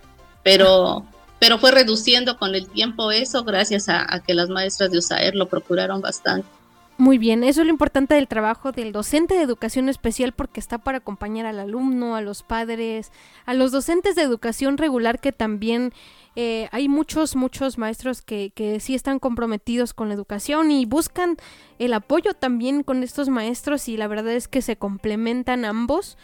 pero, 0.42 1.06
pero 1.38 1.58
fue 1.58 1.70
reduciendo 1.70 2.36
con 2.36 2.54
el 2.54 2.68
tiempo 2.68 3.10
eso 3.10 3.44
gracias 3.44 3.88
a, 3.88 4.04
a 4.12 4.20
que 4.20 4.34
las 4.34 4.50
maestras 4.50 4.90
de 4.90 4.98
USAER 4.98 5.34
lo 5.34 5.48
procuraron 5.48 6.00
bastante. 6.00 6.48
Muy 6.96 7.18
bien, 7.18 7.42
eso 7.42 7.62
es 7.62 7.66
lo 7.66 7.72
importante 7.72 8.14
del 8.14 8.28
trabajo 8.28 8.70
del 8.70 8.92
docente 8.92 9.34
de 9.34 9.42
educación 9.42 9.88
especial 9.88 10.32
porque 10.32 10.60
está 10.60 10.78
para 10.78 10.98
acompañar 10.98 11.44
al 11.44 11.58
alumno, 11.58 12.14
a 12.14 12.20
los 12.20 12.44
padres, 12.44 13.10
a 13.46 13.54
los 13.54 13.72
docentes 13.72 14.14
de 14.14 14.22
educación 14.22 14.78
regular 14.78 15.18
que 15.18 15.32
también 15.32 15.92
eh, 16.36 16.68
hay 16.70 16.88
muchos, 16.88 17.34
muchos 17.34 17.78
maestros 17.78 18.22
que, 18.22 18.52
que 18.54 18.78
sí 18.78 18.94
están 18.94 19.18
comprometidos 19.18 19.92
con 19.92 20.06
la 20.06 20.14
educación 20.14 20.70
y 20.70 20.86
buscan 20.86 21.36
el 21.80 21.94
apoyo 21.94 22.32
también 22.32 22.84
con 22.84 23.02
estos 23.02 23.28
maestros 23.28 23.88
y 23.88 23.96
la 23.96 24.06
verdad 24.06 24.32
es 24.32 24.46
que 24.46 24.62
se 24.62 24.76
complementan 24.76 25.64
ambos 25.64 26.16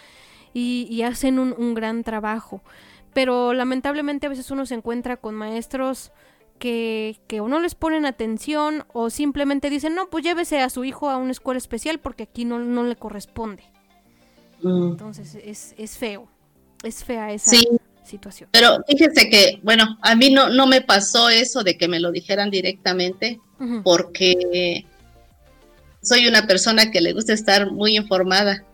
y, 0.55 1.03
hacen 1.03 1.41
un, 1.41 1.53
un 1.59 1.75
gran 1.75 2.05
trabajo. 2.05 2.63
Pero 3.13 3.55
lamentablemente 3.55 4.27
a 4.27 4.31
veces 4.31 4.53
uno 4.53 4.67
se 4.67 4.75
encuentra 4.75 5.17
con 5.17 5.35
maestros 5.35 6.13
que, 6.61 7.19
que, 7.27 7.41
o 7.41 7.49
no 7.49 7.59
les 7.59 7.75
ponen 7.75 8.07
atención 8.07 8.85
o 8.93 9.11
simplemente 9.11 9.71
dicen, 9.71 9.97
no, 9.97 10.11
pues 10.11 10.23
llévese 10.23 10.61
a 10.61 10.71
su 10.71 10.85
hijo 10.85 11.11
a 11.11 11.17
una 11.17 11.33
escuela 11.33 11.59
especial 11.59 11.99
porque 11.99 12.25
aquí 12.25 12.45
no, 12.45 12.61
no 12.61 12.85
le 12.85 12.95
corresponde. 12.95 13.65
Mm. 14.63 14.89
Entonces 14.89 15.37
es, 15.43 15.75
es, 15.79 15.97
feo, 15.97 16.29
es 16.85 17.03
fea 17.03 17.33
esa 17.33 17.57
situación. 18.05 18.51
Pero 18.53 18.85
fíjese 18.87 19.31
que, 19.31 19.59
bueno, 19.63 19.99
a 20.03 20.15
mí 20.15 20.31
no, 20.31 20.51
no 20.51 20.67
me 20.67 20.83
pasó 20.83 21.31
eso 21.31 21.65
de 21.65 21.77
que 21.77 21.89
me 21.89 21.99
lo 21.99 22.13
dijeran 22.13 22.51
directamente 22.51 23.41
porque 23.83 24.87
soy 26.03 26.27
una 26.27 26.47
persona 26.47 26.91
que 26.91 27.01
le 27.01 27.13
gusta 27.13 27.33
estar 27.33 27.73
muy 27.73 27.97
informada. 27.97 28.65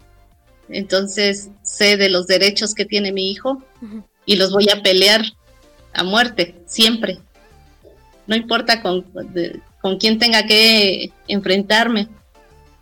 Entonces 0.68 1.50
sé 1.62 1.96
de 1.96 2.08
los 2.08 2.26
derechos 2.26 2.74
que 2.74 2.84
tiene 2.84 3.12
mi 3.12 3.30
hijo 3.30 3.62
y 4.26 4.36
los 4.36 4.52
voy 4.52 4.68
a 4.70 4.82
pelear 4.82 5.22
a 5.92 6.02
muerte, 6.02 6.56
siempre 6.66 7.20
no 8.26 8.36
importa 8.36 8.82
con, 8.82 9.04
con 9.80 9.98
quién 9.98 10.18
tenga 10.18 10.46
que 10.46 11.12
enfrentarme. 11.28 12.08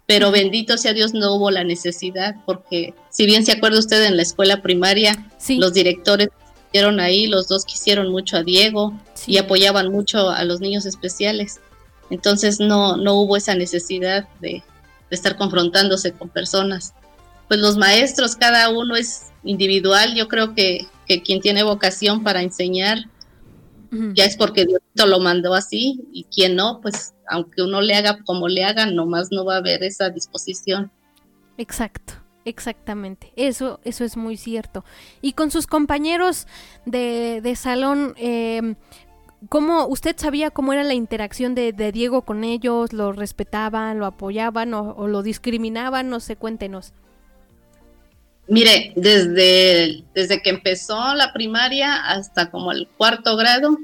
Pero 0.07 0.31
bendito 0.31 0.77
sea 0.77 0.93
Dios, 0.93 1.15
no 1.15 1.35
hubo 1.35 1.51
la 1.51 1.65
necesidad, 1.65 2.37
porque 2.45 2.93
si 3.09 3.25
bien 3.25 3.47
se 3.47 3.53
acuerda 3.53 3.79
usted 3.79 4.05
en 4.05 4.17
la 4.17 4.23
escuela 4.23 4.61
primaria, 4.61 5.31
los 5.49 5.73
directores 5.73 6.29
estuvieron 6.67 7.01
ahí, 7.01 7.27
los 7.27 7.49
dos 7.49 7.65
quisieron 7.65 8.11
mucho 8.11 8.37
a 8.37 8.43
Diego 8.43 8.93
y 9.27 9.39
apoyaban 9.39 9.91
mucho 9.91 10.29
a 10.29 10.45
los 10.45 10.61
niños 10.61 10.85
especiales. 10.85 11.61
Entonces 12.11 12.61
no, 12.61 12.99
no 12.99 13.15
hubo 13.15 13.37
esa 13.39 13.55
necesidad 13.55 14.29
de, 14.41 14.51
de 14.51 14.63
estar 15.11 15.37
confrontándose 15.37 16.13
con 16.13 16.29
personas. 16.29 16.93
Pues 17.49 17.61
los 17.61 17.77
maestros, 17.77 18.37
cada 18.37 18.69
uno 18.71 18.97
es 18.97 19.27
individual. 19.43 20.15
Yo 20.15 20.29
creo 20.29 20.55
que, 20.55 20.87
que 21.07 21.23
quien 21.23 21.41
tiene 21.41 21.63
vocación 21.63 22.23
para 22.23 22.43
enseñar 22.43 22.99
ya 24.15 24.25
es 24.25 24.37
porque 24.37 24.67
Dios 24.67 24.81
lo 24.95 25.21
mandó 25.21 25.55
así 25.55 26.01
y 26.13 26.25
quien 26.25 26.57
no, 26.57 26.81
pues 26.81 27.15
aunque 27.29 27.63
uno 27.63 27.81
le 27.81 27.95
haga 27.95 28.19
como 28.25 28.49
le 28.49 28.65
haga, 28.65 28.87
nomás 28.87 29.29
no 29.31 29.45
va 29.45 29.55
a 29.55 29.59
haber 29.59 29.83
esa 29.83 30.11
disposición. 30.11 30.91
Exacto. 31.59 32.15
Exactamente, 32.47 33.33
eso, 33.37 33.81
eso 33.85 34.05
es 34.05 34.19
muy 34.19 34.37
cierto. 34.37 34.85
Y 35.23 35.33
con 35.33 35.51
sus 35.51 35.67
compañeros 35.67 36.47
de, 36.85 37.41
de 37.43 37.57
salón, 37.57 38.13
eh, 38.19 38.75
¿cómo 39.49 39.87
usted 39.87 40.15
sabía 40.19 40.51
cómo 40.51 40.75
era 40.75 40.85
la 40.85 40.93
interacción 40.93 41.55
de, 41.55 41.73
Diego 41.73 42.23
con 42.23 42.45
ellos? 42.45 42.93
¿Lo 42.93 43.13
respetaban, 43.13 43.99
lo 43.99 44.05
apoyaban 44.05 44.75
o, 44.75 44.95
o, 44.95 45.07
lo 45.07 45.23
discriminaban? 45.23 46.11
No 46.11 46.21
sé, 46.21 46.37
cuéntenos. 46.37 46.93
Mire, 48.47 48.93
desde, 48.95 50.05
desde 50.15 50.43
que 50.43 50.51
empezó 50.51 51.15
la 51.15 51.33
primaria 51.33 51.95
hasta 51.95 52.51
como 52.51 52.73
el 52.73 52.87
cuarto 52.97 53.37
grado, 53.37 53.79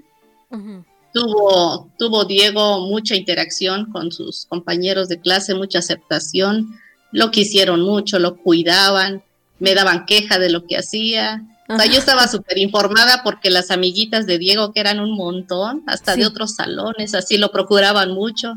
tuvo, 1.14 1.90
tuvo 1.98 2.24
Diego 2.24 2.86
mucha 2.86 3.14
interacción 3.14 3.90
con 3.90 4.12
sus 4.12 4.44
compañeros 4.46 5.08
de 5.08 5.18
clase, 5.18 5.54
mucha 5.54 5.78
aceptación, 5.78 6.78
lo 7.10 7.30
quisieron 7.30 7.80
mucho, 7.80 8.18
lo 8.18 8.36
cuidaban, 8.36 9.22
me 9.58 9.74
daban 9.74 10.04
queja 10.04 10.38
de 10.38 10.50
lo 10.50 10.66
que 10.66 10.76
hacía. 10.76 11.42
O 11.68 11.76
sea, 11.76 11.86
yo 11.86 11.98
estaba 11.98 12.26
súper 12.26 12.58
informada 12.58 13.22
porque 13.22 13.48
las 13.48 13.70
amiguitas 13.70 14.26
de 14.26 14.38
Diego, 14.38 14.72
que 14.72 14.80
eran 14.80 15.00
un 15.00 15.16
montón, 15.16 15.84
hasta 15.86 16.16
de 16.16 16.26
otros 16.26 16.56
salones, 16.56 17.14
así 17.14 17.38
lo 17.38 17.52
procuraban 17.52 18.10
mucho. 18.10 18.56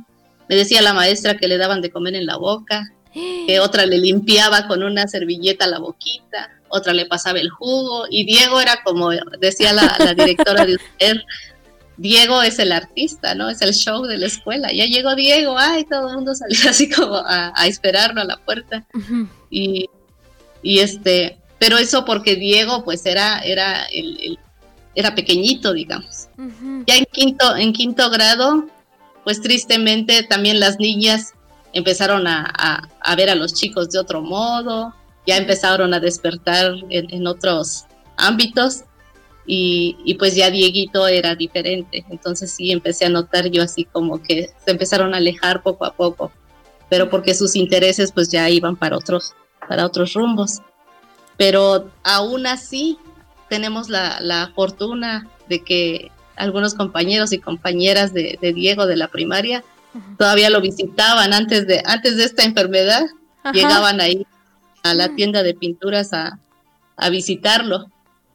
Me 0.50 0.56
decía 0.56 0.82
la 0.82 0.94
maestra 0.94 1.38
que 1.38 1.48
le 1.48 1.58
daban 1.58 1.82
de 1.82 1.92
comer 1.92 2.16
en 2.16 2.26
la 2.26 2.38
boca 2.38 2.92
que 3.14 3.60
otra 3.60 3.86
le 3.86 4.00
limpiaba 4.00 4.68
con 4.68 4.84
una 4.84 5.08
servilleta 5.08 5.68
la 5.68 5.80
boquita, 5.80 6.50
otra 6.70 6.94
le 6.94 7.06
pasaba 7.06 7.40
el 7.40 7.50
jugo, 7.50 8.06
y 8.10 8.26
Diego 8.26 8.60
era 8.60 8.82
como 8.84 9.12
decía 9.40 9.74
la, 9.74 10.14
directora 10.16 10.66
de 10.66 10.76
usted, 10.76 11.18
Diego 11.98 12.42
es 12.42 12.58
el 12.58 12.72
artista, 12.72 13.36
¿no? 13.36 13.50
Es 13.50 13.62
el 13.62 13.74
show 13.74 14.04
de 14.06 14.18
la 14.18 14.26
escuela. 14.26 14.72
Ya 14.72 14.86
llegó 14.86 15.16
Diego, 15.16 15.56
ay, 15.58 15.86
todo 15.86 16.10
el 16.10 16.16
mundo 16.16 16.34
salió 16.34 16.58
así 16.70 16.90
como 16.90 17.16
a, 17.16 17.54
esperarlo 17.68 18.22
a 18.22 18.26
la 18.26 18.38
puerta. 18.38 18.84
y, 19.52 19.90
este, 20.64 21.38
pero 21.60 21.78
eso 21.78 22.04
porque 22.04 22.36
Diego 22.36 22.84
pues 22.84 23.06
era, 23.06 23.40
era 23.40 23.84
el, 23.86 24.40
era 24.96 25.16
pequeñito, 25.16 25.74
digamos. 25.74 26.28
Ya 26.88 26.98
en 26.98 27.06
quinto, 27.12 27.56
en 27.56 27.74
quinto 27.74 28.10
grado, 28.10 28.68
pues 29.24 29.42
tristemente 29.42 30.24
también 30.24 30.60
las 30.60 30.80
niñas 30.80 31.34
empezaron 31.74 32.28
a, 32.28 32.88
ver 33.18 33.30
a 33.30 33.36
los 33.36 33.54
chicos 33.54 33.90
de 33.90 34.00
otro 34.00 34.22
modo, 34.22 34.94
ya 35.26 35.38
empezaron 35.38 35.94
a 35.94 36.00
despertar 36.00 36.76
en, 36.90 37.28
otros 37.28 37.86
ámbitos 38.18 38.84
y, 39.46 40.16
pues 40.20 40.36
ya 40.36 40.50
Dieguito 40.50 41.08
era 41.08 41.36
diferente. 41.36 42.06
Entonces 42.10 42.52
sí 42.52 42.72
empecé 42.72 43.06
a 43.06 43.10
notar 43.10 43.48
yo 43.50 43.64
así 43.64 43.86
como 43.86 44.22
que 44.22 44.52
se 44.64 44.72
empezaron 44.72 45.14
a 45.14 45.18
alejar 45.18 45.64
poco 45.64 45.86
a 45.86 45.94
poco, 45.94 46.32
pero 46.90 47.10
porque 47.10 47.34
sus 47.34 47.56
intereses 47.56 48.12
pues 48.12 48.30
ya 48.30 48.50
iban 48.50 48.76
para 48.76 48.98
otros, 48.98 49.34
para 49.68 49.86
otros 49.86 50.14
rumbos. 50.14 50.62
Pero 51.36 51.90
aún 52.04 52.46
así 52.46 53.00
tenemos 53.50 53.90
la, 53.90 54.52
fortuna 54.56 55.28
de 55.50 55.64
que 55.64 56.12
algunos 56.36 56.76
compañeros 56.76 57.34
y 57.34 57.40
compañeras 57.40 58.14
de 58.14 58.54
Diego 58.54 58.86
de 58.86 58.96
la 58.96 59.08
primaria 59.08 59.64
todavía 60.18 60.50
lo 60.50 60.62
visitaban 60.62 61.34
antes 61.34 61.68
de, 61.68 61.82
antes 61.86 62.18
de 62.18 62.26
esta 62.26 62.44
enfermedad, 62.44 63.06
llegaban 63.54 64.02
ahí 64.02 64.26
a 64.84 64.94
la 64.94 65.16
tienda 65.16 65.44
de 65.44 65.54
pinturas 65.54 66.12
a, 66.14 66.40
visitarlo. 67.10 67.88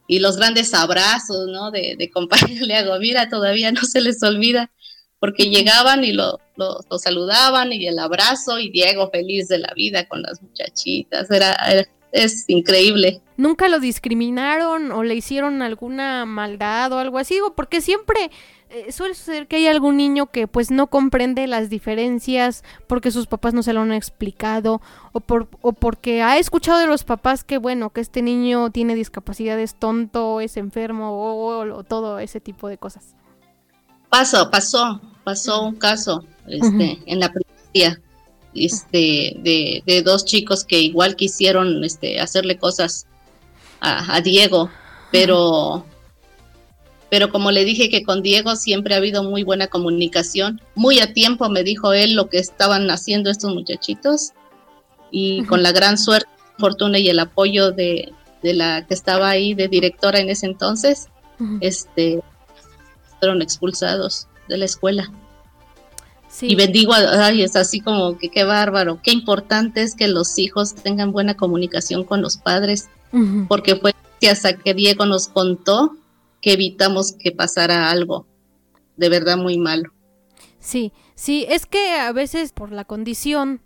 Y 0.07 0.19
los 0.19 0.37
grandes 0.37 0.73
abrazos, 0.73 1.47
¿no? 1.47 1.71
De, 1.71 1.95
de 1.97 2.09
compañeros, 2.09 2.61
le 2.67 2.75
hago, 2.75 2.97
mira, 2.99 3.29
todavía 3.29 3.71
no 3.71 3.81
se 3.81 4.01
les 4.01 4.21
olvida, 4.23 4.71
porque 5.19 5.49
llegaban 5.49 6.03
y 6.03 6.13
lo, 6.13 6.39
lo, 6.55 6.81
saludaban 6.97 7.73
y 7.73 7.87
el 7.87 7.99
abrazo 7.99 8.59
y 8.59 8.69
Diego 8.69 9.09
feliz 9.09 9.47
de 9.47 9.59
la 9.59 9.73
vida 9.75 10.07
con 10.07 10.21
las 10.21 10.41
muchachitas, 10.41 11.29
era, 11.29 11.55
es 12.11 12.45
increíble. 12.47 13.21
¿Nunca 13.37 13.69
lo 13.69 13.79
discriminaron 13.79 14.91
o 14.91 15.03
le 15.03 15.15
hicieron 15.15 15.61
alguna 15.61 16.25
maldad 16.25 16.91
o 16.91 16.97
algo 16.97 17.17
así? 17.17 17.39
¿O 17.39 17.53
porque 17.53 17.81
siempre 17.81 18.31
eh, 18.69 18.91
suele 18.91 19.15
ser 19.15 19.47
que 19.47 19.57
hay 19.57 19.67
algún 19.67 19.97
niño 19.97 20.27
que 20.27 20.47
pues 20.47 20.71
no 20.71 20.87
comprende 20.87 21.47
las 21.47 21.69
diferencias 21.69 22.63
porque 22.87 23.11
sus 23.11 23.27
papás 23.27 23.53
no 23.53 23.63
se 23.63 23.73
lo 23.73 23.81
han 23.81 23.91
explicado 23.91 24.81
o, 25.11 25.19
por, 25.19 25.47
o 25.61 25.73
porque 25.73 26.21
ha 26.21 26.37
escuchado 26.37 26.79
de 26.79 26.87
los 26.87 27.03
papás 27.03 27.43
que 27.43 27.57
bueno, 27.57 27.89
que 27.89 28.01
este 28.01 28.21
niño 28.21 28.69
tiene 28.69 28.95
discapacidad, 28.95 29.59
es 29.59 29.75
tonto, 29.75 30.39
es 30.41 30.57
enfermo 30.57 31.11
o, 31.11 31.83
todo 31.83 32.19
ese 32.19 32.39
tipo 32.39 32.67
de 32.67 32.77
cosas. 32.77 33.15
Pasó, 34.09 34.49
pasó, 34.49 35.01
pasó 35.23 35.63
un 35.63 35.75
caso 35.75 36.23
este, 36.47 36.99
en 37.05 37.19
la 37.19 37.31
primaria 37.31 38.01
este, 38.53 39.35
de, 39.39 39.83
de, 39.85 40.01
dos 40.01 40.25
chicos 40.25 40.63
que 40.63 40.79
igual 40.79 41.15
quisieron 41.15 41.83
este, 41.83 42.19
hacerle 42.19 42.57
cosas 42.57 43.05
a, 43.81 44.19
Diego, 44.21 44.69
pero, 45.11 45.85
pero 47.09 47.31
como 47.31 47.51
le 47.51 47.65
dije 47.65 47.89
que 47.89 48.03
con 48.03 48.21
Diego 48.21 48.55
siempre 48.55 48.93
ha 48.93 48.97
habido 48.97 49.23
muy 49.23 49.43
buena 49.43 49.67
comunicación, 49.67 50.61
muy 50.75 50.99
a 50.99 51.13
tiempo 51.13 51.49
me 51.49 51.63
dijo 51.63 51.93
él 51.93 52.13
lo 52.13 52.29
que 52.29 52.37
estaban 52.37 52.89
haciendo 52.91 53.29
estos 53.29 53.53
muchachitos 53.53 54.31
y 55.11 55.43
con 55.45 55.63
la 55.63 55.71
gran 55.71 55.97
suerte, 55.97 56.29
fortuna 56.59 56.99
y 56.99 57.09
el 57.09 57.19
apoyo 57.19 57.71
de, 57.71 58.13
de, 58.43 58.53
la 58.53 58.85
que 58.85 58.93
estaba 58.93 59.29
ahí 59.29 59.53
de 59.55 59.67
directora 59.67 60.19
en 60.19 60.29
ese 60.29 60.45
entonces, 60.45 61.07
este, 61.61 62.21
fueron 63.19 63.41
expulsados 63.41 64.27
de 64.47 64.57
la 64.57 64.65
escuela. 64.65 65.09
Y 66.41 66.55
bendigo, 66.55 66.93
ay, 66.93 67.41
es 67.41 67.55
así 67.55 67.79
como 67.79 68.17
que 68.17 68.29
qué 68.29 68.43
bárbaro, 68.43 68.99
qué 69.01 69.11
importante 69.11 69.81
es 69.81 69.95
que 69.95 70.07
los 70.07 70.37
hijos 70.37 70.75
tengan 70.75 71.11
buena 71.11 71.35
comunicación 71.35 72.03
con 72.03 72.21
los 72.21 72.37
padres, 72.37 72.87
porque 73.47 73.75
fue 73.75 73.95
hasta 74.29 74.53
que 74.53 74.73
Diego 74.73 75.05
nos 75.05 75.27
contó 75.27 75.95
que 76.41 76.53
evitamos 76.53 77.13
que 77.13 77.31
pasara 77.31 77.89
algo 77.89 78.27
de 78.97 79.09
verdad 79.09 79.37
muy 79.37 79.57
malo. 79.57 79.91
Sí, 80.59 80.91
sí, 81.15 81.45
es 81.49 81.65
que 81.65 81.95
a 81.95 82.11
veces 82.11 82.51
por 82.51 82.71
la 82.71 82.83
condición 82.85 83.61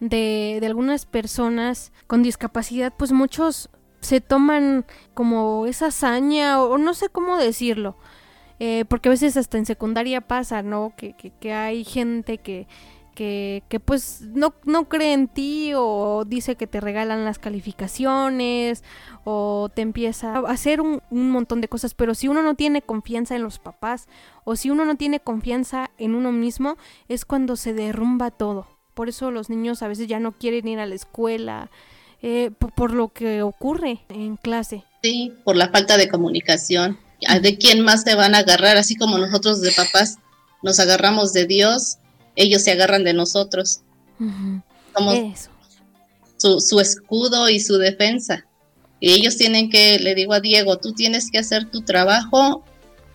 de, 0.00 0.58
de 0.60 0.66
algunas 0.66 1.04
personas 1.04 1.92
con 2.06 2.22
discapacidad, 2.22 2.92
pues 2.96 3.12
muchos 3.12 3.68
se 4.00 4.20
toman 4.20 4.86
como 5.14 5.66
esa 5.66 5.88
hazaña 5.88 6.62
o 6.62 6.78
no 6.78 6.94
sé 6.94 7.08
cómo 7.10 7.36
decirlo, 7.36 7.96
eh, 8.58 8.84
porque 8.88 9.08
a 9.08 9.12
veces 9.12 9.36
hasta 9.36 9.58
en 9.58 9.66
secundaria 9.66 10.22
pasa, 10.22 10.62
¿no? 10.62 10.94
Que, 10.96 11.14
que, 11.14 11.52
hay 11.52 11.84
gente 11.84 12.38
que, 12.38 12.66
que, 13.14 13.62
que, 13.68 13.80
pues 13.80 14.22
no, 14.22 14.54
no 14.64 14.88
cree 14.88 15.12
en 15.12 15.28
ti 15.28 15.72
o 15.76 16.24
dice 16.26 16.56
que 16.56 16.66
te 16.66 16.80
regalan 16.80 17.24
las 17.24 17.38
calificaciones 17.38 18.82
o 19.24 19.70
te 19.74 19.82
empieza 19.82 20.36
a 20.36 20.50
hacer 20.50 20.80
un, 20.80 21.02
un, 21.10 21.30
montón 21.30 21.60
de 21.60 21.68
cosas, 21.68 21.94
pero 21.94 22.14
si 22.14 22.28
uno 22.28 22.42
no 22.42 22.54
tiene 22.54 22.82
confianza 22.82 23.36
en 23.36 23.42
los 23.42 23.58
papás 23.58 24.08
o 24.44 24.56
si 24.56 24.70
uno 24.70 24.84
no 24.84 24.96
tiene 24.96 25.20
confianza 25.20 25.90
en 25.98 26.14
uno 26.14 26.32
mismo, 26.32 26.76
es 27.08 27.24
cuando 27.24 27.56
se 27.56 27.74
derrumba 27.74 28.30
todo. 28.30 28.66
Por 28.94 29.08
eso 29.08 29.30
los 29.30 29.50
niños 29.50 29.82
a 29.82 29.88
veces 29.88 30.08
ya 30.08 30.20
no 30.20 30.32
quieren 30.32 30.68
ir 30.68 30.78
a 30.78 30.86
la 30.86 30.94
escuela, 30.94 31.70
eh, 32.22 32.50
por 32.74 32.92
lo 32.92 33.08
que 33.08 33.42
ocurre 33.42 34.00
en 34.08 34.36
clase. 34.36 34.84
Sí, 35.02 35.32
por 35.44 35.56
la 35.56 35.68
falta 35.68 35.96
de 35.96 36.08
comunicación 36.08 36.98
de 37.42 37.58
quién 37.58 37.82
más 37.82 38.04
te 38.04 38.14
van 38.14 38.34
a 38.34 38.38
agarrar, 38.38 38.76
así 38.76 38.96
como 38.96 39.18
nosotros 39.18 39.60
de 39.60 39.72
papás 39.72 40.18
nos 40.62 40.80
agarramos 40.80 41.32
de 41.32 41.46
Dios, 41.46 41.98
ellos 42.36 42.62
se 42.62 42.72
agarran 42.72 43.04
de 43.04 43.12
nosotros. 43.12 43.80
Somos 44.96 45.48
Su, 46.36 46.60
su, 46.60 46.80
escudo 46.80 47.48
y 47.48 47.60
su 47.60 47.76
defensa. 47.78 48.46
Y 48.98 49.12
ellos 49.12 49.36
tienen 49.36 49.70
que, 49.70 49.98
le 49.98 50.14
digo 50.14 50.34
a 50.34 50.40
Diego, 50.40 50.78
tú 50.78 50.92
tienes 50.92 51.30
que 51.30 51.38
hacer 51.38 51.70
tu 51.70 51.82
trabajo 51.82 52.64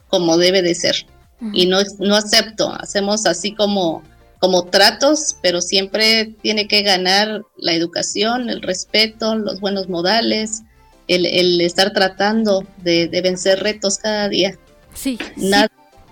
como 0.07 0.38
debe 0.38 0.61
de 0.61 0.76
ser. 0.76 1.05
Y 1.53 1.68
no, 1.68 1.80
no 1.99 2.16
acepto, 2.16 2.74
hacemos 2.80 3.26
así 3.26 3.53
como, 3.53 4.03
como 4.39 4.66
tratos, 4.66 5.36
pero 5.41 5.61
siempre 5.61 6.34
tiene 6.41 6.68
que 6.68 6.82
ganar 6.82 7.43
la 7.57 7.74
educación, 7.74 8.49
el 8.49 8.61
respeto, 8.61 9.36
los 9.36 9.59
buenos 9.59 9.89
modales, 9.89 10.63
el, 11.07 11.61
estar 11.61 11.93
tratando 11.93 12.66
de, 12.78 13.07
vencer 13.22 13.61
retos 13.61 13.97
cada 13.97 14.30
día. 14.30 14.57
Sí. 14.93 15.20
Nada, 15.36 15.70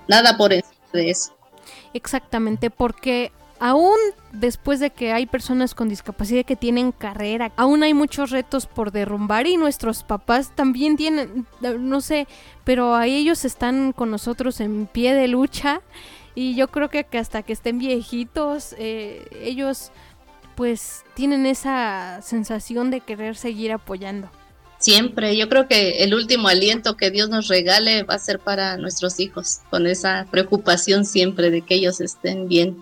nada 0.08 0.38
por 0.38 0.54
encima 0.54 0.74
de 0.92 1.10
eso. 1.10 1.33
Exactamente, 1.94 2.70
porque 2.70 3.32
aún 3.60 3.98
después 4.32 4.80
de 4.80 4.90
que 4.90 5.14
hay 5.14 5.26
personas 5.26 5.76
con 5.76 5.90
discapacidad 5.90 6.44
que 6.44 6.56
tienen 6.56 6.92
carrera, 6.92 7.52
aún 7.56 7.84
hay 7.84 7.94
muchos 7.94 8.32
retos 8.32 8.66
por 8.66 8.92
derrumbar 8.92 9.48
y 9.48 9.58
nuestros 9.58 10.04
papás 10.04 10.52
también 10.56 10.98
tienen, 10.98 11.46
no 11.80 12.02
sé, 12.02 12.28
pero 12.64 12.96
ahí 12.96 13.16
ellos 13.16 13.46
están 13.46 13.94
con 13.94 14.12
nosotros 14.12 14.60
en 14.60 14.88
pie 14.88 15.14
de 15.14 15.28
lucha 15.28 15.82
y 16.36 16.56
yo 16.56 16.68
creo 16.70 16.90
que 16.90 17.06
hasta 17.18 17.44
que 17.44 17.54
estén 17.54 17.78
viejitos, 17.78 18.76
eh, 18.78 19.26
ellos 19.44 19.92
pues 20.56 21.04
tienen 21.14 21.46
esa 21.46 22.22
sensación 22.22 22.92
de 22.92 23.02
querer 23.02 23.36
seguir 23.36 23.72
apoyando 23.72 24.30
siempre. 24.84 25.38
Yo 25.38 25.48
creo 25.50 25.68
que 25.68 26.04
el 26.04 26.14
último 26.14 26.50
aliento 26.50 26.98
que 26.98 27.10
Dios 27.10 27.30
nos 27.30 27.48
regale 27.48 28.04
va 28.04 28.16
a 28.16 28.20
ser 28.20 28.40
para 28.40 28.78
nuestros 28.78 29.20
hijos, 29.20 29.62
con 29.70 29.88
esa 29.88 30.28
preocupación 30.30 31.06
siempre 31.06 31.50
de 31.50 31.62
que 31.62 31.76
ellos 31.76 32.02
estén 32.02 32.48
bien. 32.48 32.78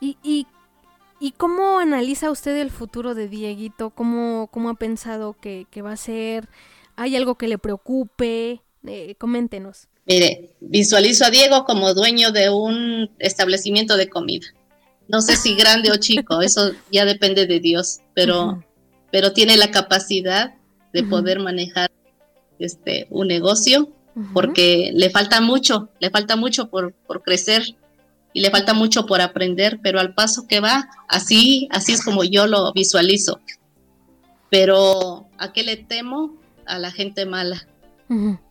¿Y, 0.00 0.16
y, 0.22 0.46
y 1.20 1.32
cómo 1.32 1.78
analiza 1.78 2.30
usted 2.30 2.56
el 2.56 2.70
futuro 2.70 3.14
de 3.14 3.28
Dieguito? 3.28 3.90
¿Cómo, 3.90 4.48
cómo 4.50 4.70
ha 4.70 4.74
pensado 4.74 5.36
que, 5.38 5.66
va 5.82 5.92
a 5.92 5.96
ser? 5.96 6.48
¿Hay 6.96 7.16
algo 7.16 7.34
que 7.34 7.48
le 7.48 7.58
preocupe? 7.58 8.62
Eh, 8.86 9.14
coméntenos. 9.18 9.88
Mire, 10.06 10.54
visualizo 10.60 11.26
a 11.26 11.30
Diego 11.30 11.64
como 11.64 11.92
dueño 11.92 12.32
de 12.32 12.48
un 12.48 13.10
establecimiento 13.18 13.98
de 13.98 14.08
comida. 14.08 14.46
No 15.06 15.20
sé 15.20 15.36
si 15.36 15.54
grande 15.54 15.90
o 15.90 15.96
chico, 15.96 16.40
eso 16.40 16.72
ya 16.90 17.04
depende 17.04 17.46
de 17.46 17.60
Dios, 17.60 17.98
pero 18.14 18.64
pero 19.10 19.32
tiene 19.32 19.56
la 19.56 19.70
capacidad 19.70 20.54
de 20.92 21.02
poder 21.04 21.40
manejar 21.40 21.90
este 22.58 23.06
un 23.10 23.28
negocio 23.28 23.92
porque 24.32 24.90
le 24.92 25.08
falta 25.10 25.40
mucho, 25.40 25.88
le 25.98 26.10
falta 26.10 26.36
mucho 26.36 26.68
por, 26.68 26.92
por, 26.92 27.22
crecer 27.22 27.62
y 28.32 28.40
le 28.40 28.50
falta 28.50 28.74
mucho 28.74 29.06
por 29.06 29.20
aprender, 29.20 29.80
pero 29.82 30.00
al 30.00 30.14
paso 30.14 30.46
que 30.46 30.60
va, 30.60 30.88
así, 31.08 31.68
así 31.70 31.92
es 31.92 32.04
como 32.04 32.24
yo 32.24 32.46
lo 32.46 32.72
visualizo. 32.72 33.40
Pero 34.50 35.28
¿a 35.38 35.52
qué 35.52 35.62
le 35.62 35.76
temo? 35.76 36.36
A 36.66 36.78
la 36.78 36.90
gente 36.90 37.24
mala. 37.24 37.66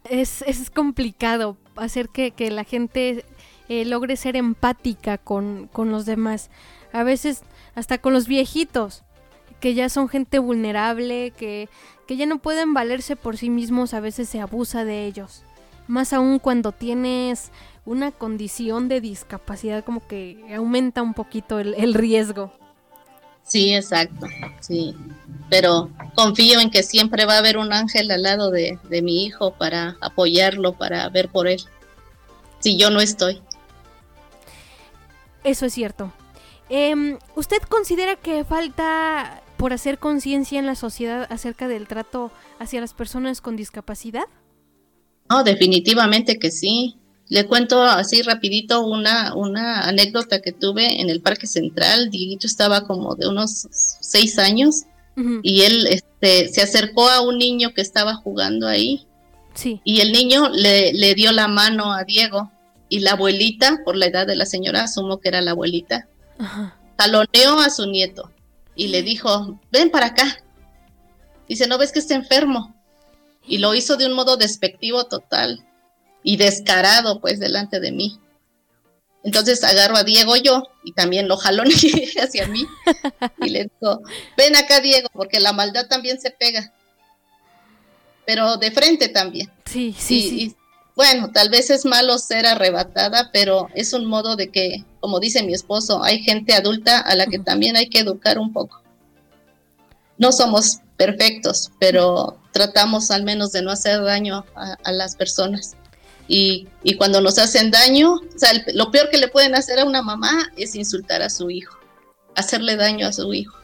es, 0.09 0.41
es, 0.43 0.69
complicado 0.69 1.57
hacer 1.75 2.09
que, 2.09 2.31
que 2.31 2.49
la 2.51 2.63
gente 2.63 3.25
eh, 3.67 3.85
logre 3.85 4.15
ser 4.15 4.35
empática 4.35 5.17
con, 5.17 5.69
con 5.71 5.91
los 5.91 6.05
demás. 6.05 6.49
A 6.93 7.03
veces 7.03 7.43
hasta 7.75 7.99
con 7.99 8.13
los 8.13 8.27
viejitos 8.27 9.03
que 9.59 9.73
ya 9.73 9.89
son 9.89 10.09
gente 10.09 10.39
vulnerable, 10.39 11.31
que, 11.31 11.69
que 12.07 12.17
ya 12.17 12.25
no 12.25 12.39
pueden 12.39 12.73
valerse 12.73 13.15
por 13.15 13.37
sí 13.37 13.49
mismos, 13.49 13.93
a 13.93 13.99
veces 13.99 14.29
se 14.29 14.39
abusa 14.39 14.85
de 14.85 15.05
ellos. 15.05 15.43
Más 15.87 16.13
aún 16.13 16.39
cuando 16.39 16.71
tienes 16.71 17.51
una 17.85 18.11
condición 18.11 18.87
de 18.87 19.01
discapacidad, 19.01 19.83
como 19.83 20.05
que 20.05 20.43
aumenta 20.55 21.01
un 21.01 21.13
poquito 21.13 21.59
el, 21.59 21.93
riesgo. 21.93 22.53
Sí, 23.43 23.73
exacto, 23.73 24.27
sí. 24.59 24.95
Pero 25.49 25.89
confío 26.13 26.59
en 26.59 26.69
que 26.69 26.83
siempre 26.83 27.25
va 27.25 27.33
a 27.35 27.39
haber 27.39 27.57
un 27.57 27.73
ángel 27.73 28.11
al 28.11 28.21
lado 28.21 28.51
de, 28.51 28.77
de 28.89 29.01
mi 29.01 29.25
hijo 29.25 29.55
para 29.55 29.97
apoyarlo, 30.01 30.73
para 30.73 31.09
ver 31.09 31.29
por 31.29 31.47
él. 31.47 31.61
Si 32.59 32.77
yo 32.77 32.91
no 32.91 33.01
estoy. 33.01 33.41
Eso 35.43 35.65
es 35.65 35.73
cierto. 35.73 36.11
Em, 36.69 37.17
¿Usted 37.35 37.61
considera 37.63 38.15
que 38.15 38.43
falta 38.43 39.41
por 39.59 39.73
hacer 39.73 39.99
conciencia 39.99 40.57
en 40.57 40.65
la 40.65 40.75
sociedad 40.75 41.27
acerca 41.29 41.67
del 41.67 41.85
trato 41.85 42.31
hacia 42.59 42.79
las 42.79 42.93
personas 42.93 43.41
con 43.41 43.57
discapacidad? 43.57 44.23
No, 45.29 45.43
definitivamente 45.43 46.39
que 46.39 46.49
sí. 46.49 46.95
Le 47.27 47.45
cuento 47.45 47.83
así 47.83 48.21
rapidito 48.21 48.87
una, 48.87 49.35
una 49.35 49.81
anécdota 49.81 50.41
que 50.41 50.53
tuve 50.53 51.01
en 51.01 51.09
el 51.09 51.21
Parque 51.21 51.45
Central. 51.45 52.09
Dieguito 52.09 52.47
estaba 52.47 52.87
como 52.87 53.15
de 53.15 53.27
unos 53.27 53.67
seis 53.69 54.39
años 54.39 54.83
y 55.43 55.63
él 55.63 55.87
este, 55.87 56.47
se 56.47 56.61
acercó 56.61 57.09
a 57.09 57.19
un 57.19 57.37
niño 57.37 57.73
que 57.73 57.81
estaba 57.81 58.15
jugando 58.15 58.65
ahí. 58.65 59.05
Sí. 59.55 59.81
Y 59.83 59.99
el 59.99 60.13
niño 60.13 60.47
le, 60.47 60.93
le 60.93 61.15
dio 61.15 61.33
la 61.33 61.49
mano 61.49 61.91
a 61.91 62.05
Diego 62.05 62.49
y 62.87 63.01
la 63.01 63.11
abuelita, 63.11 63.81
por 63.83 63.97
la 63.97 64.05
edad 64.05 64.25
de 64.25 64.37
la 64.37 64.45
señora, 64.45 64.83
asumo 64.83 65.19
que 65.19 65.27
era 65.27 65.41
la 65.41 65.51
abuelita, 65.51 66.07
taloneó 66.95 67.59
a 67.59 67.69
su 67.69 67.85
nieto 67.87 68.31
y 68.79 68.87
le 68.87 69.03
dijo, 69.03 69.59
ven 69.71 69.91
para 69.91 70.05
acá. 70.07 70.41
Dice, 71.49 71.67
¿no 71.67 71.77
ves 71.77 71.91
que 71.91 71.99
está 71.99 72.15
enfermo? 72.15 72.73
Y 73.45 73.57
lo 73.57 73.75
hizo 73.75 73.97
de 73.97 74.05
un 74.05 74.13
modo 74.13 74.37
despectivo 74.37 75.03
total 75.03 75.67
y 76.23 76.37
descarado, 76.37 77.19
pues, 77.19 77.41
delante 77.41 77.81
de 77.81 77.91
mí. 77.91 78.21
Entonces 79.21 79.65
agarro 79.65 79.97
a 79.97 80.05
Diego 80.05 80.37
yo 80.37 80.63
y 80.85 80.93
también 80.93 81.27
lo 81.27 81.35
jaloneé 81.35 81.73
hacia 82.23 82.47
mí 82.47 82.65
y 83.41 83.49
le 83.49 83.63
digo, 83.65 84.01
ven 84.37 84.55
acá 84.55 84.79
Diego, 84.79 85.09
porque 85.11 85.41
la 85.41 85.51
maldad 85.51 85.87
también 85.89 86.21
se 86.21 86.31
pega, 86.31 86.73
pero 88.25 88.55
de 88.55 88.71
frente 88.71 89.09
también. 89.09 89.51
Sí, 89.65 89.93
sí, 89.99 90.29
sí 90.29 90.55
bueno, 90.95 91.31
tal 91.31 91.49
vez 91.49 91.69
es 91.69 91.85
malo 91.85 92.17
ser 92.17 92.45
arrebatada, 92.45 93.29
pero 93.31 93.69
es 93.73 93.93
un 93.93 94.05
modo 94.05 94.35
de 94.35 94.49
que, 94.49 94.83
como 94.99 95.19
dice 95.19 95.43
mi 95.43 95.53
esposo, 95.53 96.03
hay 96.03 96.21
gente 96.21 96.53
adulta 96.53 96.99
a 96.99 97.15
la 97.15 97.25
que 97.27 97.39
también 97.39 97.77
hay 97.77 97.89
que 97.89 97.99
educar 97.99 98.37
un 98.37 98.51
poco. 98.51 98.81
No 100.17 100.31
somos 100.31 100.79
perfectos, 100.97 101.71
pero 101.79 102.37
tratamos 102.51 103.11
al 103.11 103.23
menos 103.23 103.53
de 103.53 103.61
no 103.61 103.71
hacer 103.71 104.03
daño 104.03 104.45
a, 104.55 104.91
las 104.91 105.15
personas. 105.15 105.77
Y, 106.27 106.67
cuando 106.97 107.21
nos 107.21 107.39
hacen 107.39 107.71
daño, 107.71 108.15
o 108.15 108.37
sea, 108.37 108.51
lo 108.73 108.91
peor 108.91 109.09
que 109.09 109.17
le 109.17 109.29
pueden 109.29 109.55
hacer 109.55 109.79
a 109.79 109.85
una 109.85 110.01
mamá 110.01 110.51
es 110.57 110.75
insultar 110.75 111.21
a 111.21 111.29
su 111.29 111.49
hijo. 111.49 111.77
hacerle 112.35 112.75
daño 112.75 113.07
a 113.07 113.13
su 113.13 113.33
hijo. 113.33 113.57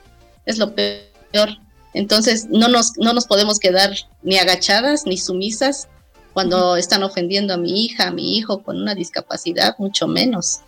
Es 0.45 0.57
lo 0.57 0.73
peor. 0.73 1.49
Entonces, 1.93 2.47
no 2.49 2.69
nos, 2.69 2.97
no 2.97 3.11
nos 3.11 3.25
podemos 3.25 3.59
quedar 3.59 3.93
ni 4.23 4.37
agachadas 4.37 5.05
ni 5.05 5.17
sumisas 5.17 5.89
cuando 6.35 6.75
están 6.75 7.01
ofendiendo 7.01 7.53
a 7.53 7.57
mi 7.57 7.85
hija, 7.85 8.07
a 8.07 8.11
mi 8.11 8.37
hijo 8.37 8.61
con 8.61 8.75
una 8.81 8.93
discapacidad, 8.93 9.73
mucho 9.77 10.05
menos. 10.05 10.59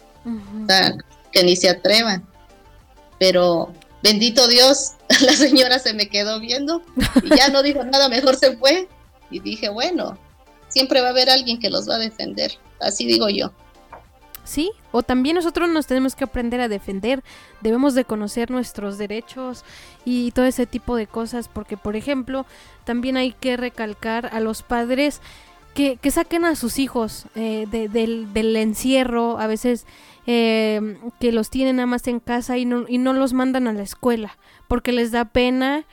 que 1.34 1.43
ni 1.43 1.57
se 1.57 1.70
atrevan. 1.70 2.26
Pero 3.20 3.74
bendito 4.01 4.47
Dios, 4.47 4.93
la 5.22 5.34
señora 5.34 5.78
se 5.80 5.93
me 5.93 6.07
quedó 6.07 6.39
viendo 6.39 6.82
y 7.22 7.36
ya 7.36 7.49
no 7.49 7.63
dijo 7.63 7.84
nada, 7.84 8.07
mejor 8.07 8.38
se 8.38 8.55
fue. 8.55 8.88
Y 9.30 9.41
dije, 9.41 9.68
bueno, 9.68 10.18
siempre 10.70 11.01
va 11.01 11.07
a 11.07 11.11
haber 11.11 11.30
alguien 11.30 11.59
que 11.59 11.70
los 11.70 11.89
va 11.89 11.95
a 11.95 11.99
defender. 11.99 12.53
Así 12.80 13.05
digo 13.05 13.28
yo. 13.28 13.51
Sí, 14.45 14.72
o 14.93 15.03
también 15.03 15.36
nosotros 15.36 15.68
nos 15.68 15.86
tenemos 15.86 16.15
que 16.15 16.24
aprender 16.24 16.61
a 16.61 16.70
defender, 16.70 17.22
debemos 17.59 17.93
de 17.93 18.05
conocer 18.05 18.51
nuestros 18.51 18.97
derechos 18.97 19.65
y 20.05 20.32
todo 20.32 20.45
ese 20.45 20.65
tipo 20.65 20.95
de 20.95 21.07
cosas, 21.07 21.49
porque 21.49 21.76
por 21.76 21.97
ejemplo, 21.97 22.45
también 22.86 23.18
hay 23.18 23.34
que 23.34 23.57
recalcar 23.57 24.30
a 24.32 24.39
los 24.39 24.63
padres 24.63 25.20
que, 25.78 26.11
saquen 26.11 26.43
a 26.43 26.55
sus 26.55 26.80
hijos 26.80 27.28
eh, 27.36 27.67
del, 27.69 28.55
encierro, 28.55 29.39
a 29.39 29.45
veces 29.45 29.86
eh, 30.25 30.97
que 31.19 31.32
los 31.32 31.51
tienen 31.51 31.75
nada 31.75 31.86
más 31.86 32.07
en 32.07 32.19
casa 32.19 32.57
y 32.57 32.65
no, 32.65 32.86
y 32.88 32.97
no 32.97 33.13
los 33.13 33.34
mandan 33.34 33.67
a 33.67 33.73
la 33.73 33.84
escuela, 33.84 34.39
porque 34.67 34.91
les 34.91 35.11
da 35.11 35.25
pena, 35.25 35.86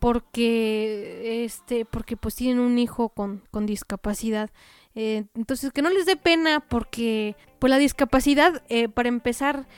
porque 0.00 1.44
este, 1.44 1.84
porque 1.84 2.16
pues 2.16 2.34
tienen 2.34 2.58
un 2.58 2.78
hijo 2.78 3.10
con, 3.10 3.44
con 3.52 3.64
discapacidad. 3.64 4.50
Eh, 4.96 5.26
entonces, 5.36 5.72
que 5.72 5.82
no 5.82 5.90
les 5.90 6.04
dé 6.04 6.16
pena 6.16 6.58
porque, 6.58 7.36
pues 7.60 7.70
la 7.70 7.78
discapacidad, 7.78 8.64
para 8.94 9.08
empezar, 9.08 9.68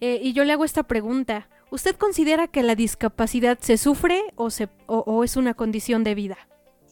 y 0.00 0.32
yo 0.32 0.44
le 0.44 0.54
hago 0.54 0.64
esta 0.64 0.84
pregunta, 0.84 1.46
¿usted 1.70 1.94
considera 1.94 2.48
que 2.48 2.62
la 2.62 2.74
discapacidad 2.74 3.58
se 3.60 3.76
sufre 3.76 4.22
o, 4.36 4.48
se, 4.48 4.70
o, 4.86 5.24
es 5.24 5.36
una 5.36 5.52
condición 5.52 6.04
de 6.04 6.14
vida? 6.14 6.38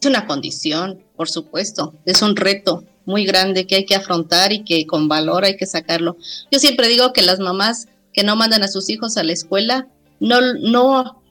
Es 0.00 0.06
una 0.06 0.26
condición, 0.26 1.02
por 1.16 1.28
supuesto, 1.28 1.94
es 2.04 2.22
un 2.22 2.36
reto 2.36 2.84
muy 3.04 3.24
grande 3.24 3.66
que 3.66 3.76
hay 3.76 3.86
que 3.86 3.96
afrontar 3.96 4.52
y 4.52 4.64
que 4.64 4.86
con 4.86 5.08
valor 5.08 5.44
hay 5.44 5.56
que 5.56 5.66
sacarlo. 5.66 6.16
Yo 6.50 6.58
siempre 6.58 6.88
digo 6.88 7.12
que 7.12 7.22
las 7.22 7.40
mamás 7.40 7.88
que 8.12 8.22
no 8.22 8.36
mandan 8.36 8.62
a 8.62 8.68
sus 8.68 8.90
hijos 8.90 9.16
a 9.16 9.24
la 9.24 9.32
escuela, 9.32 9.88
no, 10.20 10.40
no, 10.54 11.22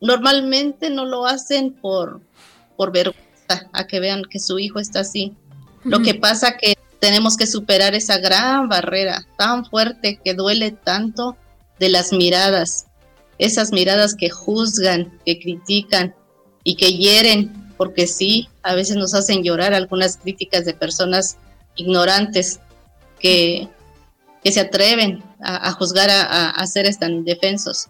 normalmente 0.00 0.90
no 0.90 1.04
lo 1.04 1.26
hacen 1.26 1.72
por, 1.72 2.20
por 2.76 2.90
vergüenza, 2.92 3.68
a 3.72 3.86
que 3.86 4.00
vean 4.00 4.22
que 4.24 4.40
su 4.40 4.58
hijo 4.58 4.78
está 4.78 5.00
así. 5.00 5.34
Lo 5.84 6.00
que 6.00 6.14
pasa 6.14 6.56
que 6.56 6.74
tenemos 7.00 7.36
que 7.36 7.46
superar 7.46 7.94
esa 7.94 8.18
gran 8.18 8.68
barrera 8.68 9.26
tan 9.36 9.66
fuerte 9.66 10.18
que 10.24 10.34
duele 10.34 10.70
tanto 10.70 11.36
de 11.78 11.90
las 11.90 12.12
miradas, 12.12 12.86
esas 13.38 13.72
miradas 13.72 14.14
que 14.14 14.30
juzgan, 14.30 15.18
que 15.26 15.38
critican 15.38 16.14
y 16.62 16.76
que 16.76 16.96
hieren, 16.96 17.63
porque 17.84 18.06
sí, 18.06 18.48
a 18.62 18.74
veces 18.74 18.96
nos 18.96 19.12
hacen 19.12 19.42
llorar 19.42 19.74
algunas 19.74 20.16
críticas 20.16 20.64
de 20.64 20.72
personas 20.72 21.36
ignorantes 21.76 22.58
que, 23.20 23.68
que 24.42 24.52
se 24.52 24.60
atreven 24.60 25.22
a, 25.38 25.70
juzgar 25.72 26.08
a, 26.08 26.48
a, 26.48 26.66
seres 26.66 26.98
tan 26.98 27.12
indefensos. 27.12 27.88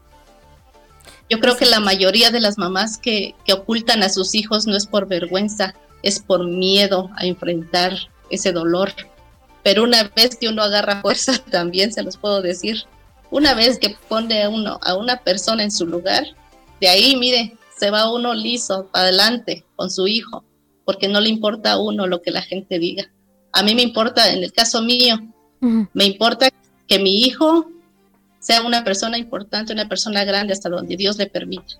Yo 1.30 1.38
creo 1.38 1.56
que 1.56 1.66
la 1.66 1.78
mayoría 1.78 2.32
de 2.32 2.40
las 2.40 2.58
mamás 2.58 2.98
que, 2.98 3.36
que 3.44 3.52
ocultan 3.52 4.02
a 4.02 4.08
sus 4.08 4.34
hijos 4.34 4.66
no 4.66 4.76
es 4.76 4.86
por 4.86 5.06
vergüenza, 5.06 5.76
es 6.02 6.18
por 6.18 6.44
miedo 6.44 7.08
a 7.14 7.24
enfrentar 7.24 7.96
ese 8.30 8.50
dolor. 8.50 8.92
Pero 9.62 9.84
una 9.84 10.10
vez 10.16 10.34
que 10.34 10.48
uno 10.48 10.64
agarra 10.64 11.02
fuerza, 11.02 11.38
también 11.52 11.92
se 11.92 12.02
los 12.02 12.16
puedo 12.16 12.42
decir, 12.42 12.82
una 13.30 13.54
vez 13.54 13.78
que 13.78 13.96
pone 14.08 14.42
a, 14.42 14.48
uno, 14.48 14.80
a 14.82 14.96
una 14.96 15.18
persona 15.18 15.62
en 15.62 15.70
su 15.70 15.86
lugar, 15.86 16.24
de 16.80 16.88
ahí, 16.88 17.14
mire, 17.14 17.56
se 17.76 17.90
va 17.90 18.12
uno 18.12 18.34
liso 18.34 18.88
adelante 18.92 19.64
con 19.76 19.90
su 19.90 20.06
hijo, 20.06 20.44
porque 20.84 21.08
no 21.08 21.20
le 21.20 21.28
importa 21.28 21.72
a 21.72 21.80
uno 21.80 22.06
lo 22.06 22.22
que 22.22 22.30
la 22.30 22.42
gente 22.42 22.78
diga. 22.78 23.10
A 23.52 23.62
mí 23.62 23.74
me 23.74 23.82
importa, 23.82 24.32
en 24.32 24.42
el 24.42 24.52
caso 24.52 24.82
mío, 24.82 25.16
me 25.60 26.04
importa 26.04 26.50
que 26.86 26.98
mi 26.98 27.22
hijo 27.22 27.70
sea 28.38 28.62
una 28.62 28.84
persona 28.84 29.16
importante, 29.16 29.72
una 29.72 29.88
persona 29.88 30.24
grande 30.24 30.52
hasta 30.52 30.68
donde 30.68 30.96
Dios 30.96 31.16
le 31.16 31.26
permita. 31.26 31.76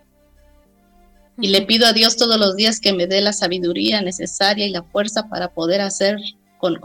Y 1.39 1.49
le 1.49 1.63
pido 1.63 1.87
a 1.87 1.93
Dios 1.93 2.17
todos 2.17 2.39
los 2.39 2.57
días 2.57 2.81
que 2.81 2.93
me 2.93 3.07
dé 3.07 3.21
la 3.21 3.33
sabiduría 3.33 4.01
necesaria 4.01 4.67
y 4.67 4.71
la 4.71 4.83
fuerza 4.85 5.29
para 5.29 5.49
poder 5.49 5.81
hacer, 5.81 6.19
con, 6.59 6.81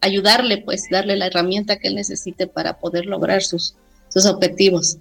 ayudarle, 0.00 0.58
pues, 0.58 0.88
darle 0.90 1.16
la 1.16 1.26
herramienta 1.26 1.78
que 1.78 1.88
él 1.88 1.94
necesite 1.94 2.46
para 2.46 2.78
poder 2.78 3.06
lograr 3.06 3.42
sus, 3.42 3.74
sus 4.08 4.26
objetivos. 4.26 4.98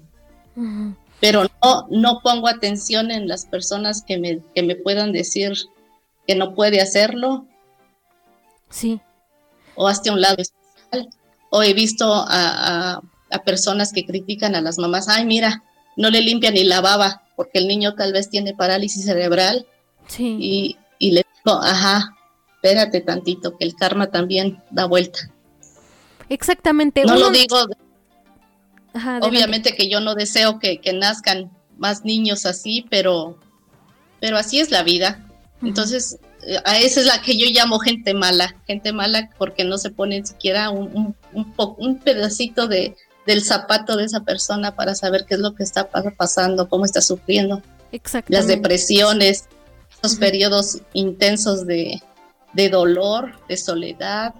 Pero 1.23 1.49
no, 1.63 1.87
no 1.89 2.19
pongo 2.21 2.49
atención 2.49 3.09
en 3.09 3.29
las 3.29 3.45
personas 3.45 4.03
que 4.05 4.17
me, 4.17 4.41
que 4.53 4.61
me 4.61 4.75
puedan 4.75 5.13
decir 5.13 5.53
que 6.27 6.35
no 6.35 6.53
puede 6.53 6.81
hacerlo. 6.81 7.45
Sí. 8.69 8.99
O 9.75 9.87
hasta 9.87 10.11
un 10.11 10.19
lado 10.19 10.35
especial. 10.39 11.07
O 11.49 11.63
he 11.63 11.73
visto 11.73 12.13
a, 12.13 13.01
a 13.31 13.43
personas 13.45 13.93
que 13.93 14.05
critican 14.05 14.53
a 14.53 14.59
las 14.59 14.77
mamás, 14.77 15.07
ay, 15.07 15.25
mira, 15.25 15.63
no 15.95 16.09
le 16.09 16.19
limpia 16.19 16.51
ni 16.51 16.65
la 16.65 16.81
baba 16.81 17.23
porque 17.37 17.59
el 17.59 17.69
niño 17.69 17.95
tal 17.95 18.11
vez 18.11 18.29
tiene 18.29 18.53
parálisis 18.53 19.05
cerebral. 19.05 19.65
Sí. 20.07 20.35
Y, 20.41 20.77
y 20.99 21.11
le 21.11 21.25
digo, 21.45 21.57
ajá, 21.61 22.17
espérate 22.55 22.99
tantito, 22.99 23.57
que 23.57 23.63
el 23.63 23.75
karma 23.75 24.07
también 24.07 24.61
da 24.71 24.87
vuelta. 24.87 25.19
Exactamente. 26.27 27.05
No 27.05 27.15
lo 27.15 27.29
digo, 27.29 27.65
obviamente 29.21 29.75
que 29.75 29.89
yo 29.89 29.99
no 29.99 30.15
deseo 30.15 30.59
que, 30.59 30.79
nazcan 30.93 31.51
más 31.77 32.05
niños 32.05 32.45
así, 32.45 32.85
pero, 32.89 33.39
pero 34.19 34.37
así 34.37 34.59
es 34.59 34.71
la 34.71 34.83
vida. 34.83 35.27
Entonces, 35.61 36.19
eh, 36.45 36.57
a 36.65 36.77
esa 36.77 36.99
es 36.99 37.05
la 37.05 37.21
que 37.21 37.37
yo 37.37 37.47
llamo 37.49 37.79
gente 37.79 38.13
mala, 38.13 38.55
gente 38.67 38.91
mala 38.91 39.29
porque 39.37 39.63
no 39.63 39.77
se 39.77 39.89
pone 39.89 40.25
siquiera 40.25 40.69
un, 40.69 41.15
un, 41.33 41.55
un 41.55 41.99
pedacito 41.99 42.67
de, 42.67 42.95
del 43.25 43.43
zapato 43.43 43.95
de 43.95 44.05
esa 44.05 44.21
persona 44.21 44.75
para 44.75 44.95
saber 44.95 45.25
qué 45.25 45.35
es 45.35 45.39
lo 45.39 45.55
que 45.55 45.63
está 45.63 45.89
pasando, 46.17 46.67
cómo 46.67 46.85
está 46.85 47.01
sufriendo. 47.01 47.61
Las 48.27 48.47
depresiones, 48.47 49.45
esos 49.97 50.17
periodos 50.17 50.79
intensos 50.93 51.65
de, 51.65 52.01
dolor, 52.69 53.39
de 53.47 53.57
soledad, 53.57 54.33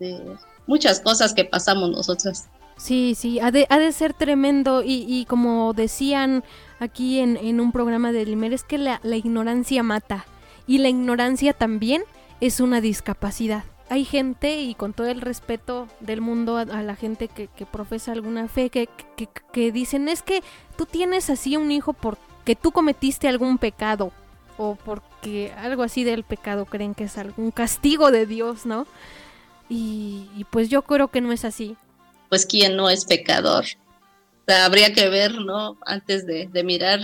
de 0.00 0.20
muchas 0.66 1.00
cosas 1.00 1.32
que 1.32 1.44
pasamos 1.44 1.90
nosotras. 1.90 2.48
Sí, 2.76 3.14
sí, 3.16 3.40
ha 3.40 3.50
de, 3.50 3.92
ser 3.92 4.12
tremendo 4.12 4.82
y, 4.84 5.24
como 5.28 5.72
decían 5.72 6.44
aquí 6.78 7.20
en, 7.20 7.60
un 7.60 7.72
programa 7.72 8.12
de 8.12 8.26
Limer, 8.26 8.52
es 8.52 8.64
que 8.64 8.78
la 8.78 9.16
ignorancia 9.16 9.82
mata 9.82 10.26
y 10.66 10.78
la 10.78 10.88
ignorancia 10.88 11.52
también 11.52 12.02
es 12.40 12.60
una 12.60 12.80
discapacidad 12.80 13.64
hay 13.88 14.04
gente, 14.04 14.60
y 14.60 14.74
con 14.74 14.92
todo 14.92 15.06
el 15.06 15.20
respeto 15.20 15.88
del 16.00 16.20
mundo 16.20 16.56
a, 16.56 16.64
la 16.64 16.96
gente 16.96 17.28
que, 17.28 17.48
profesa 17.66 18.12
alguna 18.12 18.48
fe, 18.48 18.70
que, 18.70 18.88
que, 19.52 19.72
dicen, 19.72 20.08
es 20.08 20.22
que 20.22 20.42
tú 20.76 20.86
tienes 20.86 21.30
así 21.30 21.56
un 21.56 21.70
hijo 21.70 21.92
porque 21.92 22.56
tú 22.56 22.72
cometiste 22.72 23.28
algún 23.28 23.58
pecado, 23.58 24.12
o 24.58 24.74
porque 24.74 25.52
algo 25.58 25.82
así 25.82 26.02
del 26.02 26.24
pecado 26.24 26.64
creen 26.64 26.94
que 26.94 27.04
es 27.04 27.18
algún 27.18 27.50
castigo 27.50 28.10
de 28.10 28.26
Dios, 28.26 28.66
¿no? 28.66 28.86
Y, 29.68 30.46
pues 30.50 30.68
yo 30.68 30.82
creo 30.82 31.08
que 31.08 31.20
no 31.20 31.32
es 31.32 31.44
así. 31.44 31.76
Pues 32.28 32.46
quién 32.46 32.76
no 32.76 32.90
es 32.90 33.04
pecador. 33.04 33.64
habría 34.46 34.92
que 34.92 35.08
ver, 35.08 35.34
¿no? 35.40 35.78
Antes 35.84 36.26
de, 36.26 36.46
de 36.46 36.64
mirar 36.64 37.00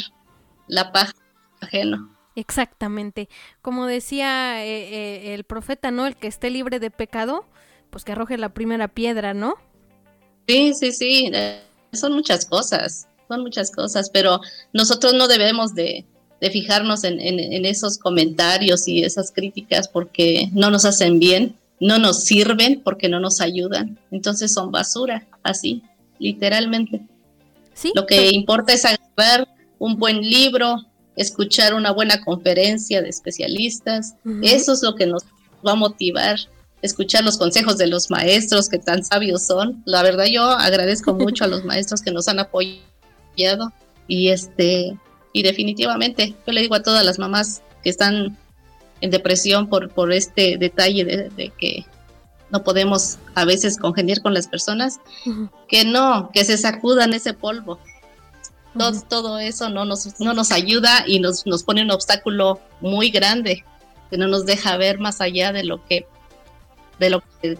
la 0.68 0.92
paja 0.92 1.12
ajeno. 1.60 2.12
Exactamente. 2.34 3.28
Como 3.60 3.86
decía 3.86 4.64
eh, 4.64 5.28
eh, 5.28 5.34
el 5.34 5.44
profeta, 5.44 5.90
¿no? 5.90 6.06
El 6.06 6.16
que 6.16 6.28
esté 6.28 6.50
libre 6.50 6.80
de 6.80 6.90
pecado, 6.90 7.44
pues 7.90 8.04
que 8.04 8.12
arroje 8.12 8.38
la 8.38 8.54
primera 8.54 8.88
piedra, 8.88 9.34
¿no? 9.34 9.54
Sí, 10.48 10.72
sí, 10.74 10.92
sí. 10.92 11.30
Eh, 11.32 11.60
son 11.92 12.14
muchas 12.14 12.46
cosas, 12.46 13.06
son 13.28 13.42
muchas 13.42 13.70
cosas, 13.70 14.08
pero 14.10 14.40
nosotros 14.72 15.12
no 15.12 15.28
debemos 15.28 15.74
de, 15.74 16.06
fijarnos 16.50 17.04
en, 17.04 17.20
esos 17.64 17.98
comentarios 17.98 18.88
y 18.88 19.04
esas 19.04 19.30
críticas 19.30 19.86
porque 19.86 20.48
no 20.52 20.72
nos 20.72 20.84
hacen 20.84 21.20
bien, 21.20 21.56
no 21.82 21.98
nos 21.98 22.22
sirven 22.22 22.80
porque 22.82 23.08
no 23.08 23.18
nos 23.18 23.40
ayudan. 23.40 23.98
Entonces 24.12 24.52
son 24.52 24.70
basura, 24.70 25.26
así, 25.42 25.82
literalmente. 26.20 27.02
Sí. 27.74 27.90
Lo 27.94 28.06
que 28.06 28.30
importa 28.30 28.72
es 28.72 28.84
agarrar 28.84 29.48
un 29.80 29.96
buen 29.96 30.20
libro, 30.20 30.76
escuchar 31.16 31.74
una 31.74 31.90
buena 31.90 32.22
conferencia 32.22 33.02
de 33.02 33.08
especialistas. 33.08 34.14
Eso 34.42 34.72
es 34.74 34.82
lo 34.82 34.94
que 34.94 35.08
nos 35.08 35.24
va 35.66 35.72
a 35.72 35.74
motivar, 35.74 36.38
escuchar 36.82 37.24
los 37.24 37.36
consejos 37.36 37.78
de 37.78 37.88
los 37.88 38.10
maestros 38.10 38.68
que 38.68 38.78
tan 38.78 39.04
sabios 39.04 39.44
son. 39.44 39.82
La 39.84 40.04
verdad 40.04 40.26
yo 40.30 40.44
agradezco 40.44 41.14
mucho 41.18 41.44
a 41.44 41.48
los 41.48 41.64
maestros 41.64 42.00
que 42.00 42.12
nos 42.12 42.28
han 42.28 42.38
apoyado 42.38 43.72
y 44.06 44.28
este 44.28 44.96
y 45.32 45.42
definitivamente 45.42 46.36
yo 46.46 46.52
le 46.52 46.60
digo 46.60 46.76
a 46.76 46.82
todas 46.82 47.04
las 47.04 47.18
mamás 47.18 47.62
que 47.82 47.90
están 47.90 48.36
en 49.02 49.10
depresión 49.10 49.68
por, 49.68 49.90
por 49.90 50.12
este 50.12 50.56
detalle 50.56 51.04
de, 51.04 51.52
que 51.58 51.84
no 52.50 52.62
podemos 52.62 53.18
a 53.34 53.44
veces 53.44 53.76
congeniar 53.76 54.22
con 54.22 54.32
las 54.32 54.46
personas, 54.46 55.00
que 55.68 55.84
no, 55.84 56.30
que 56.32 56.44
se 56.44 56.56
sacudan 56.56 57.12
ese 57.12 57.34
polvo, 57.34 57.78
todo, 58.78 59.02
todo 59.02 59.38
eso 59.38 59.68
no 59.68 59.84
nos, 59.84 60.18
no 60.20 60.32
nos 60.32 60.52
ayuda 60.52 61.04
y 61.06 61.18
nos, 61.18 61.44
nos 61.46 61.64
pone 61.64 61.82
un 61.82 61.90
obstáculo 61.90 62.60
muy 62.80 63.10
grande 63.10 63.64
que 64.08 64.16
no 64.16 64.28
nos 64.28 64.46
deja 64.46 64.76
ver 64.76 64.98
más 64.98 65.20
allá 65.20 65.52
de 65.52 65.64
lo 65.64 65.84
que, 65.84 66.06
de 66.98 67.10
lo 67.10 67.22
que 67.40 67.58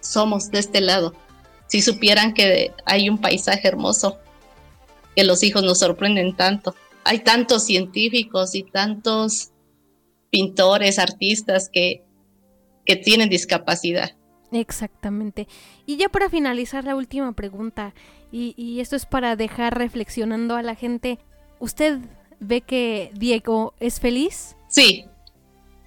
somos 0.00 0.50
de 0.50 0.60
este 0.60 0.80
lado. 0.80 1.14
Si 1.66 1.82
supieran 1.82 2.32
que 2.32 2.72
hay 2.86 3.10
un 3.10 3.18
paisaje 3.18 3.68
hermoso, 3.68 4.18
que 5.14 5.24
los 5.24 5.42
hijos 5.42 5.64
nos 5.64 5.80
sorprenden 5.80 6.34
tanto. 6.34 6.74
Hay 7.04 7.18
tantos 7.18 7.64
científicos 7.64 8.54
y 8.54 8.62
tantos 8.62 9.50
pintores, 10.30 10.98
artistas 10.98 11.68
que, 11.68 12.04
que 12.84 12.96
tienen 12.96 13.28
discapacidad. 13.28 14.12
Exactamente. 14.52 15.46
Y 15.86 15.96
ya 15.96 16.08
para 16.08 16.30
finalizar 16.30 16.84
la 16.84 16.96
última 16.96 17.32
pregunta, 17.32 17.94
y, 18.30 18.80
esto 18.80 18.96
es 18.96 19.06
para 19.06 19.36
dejar 19.36 19.78
reflexionando 19.78 20.56
a 20.56 20.62
la 20.62 20.74
gente, 20.74 21.18
¿usted 21.58 21.98
ve 22.40 22.60
que 22.60 23.10
Diego 23.14 23.74
es 23.80 24.00
feliz? 24.00 24.56
Sí, 24.68 25.06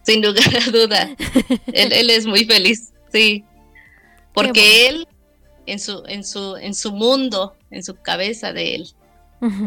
sin 0.04 0.26
lugar 0.26 0.46
a 0.56 0.72
duda. 0.72 1.16
él, 1.74 2.10
es 2.10 2.26
muy 2.26 2.46
feliz, 2.46 2.94
sí. 3.12 3.44
Porque 4.34 4.88
él, 4.88 5.08
en 5.66 5.80
su, 5.80 6.04
en, 6.08 6.24
su, 6.24 6.56
en 6.58 6.74
su 6.74 6.92
mundo, 6.92 7.56
en 7.70 7.84
su 7.84 7.96
cabeza 7.96 8.54
de 8.54 8.76
él, 8.76 8.88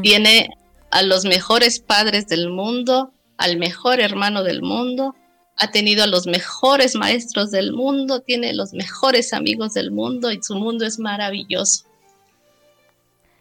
tiene 0.02 0.50
a 0.90 1.02
los 1.02 1.24
mejores 1.24 1.80
padres 1.80 2.28
del 2.28 2.48
mundo, 2.50 3.12
al 3.36 3.58
mejor 3.58 4.00
hermano 4.00 4.42
del 4.42 4.62
mundo, 4.62 5.14
ha 5.56 5.70
tenido 5.70 6.04
a 6.04 6.08
los 6.08 6.26
mejores 6.26 6.94
maestros 6.94 7.50
del 7.50 7.72
mundo, 7.72 8.20
tiene 8.20 8.54
los 8.54 8.72
mejores 8.72 9.32
amigos 9.32 9.74
del 9.74 9.90
mundo 9.90 10.32
y 10.32 10.42
su 10.42 10.56
mundo 10.56 10.84
es 10.84 10.98
maravilloso. 10.98 11.84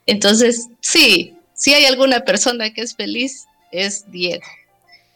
Entonces, 0.06 0.70
sí, 0.82 1.36
si 1.54 1.74
hay 1.74 1.86
alguna 1.86 2.22
persona 2.22 2.72
que 2.72 2.82
es 2.82 2.96
feliz, 2.96 3.46
es 3.72 4.10
Diego. 4.12 4.44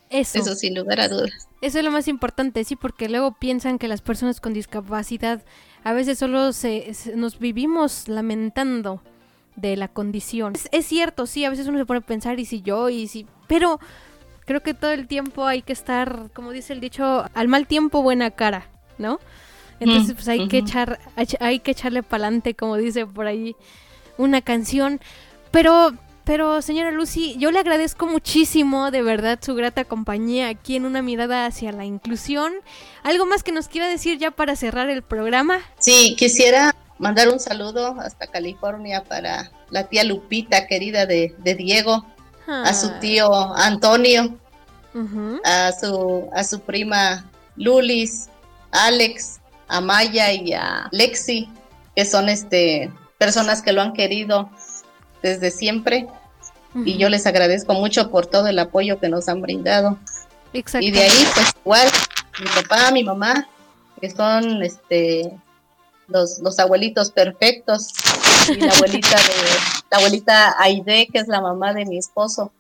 Eso. 0.10 0.40
Eso 0.40 0.56
sin 0.56 0.76
lugar 0.76 1.02
a 1.02 1.10
dudas. 1.10 1.48
Eso 1.62 1.80
es 1.80 1.84
lo 1.84 1.92
más 1.92 2.08
importante, 2.08 2.64
sí, 2.64 2.76
porque 2.76 3.10
luego 3.10 3.36
piensan 3.38 3.80
que 3.80 3.88
las 3.88 4.02
personas 4.02 4.40
con 4.40 4.54
discapacidad 4.54 5.44
a 5.84 5.94
veces 5.94 6.20
solo 6.20 6.54
se, 6.54 6.92
nos 7.16 7.40
vivimos 7.40 8.08
lamentando 8.08 9.02
de 9.56 9.76
la 9.76 9.88
condición. 9.88 10.54
Es, 10.56 10.70
es, 10.72 10.86
cierto, 10.86 11.26
sí, 11.26 11.46
a 11.46 11.50
veces 11.50 11.68
uno 11.68 11.80
se 11.80 11.86
pone 11.86 12.00
a 12.00 12.02
pensar 12.02 12.40
y 12.40 12.46
si 12.46 12.62
yo 12.62 12.90
y 12.90 13.08
si... 13.08 13.26
Pero 13.48 13.80
creo 14.48 14.64
que 14.64 14.74
todo 14.74 14.92
el 14.92 15.08
tiempo 15.08 15.46
hay 15.46 15.62
que 15.62 15.74
estar, 15.74 16.30
como 16.34 16.52
dice 16.52 16.74
el 16.74 16.80
dicho, 16.80 17.26
al 17.36 17.48
mal 17.50 17.68
tiempo 17.68 18.02
buena 18.02 18.32
cara, 18.32 18.68
¿no? 18.98 19.20
Entonces, 19.80 20.16
pues 20.16 20.28
hay 20.28 20.48
que 20.48 20.58
echar, 20.58 21.00
hay 21.40 21.60
que 21.60 21.72
echarle 21.72 22.02
pa'lante, 22.02 22.56
como 22.56 22.78
dice 22.78 23.06
por 23.06 23.28
ahí 23.28 23.56
una 24.18 24.42
canción. 24.42 25.00
Pero, 25.52 25.94
pero, 26.24 26.64
señora 26.64 26.92
Lucy, 26.92 27.36
yo 27.38 27.52
le 27.52 27.60
agradezco 27.60 28.08
muchísimo, 28.08 28.90
de 28.90 29.04
verdad, 29.04 29.38
su 29.40 29.54
grata 29.54 29.84
compañía 29.84 30.48
aquí 30.48 30.78
en 30.78 30.86
una 30.86 31.04
mirada 31.04 31.46
hacia 31.46 31.72
la 31.74 31.86
inclusión. 31.86 32.54
¿Algo 33.04 33.28
más 33.28 33.44
que 33.44 33.52
nos 33.52 33.68
quiera 33.68 33.88
decir 33.88 34.18
ya 34.18 34.32
para 34.32 34.56
cerrar 34.56 34.90
el 34.90 35.04
programa? 35.04 35.60
Sí, 35.78 36.16
quisiera 36.18 36.74
mandar 36.98 37.30
un 37.30 37.40
saludo 37.40 38.00
hasta 38.00 38.26
California 38.28 39.04
para 39.04 39.52
la 39.70 39.88
tía 39.88 40.04
Lupita, 40.06 40.66
querida 40.66 41.06
de, 41.06 41.36
de 41.38 41.54
Diego, 41.54 42.06
a 42.48 42.74
su 42.74 42.90
tío 43.00 43.56
Antonio, 43.56 44.38
a, 45.44 45.72
su, 45.72 46.30
a 46.34 46.44
su 46.44 46.60
prima 46.62 47.30
Lulis, 47.56 48.30
Alex, 48.72 49.40
a 49.68 49.82
Maya 49.82 50.32
y 50.32 50.54
a 50.54 50.88
Lexi, 50.92 51.50
que 51.96 52.06
son 52.06 52.30
este 52.30 52.92
personas 53.18 53.62
que 53.62 53.74
lo 53.74 53.82
han 53.82 53.94
querido 53.94 54.50
desde 55.22 55.52
siempre. 55.52 56.08
Y 56.86 56.98
yo 56.98 57.10
les 57.10 57.26
agradezco 57.26 57.74
mucho 57.74 58.12
por 58.12 58.28
todo 58.28 58.48
el 58.48 58.60
apoyo 58.60 59.00
que 59.00 59.10
nos 59.10 59.28
han 59.30 59.42
brindado. 59.42 59.98
Y 60.54 60.92
de 60.92 61.02
ahí, 61.02 61.28
pues 61.34 61.54
igual, 61.64 61.88
mi 62.40 62.62
papá, 62.62 62.92
mi 62.92 63.04
mamá, 63.04 63.48
que 64.00 64.12
son 64.12 64.62
este 64.62 65.34
los, 66.08 66.40
los 66.40 66.60
abuelitos 66.60 67.12
perfectos, 67.12 67.94
y 68.50 68.60
la 68.60 68.74
abuelita 68.74 69.16
de, 69.16 69.34
la 69.90 69.98
abuelita 69.98 70.56
Aide, 70.62 71.08
que 71.08 71.20
es 71.20 71.28
la 71.28 71.42
mamá 71.42 71.74
de 71.74 71.86
mi 71.86 71.98
esposo. 71.98 72.52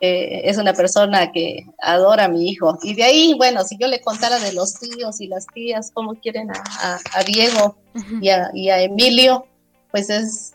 es 0.00 0.56
una 0.58 0.72
persona 0.74 1.32
que 1.32 1.66
adora 1.80 2.24
a 2.24 2.28
mi 2.28 2.48
hijo. 2.48 2.78
Y 2.82 2.94
de 2.94 3.04
ahí, 3.04 3.34
bueno, 3.34 3.64
si 3.64 3.76
yo 3.78 3.88
le 3.88 4.00
contara 4.00 4.38
de 4.38 4.52
los 4.52 4.74
tíos 4.74 5.20
y 5.20 5.26
las 5.26 5.46
tías, 5.46 5.90
cómo 5.92 6.14
quieren 6.14 6.50
a, 6.50 6.98
a, 7.12 7.22
Diego 7.24 7.76
y, 8.20 8.28
a, 8.28 8.50
y, 8.54 8.70
a, 8.70 8.82
Emilio, 8.82 9.46
pues 9.90 10.10
es, 10.10 10.54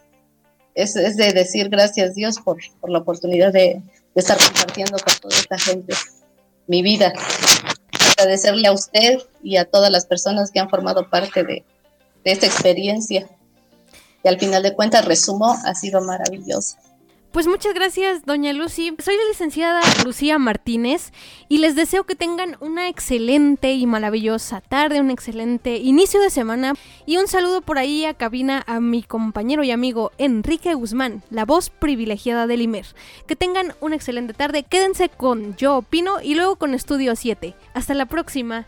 es, 0.76 0.96
es, 0.96 1.18
de 1.18 1.34
decir 1.34 1.70
gracias 1.70 2.16
Dios 2.16 2.40
por, 2.40 2.58
por 2.80 2.90
la 2.90 3.00
oportunidad 3.00 3.52
de, 3.52 3.82
de, 4.16 4.22
estar 4.22 4.38
compartiendo 4.38 4.98
con 4.98 5.14
toda 5.22 5.36
esta 5.36 5.58
gente 5.58 5.94
mi 6.68 6.82
vida. 6.82 7.14
Agradecerle 8.12 8.68
a 8.68 8.72
usted 8.72 9.20
y 9.44 9.58
a 9.58 9.66
todas 9.66 9.92
las 9.92 10.06
personas 10.06 10.52
que 10.52 10.60
han 10.60 10.70
formado 10.70 11.10
parte 11.10 11.44
de, 11.44 11.66
de 12.24 12.32
esta 12.32 12.46
experiencia 12.46 13.28
y 14.24 14.28
al 14.28 14.40
final 14.40 14.64
de 14.64 14.74
cuentas, 14.74 15.06
resumo, 15.06 15.56
ha 15.66 15.76
sido 15.76 16.02
maravilloso. 16.02 16.78
Pues 17.34 17.48
muchas 17.48 17.74
gracias, 17.74 18.26
doña 18.26 18.54
Lucy. 18.54 18.96
Soy 19.00 19.18
la 19.18 19.24
licenciada 19.28 19.82
Lucía 20.06 20.38
Martínez 20.38 21.12
y 21.50 21.58
les 21.58 21.76
deseo 21.76 22.04
que 22.04 22.14
tengan 22.14 22.58
una 22.60 22.90
excelente 22.90 23.74
y 23.74 23.88
maravillosa 23.88 24.62
tarde, 24.62 25.02
un 25.02 25.10
excelente 25.10 25.78
inicio 25.78 26.22
de 26.22 26.30
semana 26.30 26.76
y 27.08 27.18
un 27.18 27.28
saludo 27.28 27.62
por 27.62 27.80
ahí 27.80 28.06
a 28.06 28.14
cabina 28.14 28.64
a 28.68 28.80
mi 28.80 29.02
compañero 29.02 29.64
y 29.64 29.72
amigo 29.72 30.12
Enrique 30.20 30.76
Guzmán, 30.76 31.24
la 31.32 31.46
voz 31.46 31.72
privilegiada 31.72 32.46
del 32.46 32.62
IMER. 32.62 32.86
Que 33.26 33.36
tengan 33.36 33.74
una 33.82 33.96
excelente 33.96 34.36
tarde, 34.36 34.62
quédense 34.62 35.10
con 35.10 35.56
Yo 35.56 35.78
Opino 35.78 36.22
y 36.22 36.36
luego 36.36 36.58
con 36.58 36.76
Estudio 36.76 37.16
7. 37.16 37.56
Hasta 37.74 37.96
la 37.96 38.06
próxima. 38.06 38.68